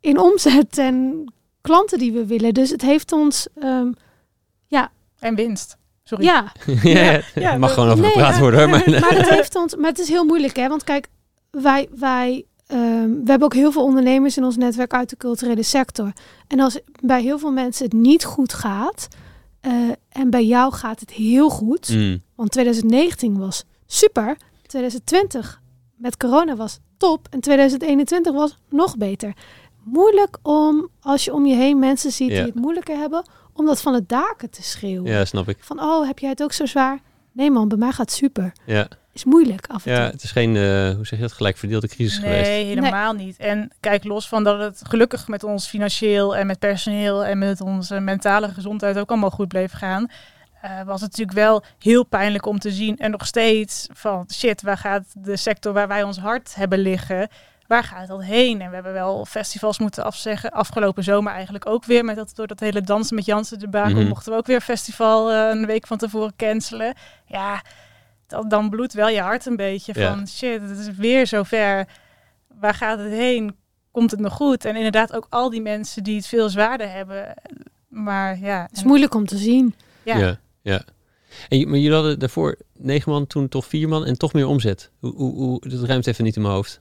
[0.00, 1.24] in omzet en
[1.60, 2.54] klanten die we willen.
[2.54, 3.90] Dus het heeft ons, ehm,
[5.18, 5.76] En winst.
[6.04, 6.24] Sorry.
[6.24, 8.40] ja, ja, ja, ja, mag gewoon over Nee, gepraat ja.
[8.40, 8.70] worden.
[8.70, 11.08] Maar, maar het heeft ons, maar het is heel moeilijk hè, want kijk,
[11.50, 15.62] wij, wij ehm, we hebben ook heel veel ondernemers in ons netwerk uit de culturele
[15.62, 16.12] sector.
[16.46, 19.08] En als bij heel veel mensen het niet goed gaat,
[19.60, 19.72] eh,
[20.08, 22.22] en bij jou gaat het heel goed, Mm.
[22.34, 24.36] want 2019 was super,
[24.66, 25.60] 2020
[25.96, 29.32] met corona was top en 2021 was nog beter.
[29.84, 33.80] Moeilijk om, als je om je heen mensen ziet die het moeilijker hebben, om dat
[33.80, 35.10] van het daken te schreeuwen.
[35.10, 35.56] Ja, snap ik.
[35.60, 37.00] Van, oh, heb jij het ook zo zwaar?
[37.32, 38.52] Nee man, bij mij gaat het super.
[38.66, 40.12] Ja, Is moeilijk af en ja toe.
[40.12, 40.62] het is geen, eh,
[40.94, 42.66] hoe zeg je dat, gelijk verdeelde crisis Nee, geweest.
[42.68, 43.36] helemaal niet.
[43.36, 47.60] En kijk, los van dat het gelukkig met ons financieel en met personeel en met
[47.60, 50.10] onze mentale gezondheid ook allemaal goed bleef gaan,
[50.60, 52.96] eh, was het natuurlijk wel heel pijnlijk om te zien.
[52.98, 57.28] En nog steeds van shit, waar gaat de sector waar wij ons hart hebben liggen,
[57.66, 58.60] waar gaat dat heen?
[58.60, 60.50] En we hebben wel festivals moeten afzeggen.
[60.50, 62.04] Afgelopen zomer eigenlijk ook weer.
[62.04, 64.08] Met dat, door dat hele dansen met Jansen de Bakel Mhm.
[64.08, 66.94] mochten we ook weer festival eh, een week van tevoren cancelen.
[67.26, 67.62] Ja,
[68.26, 70.14] dan, dan bloedt wel je hart een beetje Ja.
[70.14, 71.86] van shit, het is weer zover.
[72.60, 73.56] Waar gaat het heen?
[73.90, 74.64] Komt het nog goed?
[74.64, 77.34] En inderdaad ook al die mensen die het veel zwaarder hebben.
[77.88, 79.74] Maar ja, Het is en- moeilijk om te zien.
[80.02, 80.16] ja.
[80.18, 80.82] Ja, ja.
[81.48, 84.46] En, je- maar jullie hadden daarvoor negen man, toen toch vier man en toch meer
[84.46, 84.90] omzet.
[85.00, 86.80] Hoe, hoe, hoe, dat ruimt even niet in mijn hoofd.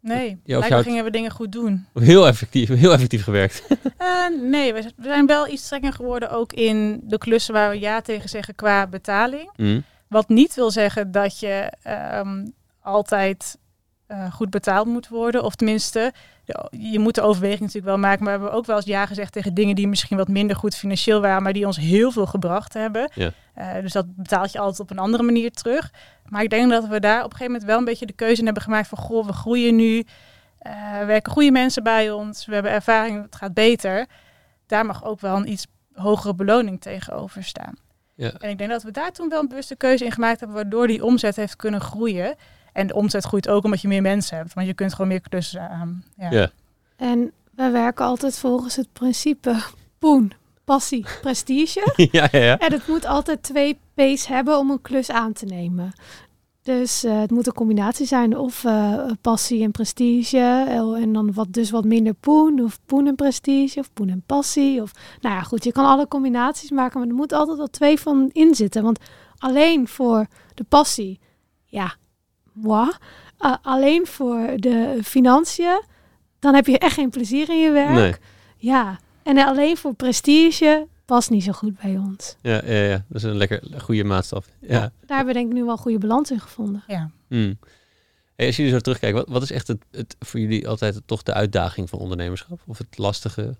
[0.00, 1.86] nee, Ja, blijkbaar gingen we dingen goed doen.
[1.94, 3.62] Heel effectief, heel effectief gewerkt.
[3.96, 7.78] Eh, nee, we, we zijn wel iets strenger geworden ook in de klussen waar we
[7.78, 9.50] ja tegen zeggen qua betaling.
[9.56, 9.84] Mm.
[10.12, 12.46] Wat niet wil zeggen dat je ehm,
[12.80, 13.58] altijd
[14.06, 15.44] eh, goed betaald moet worden.
[15.44, 16.12] Of tenminste,
[16.70, 18.24] je moet de overweging natuurlijk wel maken.
[18.24, 20.74] Maar we hebben ook wel eens ja gezegd tegen dingen die misschien wat minder goed
[20.74, 23.10] financieel waren, maar die ons heel veel gebracht hebben.
[23.14, 23.32] Ja.
[23.54, 25.90] Eh, dus dat betaalt je altijd op een andere manier terug.
[26.28, 28.38] Maar ik denk dat we daar op een gegeven moment wel een beetje de keuze
[28.38, 30.04] in hebben gemaakt van goh, we groeien nu.
[30.58, 32.46] eh, er werken goede mensen bij ons.
[32.46, 34.06] We hebben ervaring, het gaat beter.
[34.66, 37.74] Daar mag ook wel een iets hogere beloning tegenover staan.
[38.14, 38.32] Ja.
[38.32, 40.86] En ik denk dat we daar toen wel een bewuste keuze in gemaakt hebben, waardoor
[40.86, 42.36] die omzet heeft kunnen groeien.
[42.72, 45.20] En de omzet groeit ook omdat je meer mensen hebt, want je kunt gewoon meer
[45.20, 46.04] klussen aan.
[46.16, 46.30] Ja.
[46.30, 46.50] Ja.
[46.96, 49.62] En wij werken altijd volgens het principe
[49.98, 50.32] poen,
[50.64, 51.92] passie, prestige.
[52.10, 52.58] ja, ja, ja.
[52.58, 55.92] En het moet altijd twee P's hebben om een klus aan te nemen.
[56.62, 60.36] Dus eh, het moet een combinatie zijn of eh, passie en prestige.
[60.68, 62.60] eh, En dan wat, dus wat minder poen.
[62.62, 63.78] Of poen en prestige.
[63.78, 64.82] Of poen en passie.
[64.82, 64.90] Of,
[65.20, 65.64] nou ja, goed.
[65.64, 67.00] Je kan alle combinaties maken.
[67.00, 68.82] Maar er moet altijd wel twee van in zitten.
[68.82, 68.98] Want
[69.38, 71.20] alleen voor de passie.
[71.64, 71.94] Ja,
[72.52, 72.90] moi.
[73.62, 75.82] Alleen voor de financiën.
[76.38, 77.90] Dan heb je echt geen plezier in je werk.
[77.94, 78.14] Nee.
[78.56, 78.98] Ja.
[79.22, 82.36] En alleen voor prestige past niet zo goed bij ons.
[82.42, 84.48] Ja, ja, ja, dat is een lekker goede maatstaf.
[84.60, 84.68] Ja.
[84.68, 86.84] Daar hebben we denk ik nu wel een goede balans in gevonden.
[86.86, 87.10] Ja.
[87.28, 87.58] Mm.
[88.34, 91.22] Hey, als jullie zo terugkijken, wat, wat is echt het, het, voor jullie altijd toch
[91.22, 92.60] de uitdaging van ondernemerschap?
[92.66, 93.56] Of het lastige?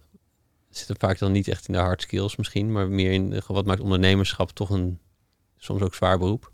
[0.70, 3.42] Zit er vaak dan niet echt in de hard skills misschien, maar meer in de,
[3.46, 4.98] wat maakt ondernemerschap toch een
[5.56, 6.52] soms ook zwaar beroep?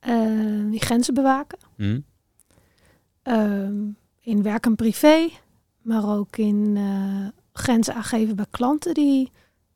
[0.00, 1.58] Eh, die grenzen bewaken.
[1.76, 2.04] Mm.
[3.22, 3.88] Ehm,
[4.20, 5.28] in werk en privé.
[5.82, 9.30] Maar ook in eh, grenzen aangeven bij klanten die...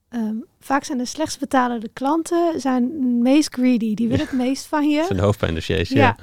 [0.09, 3.95] ehm, vaak zijn de slechtst betalende klanten zijn het meest greedy.
[3.95, 5.05] Die willen het meest van je.
[5.09, 5.99] Zijn hoofdpijndossiers, ja.
[5.99, 6.16] Ja.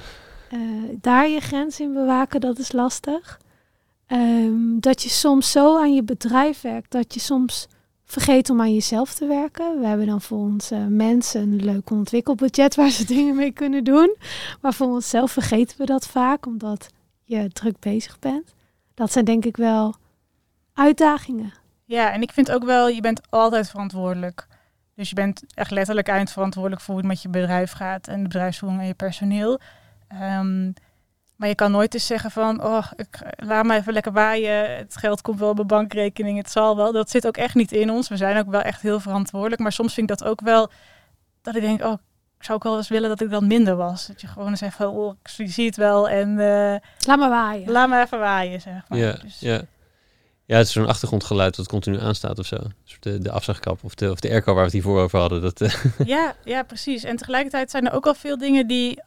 [0.49, 0.60] Eh,
[1.02, 3.39] daar je grens in bewaken, dat is lastig.
[4.08, 7.68] Ehm, dat je soms zo aan je bedrijf werkt, dat je soms
[8.06, 9.80] vergeet om aan jezelf te werken.
[9.80, 14.16] We hebben dan voor onze mensen een leuk ontwikkelbudget waar ze dingen mee kunnen doen.
[14.62, 16.89] Maar voor onszelf vergeten we dat vaak, omdat
[17.24, 18.54] je druk bezig bent.
[18.93, 19.95] Dat zijn denk ik wel
[20.82, 21.53] uitdagingen.
[21.86, 24.47] ja, en ik vind ook wel, je bent altijd verantwoordelijk.
[24.95, 28.27] Dus je bent echt letterlijk eindverantwoordelijk voor hoe het met je bedrijf gaat en de
[28.27, 29.59] bedrijfsvoering en je personeel.
[30.07, 30.71] Ehm,
[31.36, 34.77] maar je kan nooit eens zeggen van, oh, ik, laat me even lekker waaien.
[34.77, 36.91] Het geld komt wel op mijn bankrekening, het zal wel.
[36.91, 38.07] Dat zit ook echt niet in ons.
[38.09, 39.61] We zijn ook wel echt heel verantwoordelijk.
[39.61, 40.71] Maar soms vind ik dat ook wel,
[41.41, 41.93] dat ik denk, oh,
[42.38, 44.07] ik zou ook wel eens willen dat ik dan minder was.
[44.07, 46.75] Dat je gewoon eens even, oh, ik zie het wel en eh,
[47.07, 47.71] Laat maar waaien.
[47.71, 48.97] laat me even waaien, zeg maar.
[48.99, 49.61] Ja, Dus- ja.
[50.52, 52.58] Ja, het is zo'n achtergrondgeluid dat continu aanstaat of zo.
[52.99, 55.41] De, de afzagkap of de, of de airco waar we het hiervoor over hadden.
[55.41, 55.74] Dat, eh,
[56.06, 57.04] Ja, ja, precies.
[57.04, 59.02] En tegelijkertijd zijn er ook al veel dingen die.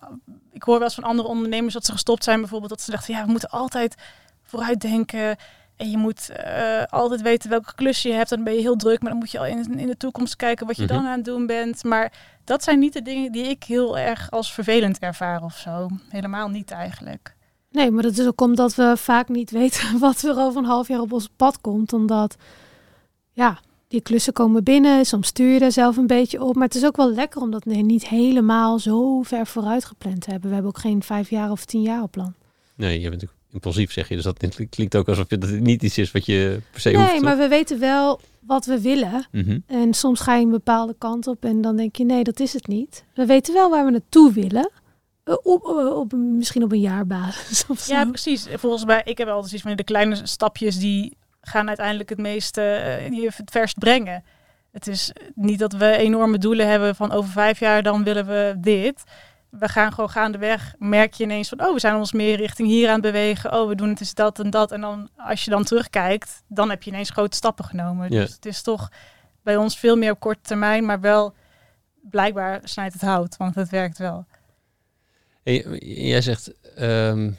[0.52, 3.14] Ik hoor wel eens van andere ondernemers dat ze gestopt zijn, bijvoorbeeld dat ze dachten:
[3.14, 3.94] ja, we moeten altijd
[4.42, 5.36] vooruitdenken.
[5.76, 8.28] En je moet eh, altijd weten welke klus je hebt.
[8.30, 10.66] Dan ben je heel druk, maar dan moet je al in, in de toekomst kijken
[10.66, 10.92] wat je Mhm.
[10.94, 11.84] dan aan het doen bent.
[11.84, 12.12] Maar
[12.44, 15.88] dat zijn niet de dingen die ik heel erg als vervelend ervaar of zo.
[16.08, 17.34] Helemaal niet eigenlijk.
[17.74, 20.88] Nee, maar dat is ook omdat we vaak niet weten wat er over een half
[20.88, 21.92] jaar op ons pad komt.
[21.92, 22.36] Omdat,
[23.32, 25.04] ja, die klussen komen binnen.
[25.04, 26.54] Soms stuur je er zelf een beetje op.
[26.54, 30.48] Maar het is ook wel lekker omdat we niet helemaal zo ver vooruit gepland hebben.
[30.48, 32.34] We hebben ook geen vijf jaar of tien jaar plan.
[32.76, 34.14] nee, je bent natuurlijk impulsief, zeg je.
[34.14, 37.12] Dus dat klinkt ook alsof het niet iets is wat je per se hoeft.
[37.12, 39.26] Nee, maar we weten wel wat we willen.
[39.30, 39.58] Mhm.
[39.66, 42.52] En soms ga je een bepaalde kant op en dan denk je, nee, dat is
[42.52, 43.04] het niet.
[43.14, 44.70] We weten wel waar we naartoe willen.
[45.24, 47.92] Eh, op, eh, op, misschien op een jaarbasis of zo.
[47.92, 48.46] Ja, precies.
[48.54, 52.62] Volgens mij, ik heb altijd zoiets van de kleine stapjes die gaan uiteindelijk het meeste
[52.62, 54.24] eh, die het verst brengen.
[54.72, 58.54] Het is niet dat we enorme doelen hebben van over vijf jaar dan willen we
[58.58, 59.02] dit.
[59.50, 62.86] We gaan gewoon gaandeweg, merk je ineens van, oh, we zijn ons meer richting hier
[62.88, 63.52] aan het bewegen.
[63.52, 64.72] Oh, we doen het eens dat en dat.
[64.72, 68.12] En dan, als je dan terugkijkt, dan heb je ineens grote stappen genomen.
[68.12, 68.20] Ja.
[68.20, 68.90] Dus het is toch
[69.42, 71.34] bij ons veel meer op korte termijn, maar wel
[72.02, 74.26] blijkbaar snijdt het hout, want het werkt wel.
[75.80, 77.30] Jij zegt ehm,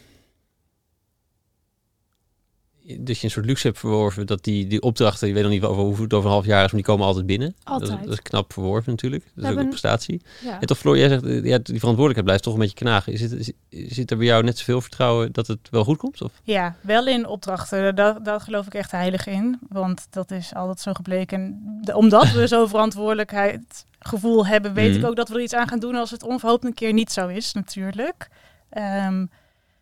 [2.99, 5.63] dat je een soort luxe hebt verworven, dat die, die opdrachten, je weet nog niet
[5.63, 7.55] over hoe het over een half jaar is, maar die komen altijd binnen.
[7.63, 8.03] Dat, Altijd.
[8.03, 9.23] dat is knap verworven natuurlijk.
[9.35, 10.21] Dat is ook een prestatie.
[10.43, 10.59] Ja.
[10.59, 13.13] En toch, Floor, jij zegt, eh, ja, die verantwoordelijkheid blijft toch een beetje knagen.
[13.13, 13.51] Is het, is,
[13.95, 16.21] zit er bij jou net zoveel vertrouwen dat het wel goed komt?
[16.21, 16.31] Of?
[16.43, 17.95] Ja, wel in opdrachten.
[17.95, 19.59] Daar, daar geloof ik echt heilig in.
[19.69, 21.63] Want dat is altijd zo gebleken.
[21.93, 24.99] Omdat we zo'n verantwoordelijkheidsgevoel hebben, weet Mhm.
[24.99, 27.11] ik ook dat we er iets aan gaan doen als het onverhoopt een keer niet
[27.11, 28.27] zo is, natuurlijk.
[28.69, 29.25] Ehm,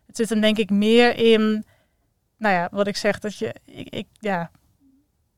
[0.06, 1.64] het zit hem denk ik meer in,
[2.44, 4.50] nou ja, wat ik zeg, dat je, ik, ik, ja,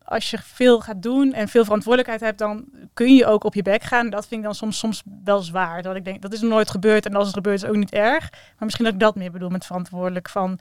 [0.04, 3.62] als je veel gaat doen en veel verantwoordelijkheid hebt, dan kun je ook op je
[3.62, 4.10] bek gaan.
[4.10, 5.82] Dat vind ik dan soms, soms wel zwaar.
[5.82, 7.76] Dat ik denk, dat is nog nooit gebeurd en als het gebeurt is het ook
[7.76, 8.30] niet erg.
[8.30, 10.58] Maar misschien dat ik dat meer bedoel met verantwoordelijk van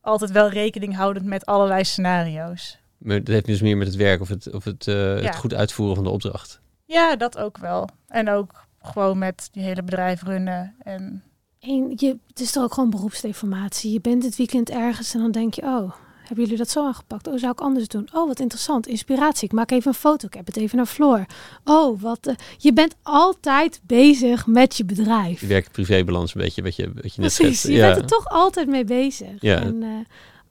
[0.00, 2.78] altijd wel rekening houdend met allerlei scenario's.
[2.98, 5.26] Maar dat heeft dus meer met het werk of het, of het, eh, Ja.
[5.26, 6.60] het goed uitvoeren van de opdracht.
[6.84, 7.88] Ja, dat ook wel.
[8.08, 10.74] En ook gewoon met die hele bedrijf runnen.
[10.82, 11.22] En
[11.62, 13.92] En je, het is toch ook gewoon beroepsdeformatie.
[13.92, 17.26] Je bent het weekend ergens en dan denk je, oh, hebben jullie dat zo aangepakt?
[17.26, 18.08] Oh, zou ik anders doen?
[18.12, 18.86] Oh, wat interessant.
[18.86, 19.44] Inspiratie.
[19.44, 20.26] Ik maak even een foto.
[20.26, 21.26] Ik heb het even naar Floor.
[21.64, 22.26] Oh, wat.
[22.26, 25.40] eh, je bent altijd bezig met je bedrijf.
[25.40, 27.62] Je werk-privébalans een beetje, wat je, wat je net Precies.
[27.62, 27.86] Je ja.
[27.86, 29.40] bent er toch altijd mee bezig.
[29.40, 29.60] Ja.
[29.60, 29.88] En, eh,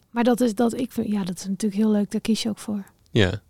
[0.09, 2.12] maar dat is dat ik vind, ja, dat is natuurlijk heel leuk.
[2.12, 2.84] Daar kies je ook voor.
[3.12, 3.41] Ja.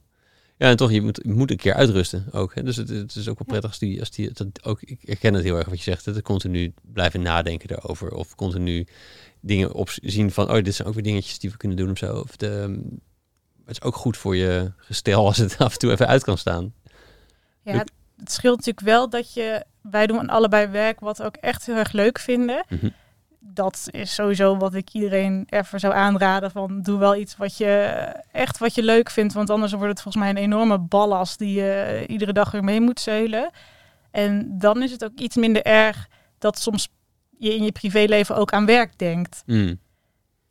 [0.62, 2.56] Ja, en toch, je moet, je moet een keer uitrusten ook.
[2.56, 2.64] Hè?
[2.64, 5.34] Dus het, het is ook wel prettig als die, als die dat ook, ik herken
[5.34, 8.14] het heel erg wat je zegt, het continu blijven nadenken daarover.
[8.14, 8.88] Of continu
[9.40, 12.16] dingen opzien van, oh, dit zijn ook weer dingetjes die we kunnen doen of zo.
[12.16, 12.74] Of de, ehm,
[13.66, 16.38] het is ook goed voor je gestel als het af en toe even uit kan
[16.38, 16.74] staan.
[17.64, 17.86] ja,
[18.18, 19.66] het scheelt natuurlijk wel dat je...
[19.82, 22.66] Wij doen allebei werk wat we ook echt heel erg leuk vinden.
[22.70, 22.90] Mhm.
[23.44, 26.52] Dat is sowieso wat ik iedereen even zou aanraden.
[26.52, 27.70] Van doe wel iets wat je
[28.32, 29.34] echt wat je leuk vindt.
[29.34, 32.64] Want anders wordt het volgens mij een enorme ballast die je eh, iedere dag weer
[32.64, 33.50] mee moet zeulen.
[34.12, 36.90] En dan is het ook iets minder erg dat soms
[37.38, 39.44] je in je privéleven ook aan werk denkt.
[39.46, 39.80] Mm.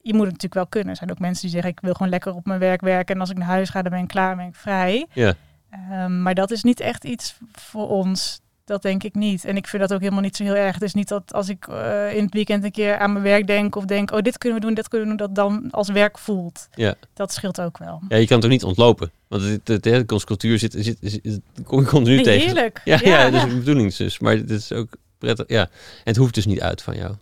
[0.02, 0.90] je moet het natuurlijk wel kunnen.
[0.90, 3.14] Er zijn ook mensen die zeggen, ik wil gewoon lekker op mijn werk werken.
[3.14, 5.06] En als ik naar huis ga, dan ben ik klaar, ben ik vrij.
[5.12, 5.34] Ja.
[5.70, 8.40] Ehm, maar dat is niet echt iets voor ons.
[8.70, 9.44] Dat denk ik niet.
[9.44, 10.74] En ik vind dat ook helemaal niet zo heel erg.
[10.74, 13.46] Het is niet dat als ik eh, in het weekend een keer aan mijn werk
[13.46, 13.76] denk...
[13.76, 15.26] of denk, oh, dit kunnen we doen, dit kunnen we doen...
[15.26, 16.68] dat dan als werk voelt.
[16.74, 16.94] Ja.
[17.14, 18.02] Dat scheelt ook wel.
[18.08, 19.10] ja, je kan het ook niet ontlopen.
[19.28, 22.46] Want het, het, het, onze cultuur zit, zit, zit, zit- kom je continu Nee, tegen.
[22.46, 22.80] heerlijk.
[22.84, 23.30] Ja, ja, Ja.
[23.30, 24.18] dat is de bedoeling dus.
[24.18, 25.48] Maar het is ook prettig.
[25.48, 25.62] Ja.
[25.62, 25.68] En
[26.04, 27.14] het hoeft dus niet uit van jou.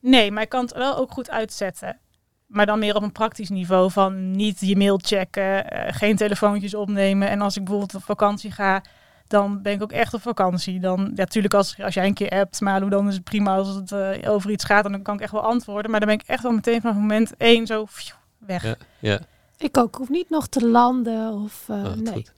[0.00, 1.98] Nee, maar ik kan het wel ook goed uitzetten.
[2.46, 6.74] Maar dan meer op een praktisch niveau van niet je mail checken, eh, geen telefoontjes
[6.74, 7.28] opnemen.
[7.28, 8.82] En als ik bijvoorbeeld op vakantie ga,
[9.26, 10.80] dan ben ik ook echt op vakantie.
[10.80, 13.74] Dan, ja, natuurlijk als, als jij een keer appt, maar dan is het prima als
[13.74, 14.84] het eh, over iets gaat.
[14.84, 15.90] En dan kan ik echt wel antwoorden.
[15.90, 18.62] Maar dan ben ik echt wel meteen van moment één zo pfiou, weg.
[18.62, 18.76] Ja.
[19.00, 19.20] Ja.
[19.58, 19.94] Ik ook.
[19.94, 22.12] Hoef niet nog te landen of eh, Oh, nee.
[22.12, 22.32] goed.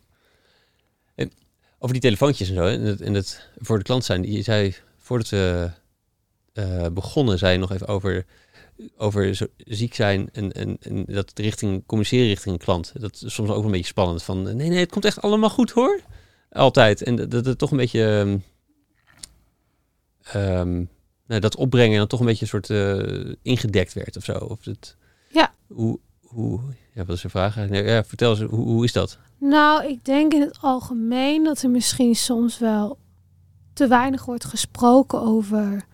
[1.15, 1.33] En
[1.79, 4.33] over die telefoontjes en zo, hè, en het, en het voor de klant zijn.
[4.33, 5.71] Je zei, voordat we
[6.53, 8.25] eh, begonnen, zei je nog even over,
[8.97, 12.93] over zo, ziek zijn en, en, en dat richting, communiceren richting een klant.
[12.95, 14.23] Dat is soms ook een beetje spannend.
[14.23, 16.01] Van, nee, nee, het komt echt allemaal goed hoor.
[16.57, 17.03] Altijd.
[17.03, 18.03] En dat, het toch een beetje...
[18.03, 18.39] ehm,
[20.43, 20.85] ehm,
[21.27, 24.33] nou, dat opbrengen en dan toch een beetje een soort eh, ingedekt werd of zo.
[24.33, 24.97] Of het,
[25.29, 25.55] Ja.
[25.67, 26.61] Hoe, hoe,
[26.95, 27.89] ja, wat is de vraag eigenlijk?
[27.89, 29.19] Ja, vertel eens, hoe, hoe is dat?
[29.39, 32.99] Nou, ik denk in het algemeen dat er misschien soms wel
[33.73, 35.87] te weinig wordt gesproken over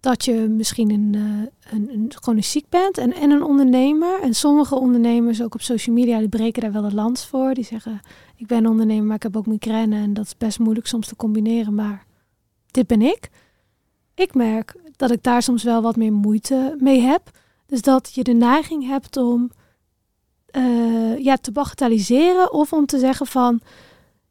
[0.00, 4.20] dat je misschien een, eh, een, chronisch ziek bent en, en een ondernemer.
[4.20, 7.54] En sommige ondernemers, ook op social media, die breken daar wel een lans voor.
[7.54, 8.00] Die zeggen,
[8.36, 11.16] ik ben ondernemer, maar ik heb ook migraine en dat is best moeilijk soms te
[11.16, 12.06] combineren, maar
[12.70, 13.30] dit ben ik.
[14.14, 17.30] Ik merk dat ik daar soms wel wat meer moeite mee heb.
[17.66, 19.50] Dus dat je de neiging hebt om
[20.46, 23.60] eh, ja, te bagatelliseren of om te zeggen van...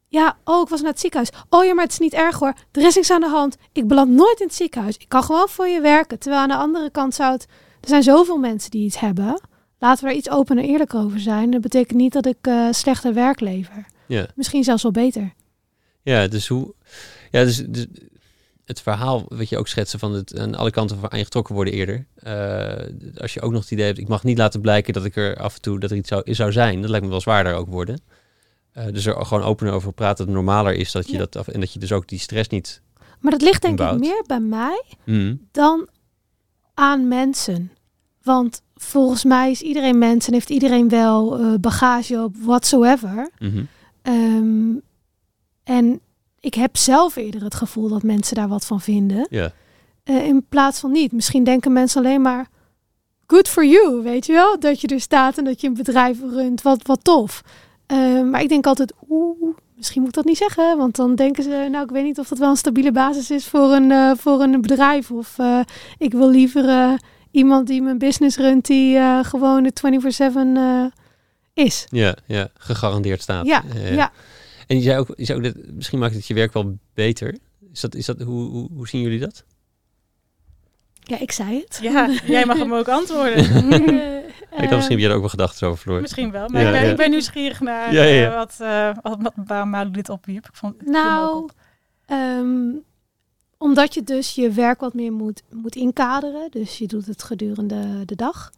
[0.08, 1.30] Ja, oh, ik was naar het ziekenhuis.
[1.48, 2.54] Oh ja, maar het is niet erg hoor.
[2.72, 3.56] Er is niks aan de hand.
[3.72, 4.96] Ik beland nooit in het ziekenhuis.
[4.96, 6.18] Ik kan gewoon voor je werken.
[6.18, 7.46] Terwijl aan de andere kant zou het...
[7.80, 9.40] Er zijn zoveel mensen die iets hebben.
[9.78, 11.50] Laten we er iets open en eerlijk over zijn.
[11.50, 13.86] Dat betekent niet dat ik eh, slechter werk lever.
[14.06, 14.26] Ja.
[14.34, 15.34] Misschien zelfs wel beter.
[16.02, 16.74] Ja, dus hoe.
[17.30, 17.86] Ja, dus, dus
[18.64, 21.74] het verhaal wat je ook schetsen van het aan alle kanten aan je getrokken worden
[21.74, 22.06] eerder.
[22.14, 25.16] Eh, als je ook nog het idee hebt, ik mag niet laten blijken dat ik
[25.16, 26.80] er af en toe dat er iets zou, zou zijn.
[26.80, 28.00] Dat lijkt me wel zwaarder ook worden.
[28.78, 31.18] Eh, dus er gewoon open over praten dat het normaler is dat je Ja.
[31.18, 32.82] dat af en dat je dus ook die stress niet.
[33.20, 35.34] Maar dat ligt denk ik meer bij mij Mhm.
[35.52, 35.88] dan
[36.74, 37.72] aan mensen.
[38.22, 43.30] Want volgens mij is iedereen mens en heeft iedereen wel eh, bagage op whatsoever.
[43.38, 43.64] Mhm.
[44.02, 44.72] Ehm,
[45.64, 46.00] en
[46.40, 49.26] ik heb zelf eerder het gevoel dat mensen daar wat van vinden.
[50.04, 51.12] Eh, in plaats van niet.
[51.12, 52.48] Misschien denken mensen alleen maar
[53.26, 54.60] good for you, weet je wel?
[54.60, 57.42] Dat je er staat en dat je een bedrijf runt, wat, wat tof.
[57.88, 60.76] Eh, maar ik denk altijd, oeh, misschien moet ik dat niet zeggen.
[60.76, 63.46] Want dan denken ze, nou, ik weet niet of dat wel een stabiele basis is
[63.46, 65.10] voor een, eh, voor een bedrijf.
[65.10, 65.60] Of eh,
[65.98, 66.92] ik wil liever eh,
[67.30, 70.84] iemand die mijn business runt, die eh, gewoon de 24-7 eh,
[71.64, 71.86] is.
[71.90, 73.46] Ja, ja, gegarandeerd staat.
[73.46, 74.12] Ja, ja.
[74.66, 77.38] En je zei ook, je zei ook dat misschien maakt het je werk wel beter.
[77.72, 79.44] Is dat, is dat, hoe, hoe, hoe zien jullie dat?
[81.08, 81.78] ja, ik zei het.
[81.82, 83.44] Ja, jij mag hem ook antwoorden.
[84.50, 86.00] Ik had misschien heb jij er ook wel gedachten over, Floor.
[86.00, 86.90] Misschien wel, maar Ja, ik, ben, ja.
[86.90, 88.30] ik ben nieuwsgierig naar Ja, ja, ja.
[88.30, 90.44] eh, wat, eh, wat, wat, waarom Malu dit opwierp.
[90.46, 91.48] Ik vond, Nou,
[92.06, 92.70] ehm,
[93.58, 96.50] omdat je dus je werk wat meer moet, moet inkaderen.
[96.50, 98.50] Dus je doet het gedurende de dag.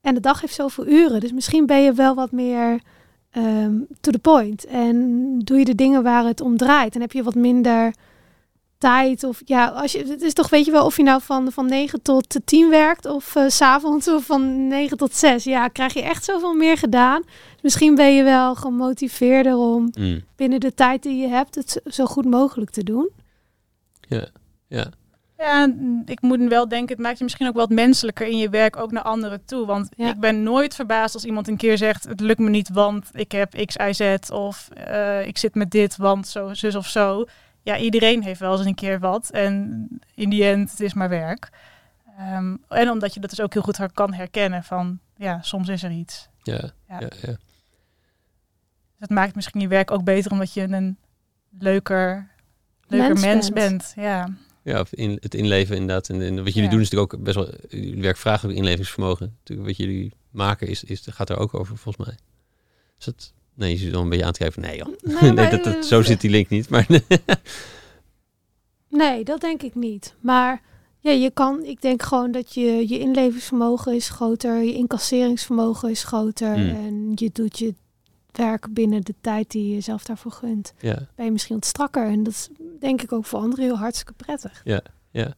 [0.00, 1.20] En de dag heeft zoveel uren.
[1.20, 2.80] Dus misschien ben je wel wat meer
[3.30, 4.64] ehm, to the point.
[4.64, 6.94] En doe je de dingen waar het om draait.
[6.94, 7.94] En heb je wat minder
[8.90, 9.24] tijd.
[9.24, 11.66] Of ja, als je, het is toch, weet je wel, of je nou van, van
[11.66, 13.06] 9 tot 10 werkt.
[13.06, 15.44] Of eh, s s'avonds of van 9 tot 6.
[15.44, 17.22] Ja, krijg je echt zoveel meer gedaan.
[17.62, 20.20] Misschien ben je wel gemotiveerder om Mm.
[20.36, 23.10] binnen de tijd die je hebt het zo- goed mogelijk te doen.
[24.08, 24.26] Ja,
[24.68, 24.86] ja.
[25.38, 25.68] Ja,
[26.04, 28.92] ik moet wel denken, het maakt je misschien ook wat menselijker in je werk ook
[28.92, 29.66] naar anderen toe.
[29.66, 30.08] Want Ja.
[30.08, 33.32] ik ben nooit verbaasd als iemand een keer zegt, het lukt me niet, want ik
[33.32, 34.30] heb X, Y, Z.
[34.30, 37.24] Of eh, ik zit met dit, want zo, zus of zo.
[37.66, 39.30] Ja, iedereen heeft wel eens een keer wat.
[39.30, 41.50] En in die end, het is maar werk.
[42.18, 45.82] Ehm, en omdat je dat dus ook heel goed kan herkennen van, ja, soms is
[45.82, 46.28] er iets.
[46.42, 47.00] Ja, Ja.
[47.00, 47.36] ja, ja.
[48.98, 50.98] Dat maakt misschien je werk ook beter omdat je een
[51.58, 52.30] leuker,
[52.86, 53.68] leuker Mens mens, bent.
[53.68, 53.92] bent.
[53.96, 54.28] Ja.
[54.62, 56.08] Ja, of in, het inleven inderdaad.
[56.08, 56.68] En, en wat jullie Ja.
[56.70, 57.50] doen is natuurlijk ook best wel...
[57.68, 59.34] Jullie werk vraagt ook inlevingsvermogen.
[59.38, 62.16] Natuurlijk, wat jullie maken is, is, gaat er ook over, volgens mij.
[62.98, 63.34] Is dat...
[63.56, 64.70] Nee, je zit wel een beetje aan te kijken van...
[64.70, 65.22] Nee, joh.
[65.22, 66.68] Nee, dat, dat, eh, zo zit die link niet.
[66.68, 66.86] Maar
[68.88, 70.14] Nee, dat denk ik niet.
[70.20, 70.62] Maar
[71.00, 76.04] ja, je kan, ik denk gewoon dat je, je inlevingsvermogen is groter, je incasseringsvermogen is
[76.04, 76.58] groter.
[76.58, 76.68] Mm.
[76.68, 77.74] En je doet je
[78.32, 80.72] werk binnen de tijd die je zelf daarvoor gunt.
[80.80, 82.06] ja, Ben je misschien wat strakker.
[82.06, 82.48] En dat is
[82.80, 84.60] denk ik ook voor anderen heel hartstikke prettig.
[85.10, 85.34] ja.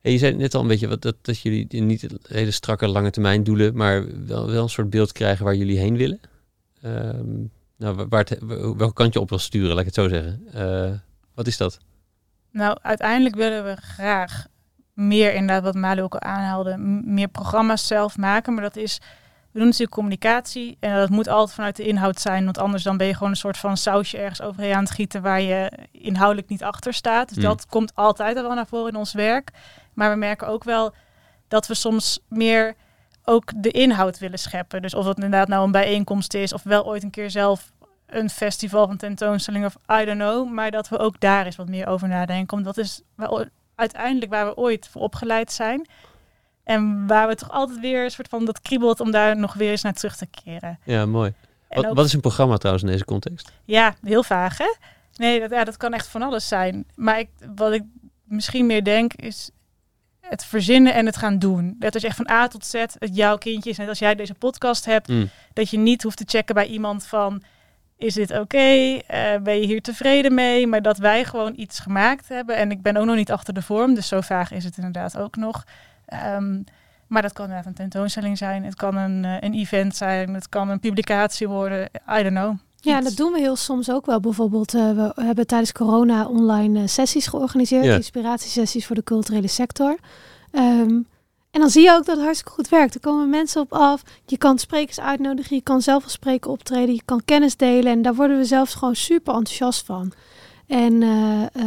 [0.00, 3.10] Hey, je zei net al een beetje wat, dat, dat jullie niet hele strakke lange
[3.10, 6.20] termijn doelen, maar wel, wel een soort beeld krijgen waar jullie heen willen.
[6.86, 7.34] Ehm,
[7.76, 8.38] nou, wa- waar het,
[8.76, 10.42] welke kant je op wil sturen, laat ik het zo zeggen.
[10.52, 10.90] Eh,
[11.34, 11.78] wat is dat?
[12.50, 14.46] Nou, uiteindelijk willen we graag
[14.92, 18.54] meer, inderdaad, wat Malu ook al aanhaalde, meer programma's zelf maken.
[18.54, 18.98] Maar dat is,
[19.52, 22.44] we doen natuurlijk communicatie en dat moet altijd vanuit de inhoud zijn.
[22.44, 25.22] Want anders dan ben je gewoon een soort van sausje ergens overheen aan het gieten
[25.22, 27.28] waar je inhoudelijk niet achter staat.
[27.28, 27.46] Dus Hmm.
[27.46, 29.50] dat komt altijd al wel naar voren in ons werk.
[29.94, 30.94] Maar we merken ook wel
[31.48, 32.74] dat we soms meer
[33.28, 34.82] ook de inhoud willen scheppen.
[34.82, 37.72] Dus of het inderdaad nou een bijeenkomst is of wel ooit een keer zelf
[38.06, 40.50] een festival of een tentoonstelling of I don't know.
[40.50, 42.62] Maar dat we ook daar eens wat meer over nadenken.
[42.62, 43.44] Want dat is wel
[43.74, 45.86] uiteindelijk waar we ooit voor opgeleid zijn.
[46.64, 49.70] En waar we toch altijd weer een soort van dat kriebelt om daar nog weer
[49.70, 50.78] eens naar terug te keren.
[50.84, 51.32] Ja, mooi.
[51.68, 53.52] Wat, ook- wat is een programma trouwens in deze context?
[53.64, 54.74] ja, heel vaag hè?
[55.16, 56.84] Nee, dat, ja, dat kan echt van alles zijn.
[56.94, 57.82] Maar ik, wat ik
[58.24, 59.50] misschien meer denk is
[60.28, 61.76] het verzinnen en het gaan doen.
[61.78, 63.76] Dat is echt van A tot Z het jouw kindje is.
[63.76, 65.28] Net als jij deze podcast hebt, Mm.
[65.52, 67.42] dat je niet hoeft te checken bij iemand van...
[67.98, 68.98] Is dit oké?
[69.06, 70.66] Eh, ben je hier tevreden mee?
[70.66, 72.56] Maar dat wij gewoon iets gemaakt hebben.
[72.56, 75.18] En ik ben ook nog niet achter de vorm, dus zo vaag is het inderdaad
[75.18, 75.64] ook nog.
[76.06, 76.62] Ehm,
[77.06, 78.64] maar dat kan inderdaad een tentoonstelling zijn.
[78.64, 80.34] Het kan een, eh, een event zijn.
[80.34, 81.88] Het kan een publicatie worden.
[82.18, 82.56] I don't know.
[82.86, 84.20] Ja, dat doen we heel soms ook wel.
[84.20, 87.84] Bijvoorbeeld, eh, we hebben tijdens corona online eh, sessies georganiseerd.
[87.84, 87.94] Ja.
[87.94, 89.96] Inspiratiesessies voor de culturele sector.
[90.50, 91.00] Ehm,
[91.50, 92.94] en dan zie je ook dat het hartstikke goed werkt.
[92.94, 94.02] Er komen mensen op af.
[94.26, 95.56] Je kan sprekers uitnodigen.
[95.56, 96.94] Je kan zelf als spreker optreden.
[96.94, 97.92] Je kan kennis delen.
[97.92, 100.12] En daar worden we zelfs gewoon super enthousiast van.
[100.66, 101.62] En eh,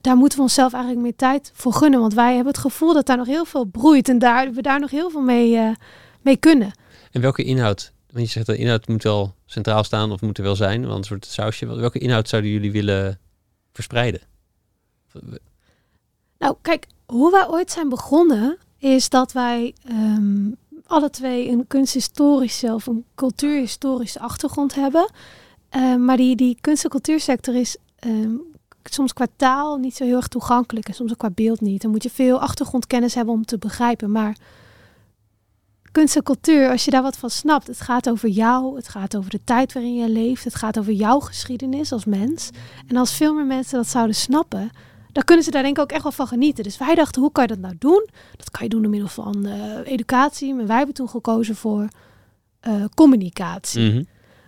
[0.00, 2.00] daar moeten we onszelf eigenlijk meer tijd voor gunnen.
[2.00, 4.08] Want wij hebben het gevoel dat daar nog heel veel broeit.
[4.08, 5.74] En daar, we daar nog heel veel mee,
[6.20, 6.72] mee kunnen.
[7.12, 7.94] En welke inhoud?
[8.16, 10.98] Want je zegt dat inhoud moet wel centraal staan of moet er wel zijn, want
[10.98, 11.66] een soort sausje.
[11.66, 13.18] Welke inhoud zouden jullie willen
[13.72, 14.20] verspreiden?
[16.38, 20.50] Nou, kijk, hoe wij ooit zijn begonnen, is dat wij ehm,
[20.86, 25.10] alle twee een kunsthistorische of een cultuurhistorische achtergrond hebben.
[25.68, 28.34] Ehm, maar die, die kunst- en cultuursector is ehm,
[28.84, 31.82] soms qua taal niet zo heel erg toegankelijk en soms ook qua beeld niet.
[31.82, 34.10] Dan moet je veel achtergrondkennis hebben om te begrijpen.
[34.10, 34.36] Maar
[35.96, 39.16] kunst en cultuur, als je daar wat van snapt, het gaat over jou, het gaat
[39.16, 42.50] over de tijd waarin je leeft, het gaat over jouw geschiedenis als mens.
[42.86, 44.70] En als veel meer mensen dat zouden snappen,
[45.12, 46.64] dan kunnen ze daar denk ik ook echt wel van genieten.
[46.64, 48.08] Dus wij dachten, hoe kan je dat nou doen?
[48.36, 50.54] Dat kan je doen door middel van eh, educatie.
[50.54, 51.88] Maar wij hebben toen gekozen voor
[52.60, 53.90] eh, communicatie.
[53.90, 54.02] Mhm.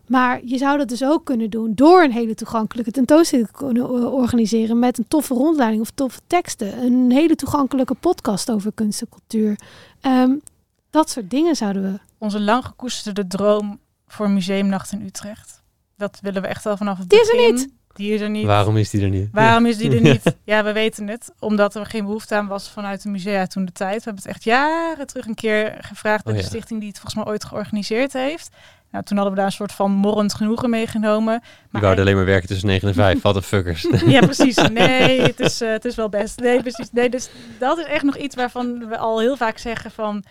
[0.06, 4.12] Maar je zou dat dus ook kunnen doen door een hele toegankelijke tentoonstelling te kunnen
[4.12, 6.82] organiseren met een toffe rondleiding of toffe teksten.
[6.82, 9.58] Een hele toegankelijke podcast over kunst en cultuur.
[10.00, 10.34] Ehm,
[10.90, 11.98] dat soort dingen zouden we.
[12.19, 15.62] Onze lang gekoesterde droom voor museumnacht in Utrecht.
[15.97, 17.55] Dat willen we echt al vanaf het Die is er begin.
[17.55, 17.69] niet.
[17.94, 18.44] Die is er niet.
[18.47, 19.28] Waarom is die er niet?
[19.32, 20.23] Waarom is die er niet?
[20.44, 21.32] Ja, we weten het.
[21.39, 23.97] Omdat er geen behoefte aan was vanuit de musea toen de tijd.
[23.97, 26.51] We hebben het echt jaren terug een keer gevraagd bij Oh de ja.
[26.51, 28.51] stichting die het volgens mij ooit georganiseerd heeft.
[28.90, 31.40] Nou, toen hadden we daar een soort van morrend genoegen meegenomen.
[31.40, 33.23] Die Maar wouden alleen maar werken tussen 9 en 5.
[33.23, 33.86] Wat een fuckers.
[34.06, 34.56] Ja, precies.
[34.73, 36.40] Nee, het is, eh, het is wel best.
[36.40, 36.89] Nee, precies.
[36.93, 37.28] Nee, dus
[37.59, 40.24] dat is echt nog iets waarvan we al heel vaak zeggen van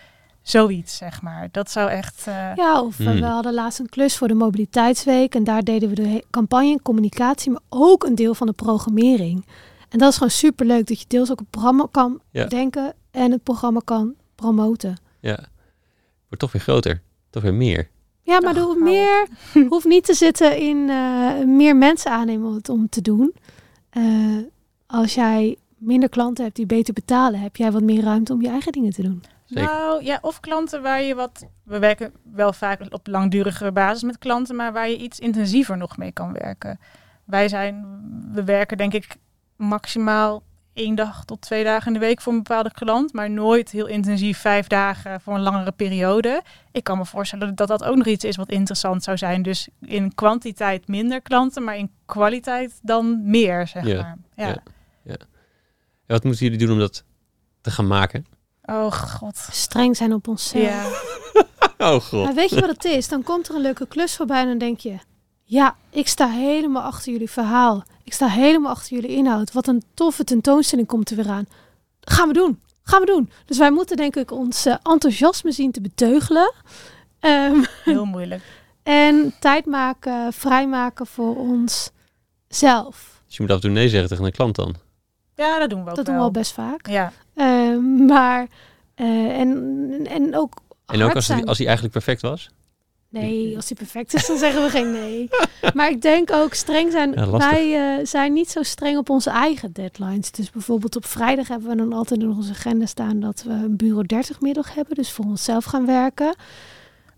[0.50, 1.48] zoiets, zeg maar.
[1.52, 2.26] Dat zou echt...
[2.26, 3.16] eh, Ja, of eh, Hmm.
[3.20, 5.34] we hadden laatst een klus voor de mobiliteitsweek.
[5.34, 9.46] En daar deden we de campagne en communicatie, maar ook een deel van de programmering.
[9.88, 12.42] En dat is gewoon super leuk dat je deels ook een programma kan Ja.
[12.42, 14.96] bedenken en het programma kan promoten.
[15.20, 15.38] ja.
[16.28, 17.02] Wordt toch weer groter.
[17.30, 17.88] Toch weer meer.
[18.22, 19.26] Ja, maar Ach, er hoeft, meer,
[19.68, 23.34] hoeft niet te zitten in eh, meer mensen aannemen om het om te doen.
[23.90, 24.02] Eh,
[24.86, 28.48] als jij minder klanten hebt die beter betalen, heb jij wat meer ruimte om je
[28.48, 29.22] eigen dingen te doen.
[29.48, 29.70] Zeker.
[29.70, 31.46] Nou ja, of klanten waar je wat.
[31.64, 35.96] We werken wel vaak op langdurige basis met klanten, maar waar je iets intensiever nog
[35.96, 36.80] mee kan werken.
[37.24, 37.86] Wij zijn,
[38.32, 39.16] we werken denk ik
[39.56, 40.42] maximaal
[40.72, 43.86] één dag tot twee dagen in de week voor een bepaalde klant, maar nooit heel
[43.86, 46.42] intensief vijf dagen voor een langere periode.
[46.72, 49.42] Ik kan me voorstellen dat dat ook nog iets is wat interessant zou zijn.
[49.42, 54.16] Dus in kwantiteit minder klanten, maar in kwaliteit dan meer, zeg Ja, maar.
[54.34, 54.46] Ja.
[54.46, 54.62] ja.
[55.02, 57.04] Ja, wat moeten jullie doen om dat
[57.60, 58.26] te gaan maken?
[58.70, 59.36] Oh god.
[59.50, 60.64] Streng zijn op onszelf.
[60.64, 60.86] Ja.
[61.80, 62.24] Oh god.
[62.24, 63.08] Maar weet je wat het is?
[63.08, 64.98] Dan komt er een leuke klus voorbij en dan denk je...
[65.44, 67.82] Ja, ik sta helemaal achter jullie verhaal.
[68.04, 69.52] Ik sta helemaal achter jullie inhoud.
[69.52, 71.46] Wat een toffe tentoonstelling komt er weer aan.
[72.00, 72.60] Gaan we doen.
[72.82, 73.30] Gaan we doen.
[73.46, 76.52] Dus wij moeten denk ik ons eh, enthousiasme zien te beteugelen.
[77.20, 78.42] Ehm, Heel moeilijk.
[78.82, 83.22] en tijd maken, vrijmaken voor onszelf.
[83.26, 84.74] Dus je moet af en toe nee zeggen tegen een klant dan.
[85.34, 86.28] Ja, dat doen we ook Dat doen we wel.
[86.28, 86.86] al best vaak.
[86.88, 87.12] Ja.
[87.72, 88.46] Ehm, maar...
[88.94, 90.54] eh, en, en ook
[90.86, 92.50] En ook als hij, als hij eigenlijk perfect was.
[93.10, 95.28] Nee, als die perfect is, dan zeggen we geen nee.
[95.74, 97.12] Maar ik denk ook streng zijn.
[97.12, 100.30] Ja, wij eh, zijn niet zo streng op onze eigen deadlines.
[100.30, 103.76] Dus bijvoorbeeld op vrijdag hebben we dan altijd in onze agenda staan dat we een
[103.76, 104.94] bureau 30 middag hebben.
[104.94, 106.34] Dus voor onszelf gaan werken.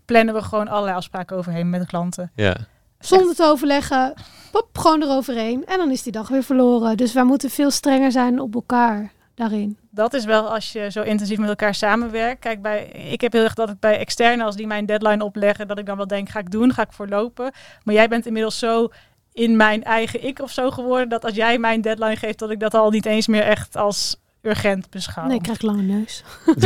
[0.05, 2.31] Plannen we gewoon allerlei afspraken overheen met de klanten.
[2.35, 2.57] Ja.
[2.99, 4.13] Zonder te overleggen.
[4.51, 5.65] Pop, gewoon eroverheen.
[5.65, 6.97] En dan is die dag weer verloren.
[6.97, 9.77] Dus wij moeten veel strenger zijn op elkaar daarin.
[9.93, 12.39] Dat is wel als je zo intensief met elkaar samenwerkt.
[12.39, 15.67] Kijk, bij, ik heb heel erg dat ik bij externe, als die mijn deadline opleggen,
[15.67, 17.51] dat ik dan wel denk, ga ik doen, ga ik voorlopen.
[17.83, 18.87] Maar jij bent inmiddels zo
[19.33, 22.59] in mijn eigen ik of zo geworden, dat als jij mijn deadline geeft, dat ik
[22.59, 25.25] dat al niet eens meer echt als urgent beschouw.
[25.27, 26.23] Nee, ik krijg lange neus.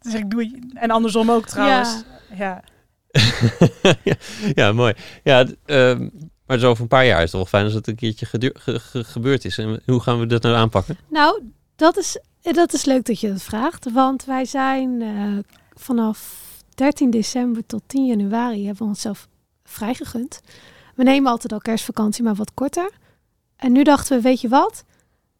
[0.00, 2.02] Dus ik doe en andersom ook trouwens.
[2.36, 2.62] Ja.
[3.12, 4.04] ja,
[4.54, 4.94] ja, mooi.
[5.22, 6.08] Ja, ehm,
[6.46, 8.78] maar zo over een paar jaar is het wel fijn als het een keertje ge-
[9.04, 9.58] gebeurd is.
[9.58, 10.96] En hoe gaan we dat nou aanpakken?
[11.10, 11.42] Nou,
[11.76, 13.92] dat is, dat is leuk dat je dat vraagt.
[13.92, 15.38] Want wij zijn eh,
[15.74, 16.44] vanaf
[16.74, 19.28] 13 december tot 10 januari hebben we onszelf
[19.64, 20.40] vrijgegund.
[20.94, 22.90] We nemen altijd al kerstvakantie, maar wat korter.
[23.56, 24.84] En nu dachten we, weet je wat?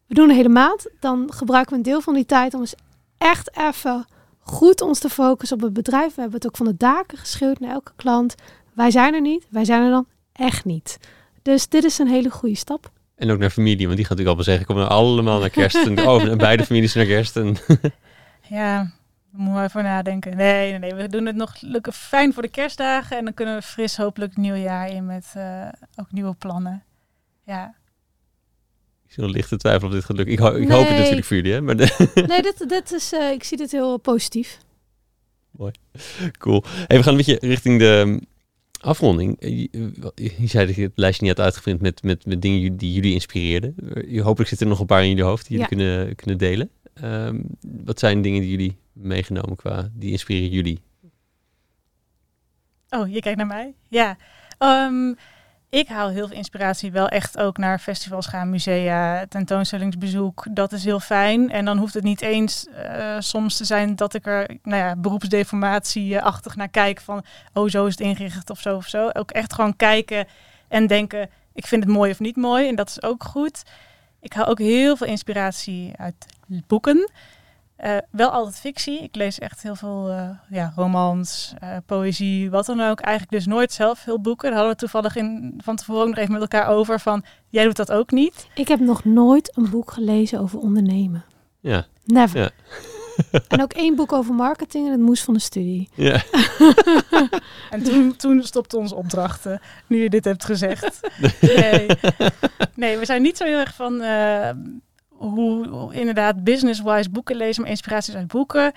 [0.05, 0.89] We doen een hele maand.
[0.99, 2.75] Dan gebruiken we een deel van die tijd om eens
[3.17, 4.05] echt even
[4.39, 6.15] goed ons te focussen op het bedrijf.
[6.15, 8.35] We hebben het ook van de daken geschreeuwd naar elke klant.
[8.73, 9.47] Wij zijn er niet.
[9.49, 10.99] Wij zijn er dan echt niet.
[11.41, 12.91] Dus dit is een hele goede stap.
[13.17, 15.75] En ook naar familie, want die gaat natuurlijk allemaal zeggen, kom nou allemaal naar kerst.
[15.75, 17.35] En, oh, en beide families naar kerst.
[17.37, 17.55] En,
[18.49, 18.91] Ja, daar
[19.31, 20.37] moeten we even nadenken.
[20.37, 21.55] Nee, nee, nee, we doen het nog
[21.93, 23.17] fijn voor de kerstdagen.
[23.17, 26.83] En dan kunnen we fris hopelijk het nieuwe jaar in met eh, ook nieuwe plannen.
[27.45, 27.75] Ja,
[29.07, 30.33] ik zie nog lichte twijfel of dit gaat lukken.
[30.35, 31.61] Ik, ho- ik hoop het natuurlijk voor jullie, hè.
[31.61, 34.57] Maar de- Nee, dit, dit is, eh, ik zie dit heel positief.
[36.37, 36.63] cool.
[36.87, 38.21] Hey, we gaan een beetje richting de
[38.79, 39.39] afronding.
[39.39, 42.77] Eh, Je, je zei dat je het lijstje niet had uitgeprint met, met, met dingen
[42.77, 43.75] die jullie inspireerden.
[43.93, 46.69] Eh, Hopelijk zitten er nog een paar in jullie hoofd die jullie kunnen, kunnen delen.
[46.93, 50.79] Ehm, wat zijn dingen die jullie meegenomen qua, die inspireren jullie?
[52.89, 53.73] Oh, je kijkt naar mij?
[53.89, 54.17] Ja.
[54.57, 55.13] Ehm,
[55.69, 60.45] ik haal heel veel inspiratie wel echt ook naar festivals gaan, musea, tentoonstellingsbezoek.
[60.49, 61.49] Dat is heel fijn.
[61.51, 64.95] En dan hoeft het niet eens eh, soms te zijn dat ik er nou ja,
[64.95, 67.23] beroepsdeformatie-achtig naar kijk van
[67.53, 69.09] oh, zo is het ingericht of zo of zo.
[69.13, 70.27] Ook echt gewoon kijken
[70.67, 72.67] en denken, ik vind het mooi of niet mooi.
[72.67, 73.63] En dat is ook goed.
[74.21, 77.09] Ik haal ook heel veel inspiratie uit boeken.
[77.77, 79.03] Eh, wel altijd fictie.
[79.03, 82.99] Ik lees echt heel veel uh, ja, romans, uh, poëzie, wat dan ook.
[82.99, 84.49] Eigenlijk dus nooit zelf veel boeken.
[84.49, 87.23] Daar hadden we toevallig in, van tevoren nog even met elkaar over van...
[87.49, 88.47] jij doet dat ook niet.
[88.55, 91.25] Ik heb nog nooit een boek gelezen over ondernemen.
[91.59, 91.85] Ja.
[92.05, 92.39] Never.
[92.39, 92.49] Ja.
[93.47, 95.89] en ook één boek over marketing en het moest van de studie.
[95.93, 96.23] Ja.
[97.69, 100.99] en toen, toen stopte onze opdrachten, nu je dit hebt gezegd.
[101.41, 101.87] Nee,
[102.75, 104.01] nee we zijn niet zo heel erg van
[105.17, 108.71] hoe, inderdaad business-wise boeken lezen, maar inspiraties uit boeken.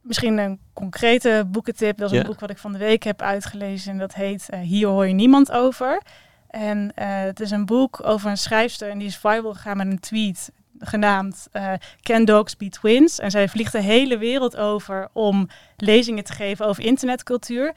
[0.00, 1.98] Misschien een concrete boekentip.
[1.98, 3.92] Dat is een boek wat ik van de week heb uitgelezen.
[3.92, 6.02] En dat heet uh, Hier hoor je niemand over.
[6.48, 9.86] En uh, het is een boek over een schrijfster en die is viral gegaan met
[9.86, 13.18] een tweet genaamd uh, Can Dogs Be Twins?
[13.18, 17.74] En zij vliegt de hele wereld over om lezingen te geven over internetcultuur.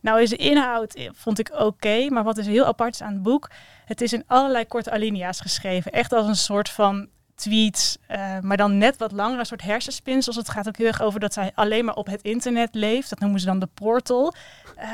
[0.00, 3.12] Nou is de inhoud, eh, vond ik oké, maar wat is heel apart is aan
[3.12, 3.50] het boek,
[3.84, 5.92] het is in allerlei korte alinea's geschreven.
[5.92, 10.36] Echt als een soort van tweets, uh, maar dan net wat langer, een soort hersenspinsels.
[10.36, 13.10] Het gaat ook heel erg over dat zij alleen maar op het internet leeft.
[13.10, 14.34] Dat noemen ze dan de portal.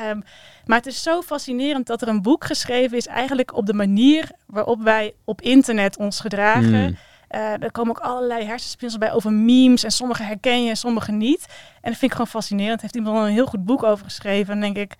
[0.09, 0.23] Um,
[0.65, 4.31] maar het is zo fascinerend dat er een boek geschreven is, eigenlijk op de manier
[4.45, 6.83] waarop wij op internet ons gedragen.
[6.83, 6.97] Mm.
[7.31, 9.83] Uh, er komen ook allerlei hersenspinsels bij over memes.
[9.83, 11.45] En sommige herken je en sommige niet.
[11.81, 12.81] En dat vind ik gewoon fascinerend.
[12.81, 14.53] Heeft iemand al een heel goed boek over geschreven.
[14.53, 14.95] En denk ik,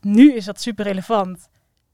[0.00, 1.48] nu is dat super relevant.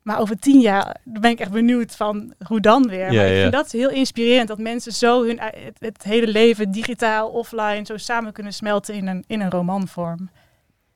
[0.05, 3.13] Maar over tien jaar ben ik echt benieuwd van hoe dan weer.
[3.13, 3.41] Ja, maar ik ja.
[3.41, 4.49] vind dat heel inspirerend.
[4.49, 9.07] Dat mensen zo hun, het, het, hele leven digitaal, offline, zo samen kunnen smelten in
[9.07, 10.31] een, in een romanvorm.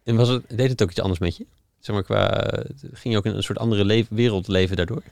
[0.04, 1.46] En was het, deed het ook iets anders met je?
[1.78, 2.50] Zeg maar qua,
[2.92, 5.02] ging je ook in een soort andere wereld leven daardoor?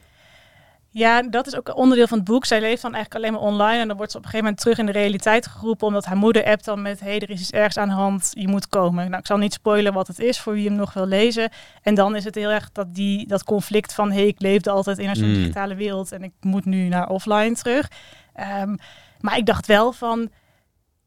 [0.98, 2.44] Ja, dat is ook onderdeel van het boek.
[2.44, 3.81] Zij leeft dan eigenlijk alleen maar online.
[3.81, 5.86] En dan wordt ze op een gegeven moment terug in de realiteit geroepen.
[5.86, 7.01] Omdat haar moeder appt dan met...
[7.01, 9.05] hé, hey, er is iets ergs aan de hand, je moet komen.
[9.06, 11.51] Nou, ik zal niet spoilen wat het is voor wie hem nog wil lezen.
[11.82, 14.10] En dan is het heel erg dat, die, dat conflict van...
[14.10, 15.35] hé, hey, ik leefde altijd in een soort Mm.
[15.35, 16.12] digitale wereld...
[16.12, 17.90] en ik moet nu naar offline terug.
[18.35, 18.74] Ehm,
[19.20, 20.31] maar ik dacht wel van...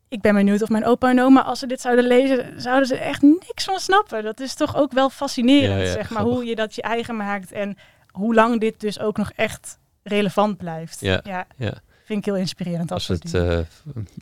[0.09, 2.61] Ik ben benieuwd of mijn opa en oma, als ze dit zouden lezen...
[2.61, 4.23] zouden ze echt niks van snappen.
[4.23, 6.05] Dat is toch ook wel fascinerend, Ja, ja, zeg maar.
[6.19, 6.33] grappig.
[6.33, 7.77] Hoe je dat je eigen maakt en
[8.11, 9.78] hoe lang dit dus ook nog echt
[10.09, 10.99] relevant blijft.
[10.99, 11.47] Ja, ja.
[11.57, 11.73] ja.
[12.05, 12.91] Vind ik heel inspirerend.
[12.91, 13.59] Als we het eh,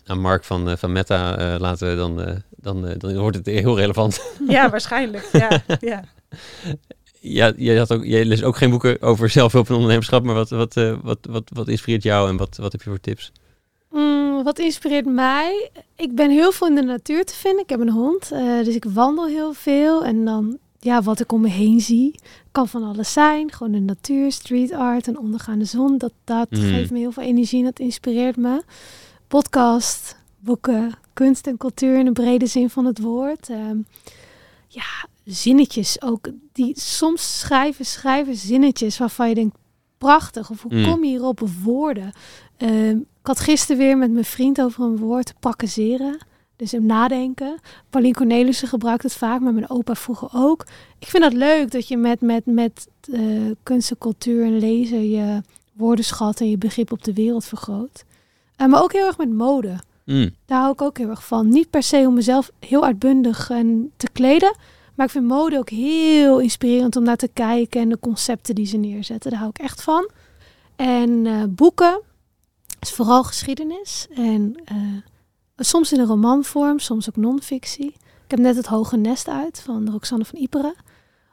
[0.06, 3.78] aan Mark van, eh, van Meta eh, laten, dan, eh, dan, dan wordt het heel
[3.78, 4.22] relevant.
[4.48, 5.30] Ja, waarschijnlijk.
[5.32, 6.04] Ja, ja.
[7.20, 10.50] ja, jij, had ook, jij leest ook geen boeken over zelfhulp en ondernemerschap, maar wat,
[10.50, 13.32] wat, eh, wat, wat, wat inspireert jou en wat, wat heb je voor tips?
[13.92, 15.70] Mm, wat inspireert mij?
[15.96, 17.64] Ik ben heel veel in de natuur te vinden.
[17.64, 20.06] Ik heb een hond, eh, dus ik wandel heel veel.
[20.06, 20.58] En dan,
[20.88, 22.20] ja, wat ik om me heen zie,
[22.52, 23.52] kan van alles zijn.
[23.52, 25.98] Gewoon de natuur, street art, een ondergaande zon.
[25.98, 26.62] Dat, dat Mhm.
[26.62, 28.62] geeft me heel veel energie en dat inspireert me.
[29.28, 33.50] Podcast, boeken, kunst en cultuur in de brede zin van het woord.
[33.50, 33.78] Ehm,
[34.68, 34.84] ja,
[35.26, 36.30] zinnetjes ook.
[36.54, 39.56] Die soms schrijven, schrijven zinnetjes waarvan je denkt,
[39.98, 40.50] prachtig.
[40.50, 40.84] Of hoe Mm.
[40.92, 42.12] kom je hierop of woorden?
[42.58, 46.18] Ehm, ik had gisteren weer met mijn vriend over een woord pakkazeren.
[46.58, 47.60] Dus hem nadenken.
[47.90, 50.66] Paulien Cornelissen gebruikt het vaak, maar mijn opa vroeger ook.
[51.00, 53.22] Ik vind dat leuk dat je met, met, met eh,
[53.64, 55.42] kunst en cultuur en lezen je
[55.74, 58.06] woordenschat en je begrip op de wereld vergroot.
[58.56, 59.80] Eh, maar ook heel erg met mode.
[60.06, 60.30] Mm.
[60.46, 61.50] Daar hou ik ook heel erg van.
[61.50, 64.56] Niet per se om mezelf heel uitbundig en te kleden.
[64.96, 67.82] Maar ik vind mode ook heel inspirerend om naar te kijken.
[67.82, 69.32] En de concepten die ze neerzetten.
[69.32, 70.10] Daar hou ik echt van.
[70.76, 72.02] En eh, boeken
[72.80, 74.08] is vooral geschiedenis.
[74.16, 74.56] En
[75.58, 77.88] soms in een romanvorm, soms ook non-fictie.
[78.24, 80.74] Ik heb net het Hoge Nest uit van Roxanne van Iperen.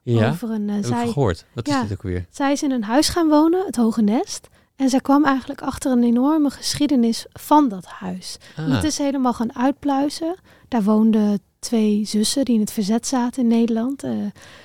[0.03, 1.45] Ja, Over een, eh, heb ik zij, gehoord.
[1.53, 2.27] Wat is dit ook weer?
[2.31, 4.49] zij is in een huis gaan wonen, het Hoge Nest.
[4.77, 8.37] En zij kwam eigenlijk achter een enorme geschiedenis van dat huis.
[8.57, 10.35] Ah, En Dat is helemaal gaan uitpluizen.
[10.69, 14.03] Daar woonden twee zussen die in het verzet zaten in Nederland.
[14.03, 14.11] eh,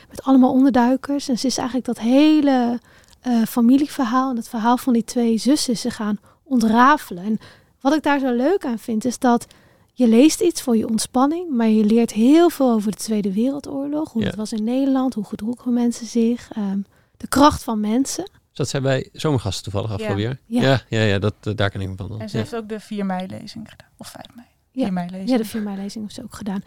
[0.09, 1.29] met allemaal onderduikers.
[1.29, 2.79] En ze is eigenlijk dat hele
[3.19, 7.23] eh, familieverhaal en het verhaal van die twee zussen ze gaan ontrafelen.
[7.23, 7.37] En
[7.81, 9.47] wat ik daar zo leuk aan vind, is dat
[9.93, 14.11] je leest iets voor je ontspanning, maar je leert heel veel over de Tweede Wereldoorlog.
[14.11, 14.27] Hoe Ja.
[14.27, 16.79] het was in Nederland, hoe gedroegen mensen zich, ehm,
[17.17, 18.29] de kracht van mensen.
[18.51, 20.39] Zat zij bij Zomergasten toevallig afgelopen jaar?
[20.45, 20.61] Ja.
[20.61, 22.07] ja, ja, ja, dat, eh, daar ken ik me van.
[22.09, 22.19] Dan.
[22.21, 22.41] En ze Ja.
[22.43, 23.87] heeft ook de 4 mei-lezing gedaan.
[23.97, 24.47] Of 5 mei.
[24.71, 24.83] Ja.
[24.83, 25.29] 4 mei-lezing.
[25.29, 26.61] Ja, de 4 mei-lezing heeft ze ook gedaan.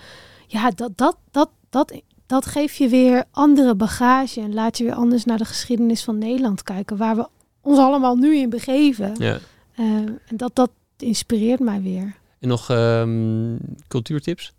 [0.47, 4.95] Ja, dat, dat, dat, dat, dat geeft je weer andere bagage en laat je weer
[4.95, 7.29] anders naar de geschiedenis van Nederland kijken, waar we
[7.61, 9.15] ons allemaal nu in begeven.
[9.19, 9.39] Ja.
[9.75, 10.71] Eh, en dat, dat
[11.03, 12.15] inspireert mij weer.
[12.41, 13.57] En nog ehm,
[13.89, 14.53] cultuurtips?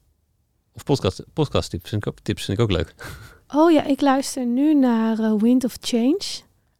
[0.73, 2.95] Of podcast, podcasttips vind ik ook, tips vind ik ook leuk.
[3.55, 6.21] Oh ja, ik luister nu naar eh, Wind of Change.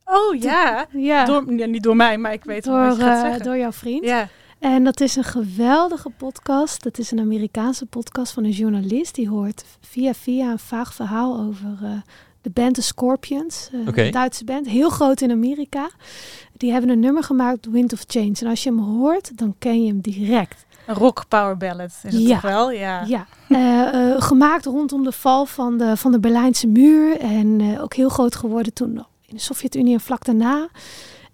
[0.05, 0.87] Oh ja.
[0.91, 3.21] Ja, Door, ja, niet door mij, maar ik weet wel door, wat je gaat eh,
[3.21, 3.43] zeggen.
[3.43, 4.05] door jouw vriend.
[4.05, 4.29] Ja.
[4.59, 6.83] En dat is een geweldige podcast.
[6.83, 9.15] Dat is een Amerikaanse podcast van een journalist.
[9.15, 11.91] Die hoort via via een vaag verhaal over eh,
[12.43, 13.69] de band The Scorpions.
[13.73, 14.01] eh, Oké.
[14.01, 15.89] Een Duitse band, heel groot in Amerika.
[16.57, 18.33] Die hebben een nummer gemaakt, Wind of Change.
[18.39, 20.65] En als je hem hoort, dan ken je hem direct.
[20.87, 22.33] Een rock power ballad is het Ja.
[22.33, 22.71] toch wel?
[22.71, 23.03] Ja.
[23.07, 27.17] Ja, eh, eh, gemaakt rondom de val van de, van de Berlijnse muur.
[27.19, 28.89] En eh, ook heel groot geworden toen
[29.27, 30.67] in de Sovjet-Unie en vlak daarna.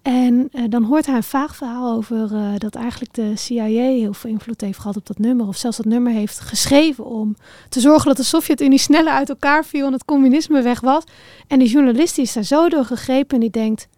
[0.02, 4.12] En eh, dan hoort hij een vaag verhaal over eh, dat eigenlijk de CIA heel
[4.12, 5.46] veel invloed heeft gehad op dat nummer.
[5.46, 7.36] Of zelfs dat nummer heeft geschreven om
[7.68, 11.04] te zorgen dat de Sovjet-Unie sneller uit elkaar viel en het communisme weg was.
[11.46, 13.88] En die journalist is daar zo door gegrepen en die denkt,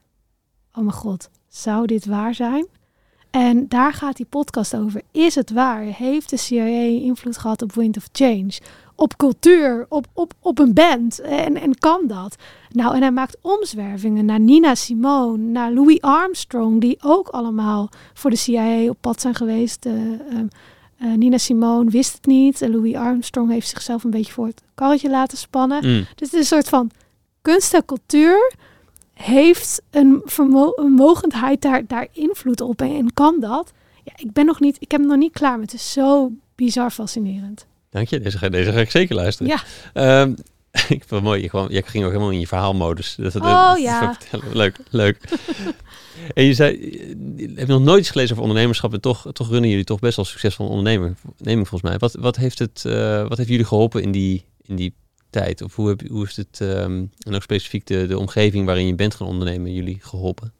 [0.72, 2.66] oh mijn god, zou dit waar zijn?
[3.30, 5.02] En daar gaat die podcast over.
[5.10, 5.82] Is het waar?
[5.82, 8.52] Heeft de CIA invloed gehad op Wind of Change?
[8.94, 11.20] Op cultuur, op, op, op een band?
[11.20, 12.36] En, en kan dat?
[12.74, 18.30] Nou, en hij maakt omzwervingen naar Nina Simone, naar Louis Armstrong, die ook allemaal voor
[18.30, 19.86] de CIA op pad zijn geweest.
[19.86, 20.46] Eh, ehm,
[20.98, 22.62] eh, Nina Simone wist het niet.
[22.62, 25.86] En Louis Armstrong heeft zichzelf een beetje voor het karretje laten spannen.
[25.86, 26.06] Mm.
[26.14, 26.90] Dus het is een soort van
[27.42, 28.52] kunst en cultuur
[29.12, 33.72] heeft een, vermo- een mogendheid daar, daar invloed op en, en kan dat.
[34.04, 36.30] Ja, ik ben nog niet, ik heb hem nog niet klaar, maar het is zo
[36.54, 37.66] bizar fascinerend.
[37.90, 39.52] Dank je, deze ga, deze ga ik zeker luisteren.
[39.52, 39.62] Ja.
[39.92, 40.34] Ehm,
[40.88, 43.14] ik vond het mooi, je, kwam, je ging ook helemaal in je verhaalmodus.
[43.14, 44.00] Dat, dat- Oh, dat- ja.
[44.06, 44.56] dat vertellen.
[44.56, 45.18] Leuk, leuk.
[46.34, 46.80] en je zei,
[47.36, 50.16] je hebt nog nooit iets gelezen over ondernemerschap en toch, toch runnen jullie toch best
[50.16, 51.98] wel succesvol ondernemer, onderneming volgens mij.
[51.98, 54.94] Wat, wat, heeft het, eh, wat heeft jullie geholpen in die, in die
[55.30, 55.62] tijd?
[55.62, 58.94] Of hoe, heb, hoe heeft het, ehm, en ook specifiek de, de omgeving waarin je
[58.94, 60.52] bent gaan ondernemen, jullie geholpen?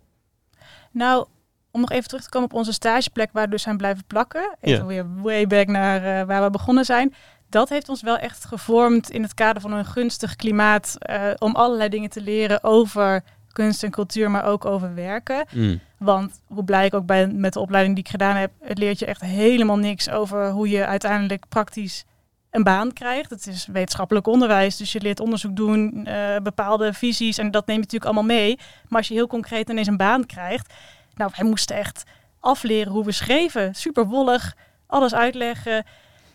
[0.93, 1.27] Nou,
[1.71, 4.57] om nog even terug te komen op onze stageplek waar we dus zijn blijven plakken.
[4.61, 4.87] Even Ja.
[4.87, 7.15] weer way back naar eh, waar we begonnen zijn.
[7.53, 11.55] Dat heeft ons wel echt gevormd in het kader van een gunstig klimaat eh, om
[11.55, 13.23] allerlei dingen te leren over
[13.53, 15.47] kunst en cultuur, maar ook over werken.
[15.53, 15.81] Mm.
[15.99, 18.99] Want hoe blij ik ook ben met de opleiding die ik gedaan heb, het leert
[18.99, 22.05] je echt helemaal niks over hoe je uiteindelijk praktisch
[22.51, 23.31] een baan krijgt.
[23.31, 27.77] Het is wetenschappelijk onderwijs, dus je leert onderzoek doen, eh, bepaalde visies en dat neem
[27.77, 28.59] je natuurlijk allemaal mee.
[28.89, 30.73] Maar als je heel concreet ineens een baan krijgt,
[31.15, 32.05] nou, wij moesten echt
[32.41, 33.75] afleren hoe we schreven.
[33.75, 34.57] Super wollig,
[34.87, 35.85] alles uitleggen.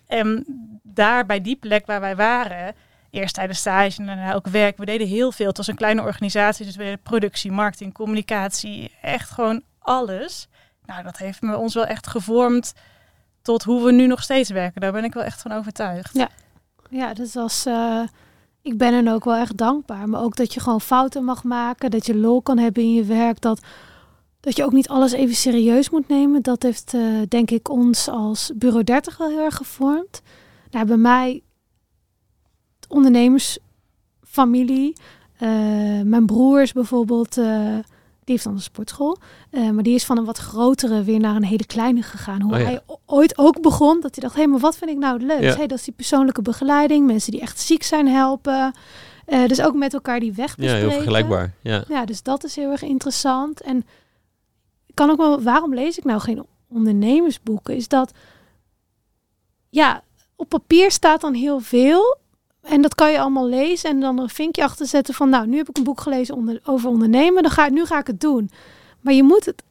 [0.07, 0.45] En
[0.83, 2.75] daar bij die plek waar wij waren,
[3.09, 5.47] eerst tijdens stage en daarna ook werk, we deden heel veel.
[5.47, 10.47] Het was een kleine organisatie, dus we deden productie, marketing, communicatie, echt gewoon alles.
[10.85, 12.73] Nou, dat heeft me ons wel echt gevormd
[13.41, 14.81] tot hoe we nu nog steeds werken.
[14.81, 16.13] Daar ben ik wel echt van overtuigd.
[16.13, 16.29] Ja.
[16.89, 18.01] Ja, dus als, eh,
[18.61, 20.09] ik ben hen ook wel echt dankbaar.
[20.09, 23.03] Maar ook dat je gewoon fouten mag maken, dat je lol kan hebben in je
[23.03, 23.61] werk, dat,
[24.39, 26.41] dat je ook niet alles even serieus moet nemen.
[26.41, 30.21] Dat heeft, eh, denk ik, ons als Bureau 30 wel heel erg gevormd.
[30.71, 31.41] Nou, bij mij,
[32.87, 34.95] ondernemersfamilie,
[35.37, 35.49] eh,
[36.03, 37.75] mijn broer is bijvoorbeeld, eh,
[38.23, 39.17] die heeft dan een sportschool,
[39.51, 42.41] maar die is van een wat grotere weer naar een hele kleine gegaan.
[42.41, 42.65] Hoe Oh ja.
[42.65, 45.43] hij ooit ook begon, dat hij dacht, hé, hey, maar wat vind ik nou leukst?
[45.43, 45.55] Ja.
[45.55, 48.73] Hey, dat is die persoonlijke begeleiding, mensen die echt ziek zijn helpen.
[49.47, 50.87] Dus ook met elkaar die weg Ja, bespreken.
[50.87, 51.53] heel vergelijkbaar.
[51.61, 51.83] Ja.
[51.87, 53.61] Ja, dus dat is heel erg interessant.
[53.61, 53.85] En
[54.97, 57.75] kan ook wel, waarom lees ik nou geen ondernemersboeken?
[57.75, 58.11] Is dat,
[59.69, 60.03] ja,
[60.35, 62.17] op papier staat dan heel veel.
[62.61, 65.57] En dat kan je allemaal lezen en dan een vinkje achter zetten van, nou, nu
[65.57, 68.21] heb ik een boek gelezen onder, over ondernemen, dan ga, ik- nu ga ik het
[68.21, 68.49] doen.
[69.01, 69.63] Maar je moet het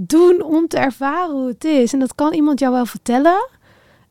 [0.00, 1.92] doen om te ervaren hoe het is.
[1.92, 3.48] En dat kan iemand jou wel vertellen.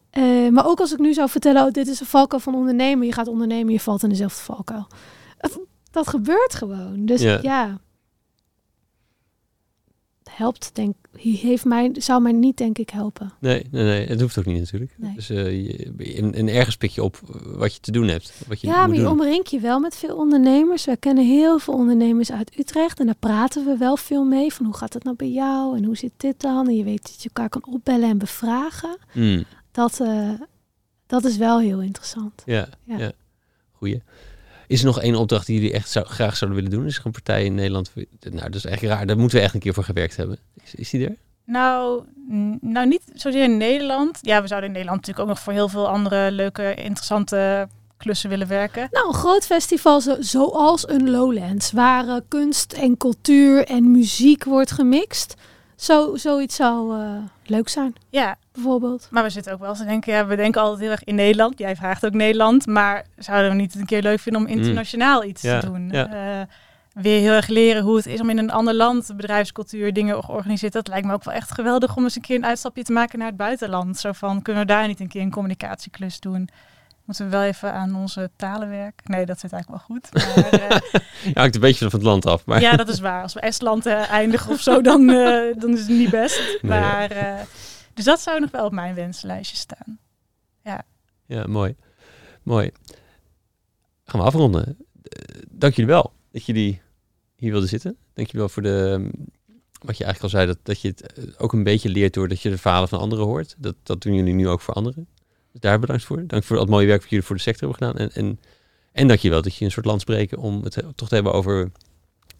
[0.10, 3.06] Eh, maar ook als ik nu zou vertellen, oh, dit is een valkuil van ondernemen.
[3.06, 4.88] Je gaat ondernemen, je valt in dezelfde valkuil.
[5.38, 5.60] Dat,
[5.92, 7.06] dat gebeurt gewoon.
[7.06, 7.40] Dus Ja.
[7.42, 7.78] ja.
[10.38, 13.34] Helpt, denk heeft mij, zou mij niet, denk ik, helpen.
[13.40, 14.96] Nee, nee, nee, het hoeft ook niet natuurlijk.
[14.98, 15.14] Nee.
[15.16, 18.34] Dus eh, je, en, en ergens pik je op wat je te doen hebt.
[18.48, 19.12] Wat je Ja, maar je doen.
[19.12, 20.86] omringt je wel met veel ondernemers.
[20.86, 23.00] Wij kennen heel veel ondernemers uit Utrecht.
[23.00, 24.54] En daar praten we wel veel mee.
[24.54, 25.78] Van hoe gaat het nou bij jou?
[25.78, 26.68] En hoe zit dit dan?
[26.68, 28.98] En je weet dat je elkaar kan opbellen en bevragen.
[29.14, 29.44] Mm.
[29.72, 30.30] Dat, eh,
[31.08, 32.42] dat is wel heel interessant.
[32.46, 32.98] Ja, ja.
[32.98, 33.12] Ja.
[33.72, 34.02] goeie.
[34.68, 36.88] Is er nog één opdracht die jullie echt zou, graag zouden willen doen?
[36.88, 37.92] Is er een partij in Nederland?
[38.20, 39.06] Nou, dat is echt raar.
[39.06, 40.38] Daar moeten we echt een keer voor gewerkt hebben.
[40.64, 41.16] Is, is die er?
[41.46, 42.04] Nou,
[42.62, 44.20] nou, niet zozeer in Nederland.
[44.22, 47.68] Ja, we zouden in Nederland natuurlijk ook nog voor heel veel andere leuke, interessante
[47.98, 48.88] klussen willen werken.
[48.92, 54.44] Nou, een groot festival zo- zoals een Lowlands, waar eh, kunst en cultuur en muziek
[54.44, 55.34] wordt gemixt.
[55.76, 57.10] Zo, zoiets zou eh,
[57.50, 59.08] leuk zijn, Ja, bijvoorbeeld.
[59.12, 61.16] maar we zitten ook wel eens te denken, ja, we denken altijd heel erg in
[61.16, 61.60] Nederland.
[61.60, 65.42] Jij vraagt ook Nederland, maar zouden we niet een keer leuk vinden om internationaal iets
[65.42, 65.90] Ja, te doen?
[65.92, 66.08] ja.
[66.42, 66.46] Eh,
[67.04, 70.74] weer heel erg leren hoe het is om in een ander land bedrijfscultuur dingen georganiseerd.
[70.74, 73.20] Dat lijkt me ook wel echt geweldig om eens een keer een uitstapje te maken
[73.20, 73.98] naar het buitenland.
[73.98, 76.50] Zo van, kunnen we daar niet een keer een communicatieklus doen?
[77.08, 79.12] Moeten we wel even aan onze talen werken?
[79.12, 80.14] Nee, dat zit eigenlijk wel goed.
[80.14, 80.82] Maar,
[81.24, 82.46] Ja, hangt een beetje van het land af.
[82.46, 83.22] Maar ja, dat is waar.
[83.22, 86.58] Als we Estland eh, eindigen of zo, dan, eh, dan is het niet best.
[86.62, 86.72] Nee.
[86.72, 87.10] Maar,
[87.94, 90.00] dus dat zou nog wel op mijn wenslijstje staan.
[91.26, 91.76] ja, mooi.
[92.44, 92.72] Mooi.
[94.06, 94.78] Gaan we afronden.
[95.50, 96.82] Dank jullie wel dat jullie
[97.36, 97.98] hier wilden zitten.
[98.14, 99.10] Dank jullie wel voor de,
[99.82, 102.50] wat je eigenlijk al zei, dat, dat je het ook een beetje leert doordat je
[102.50, 103.56] de verhalen van anderen hoort.
[103.58, 105.08] Dat, dat doen jullie nu ook voor anderen.
[105.62, 106.24] Dus daar bedankt voor.
[106.28, 108.08] Dank voor al het mooie werk wat jullie voor de sector hebben gedaan.
[108.08, 108.40] En, en,
[108.92, 111.34] en dat je wel dat je een soort land spreken om het toch te hebben
[111.34, 111.72] over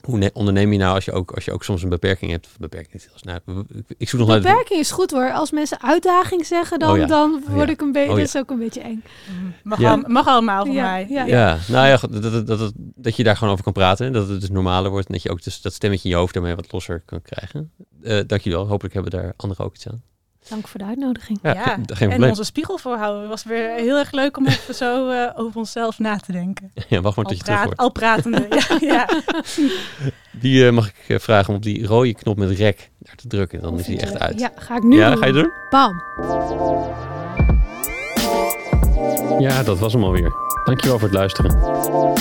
[0.02, 2.46] hoe ne- onderneem je nou als je ook, als je ook soms een beperking hebt.
[2.46, 3.40] Of beperking snel.
[3.98, 5.32] Ik zoek nog Beperking is goed hoor.
[5.34, 7.06] Als mensen uitdaging zeggen, dan, Oh ja.
[7.06, 7.74] dan Oh word ja.
[7.74, 8.24] ik een beetje, Oh ja.
[8.24, 9.04] dat is ook een beetje eng.
[9.42, 9.92] Mm, Mag, Ja.
[9.92, 11.06] al- mag allemaal van Ja, mij.
[11.10, 11.26] ja.
[11.26, 14.06] Ja, nou ja, dat, dat, dat, dat, dat je daar gewoon over kan praten.
[14.06, 15.08] en Dat het dus normaler wordt.
[15.08, 17.72] En dat je ook dus dat stemmetje in je hoofd daarmee wat losser kan krijgen.
[18.04, 18.68] Eh dankjewel.
[18.68, 20.02] Hopelijk hebben daar anderen ook iets aan.
[20.50, 21.40] Dank voor de uitnodiging.
[21.42, 23.20] Ja, Ja, geen, geen en onze spiegel voorhouden.
[23.22, 26.72] Het was weer heel erg leuk om even zo eh, over onszelf na te denken.
[26.90, 27.80] Ja, wacht maar Al, tot je terug praat, wordt.
[27.80, 28.48] al pratende.
[28.50, 29.08] ja, ja.
[30.32, 33.28] Die eh, mag ik eh, vragen om op die rode knop met rek daar te
[33.28, 33.62] drukken.
[33.62, 34.40] Dan is die echt uit.
[34.40, 35.18] Ja, ga ik nu Ja, doen.
[35.18, 35.52] ga je doen?
[35.70, 36.02] Bam.
[39.40, 40.34] Ja, dat was hem alweer.
[40.66, 41.60] Dankjewel voor het luisteren.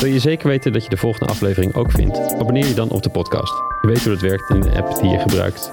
[0.01, 2.19] Wil je zeker weten dat je de volgende aflevering ook vindt?
[2.35, 3.53] Abonneer je dan op de podcast.
[3.81, 5.73] Je weet hoe het werkt in de app die je gebruikt.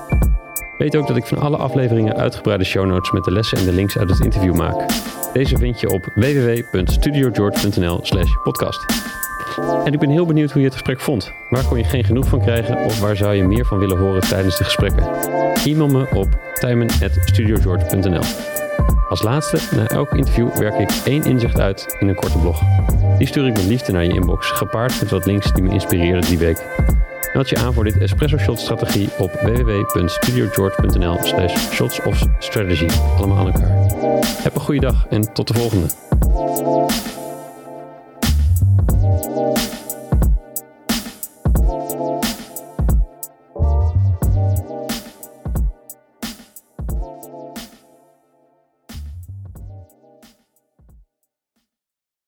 [0.84, 3.74] Weet ook dat ik van alle afleveringen uitgebreide show notes met de lessen en de
[3.74, 4.86] links uit het interview maak.
[5.34, 8.86] Deze vind je op www.studiogeorge.nl slash podcast.
[9.86, 11.34] En ik ben heel benieuwd hoe je het gesprek vond.
[11.50, 14.22] Waar kon je geen genoeg van krijgen of waar zou je meer van willen horen
[14.22, 15.04] tijdens de gesprekken?
[15.66, 18.24] E-mail me op tijmen.studiogeorge.nl
[19.10, 22.62] Als laatste, na elk interview werk ik één inzicht uit in een korte blog.
[23.18, 26.30] Die stuur ik met liefde naar je inbox, gepaard met wat links die me inspireerden
[26.30, 26.66] die week.
[27.34, 32.88] Meld je aan voor dit Espresso Shot strategie op www.studiogeorge.nl slash shots of strategy.
[33.18, 33.86] Allemaal aan elkaar.
[34.44, 35.88] Heb een goede dag en tot de volgende.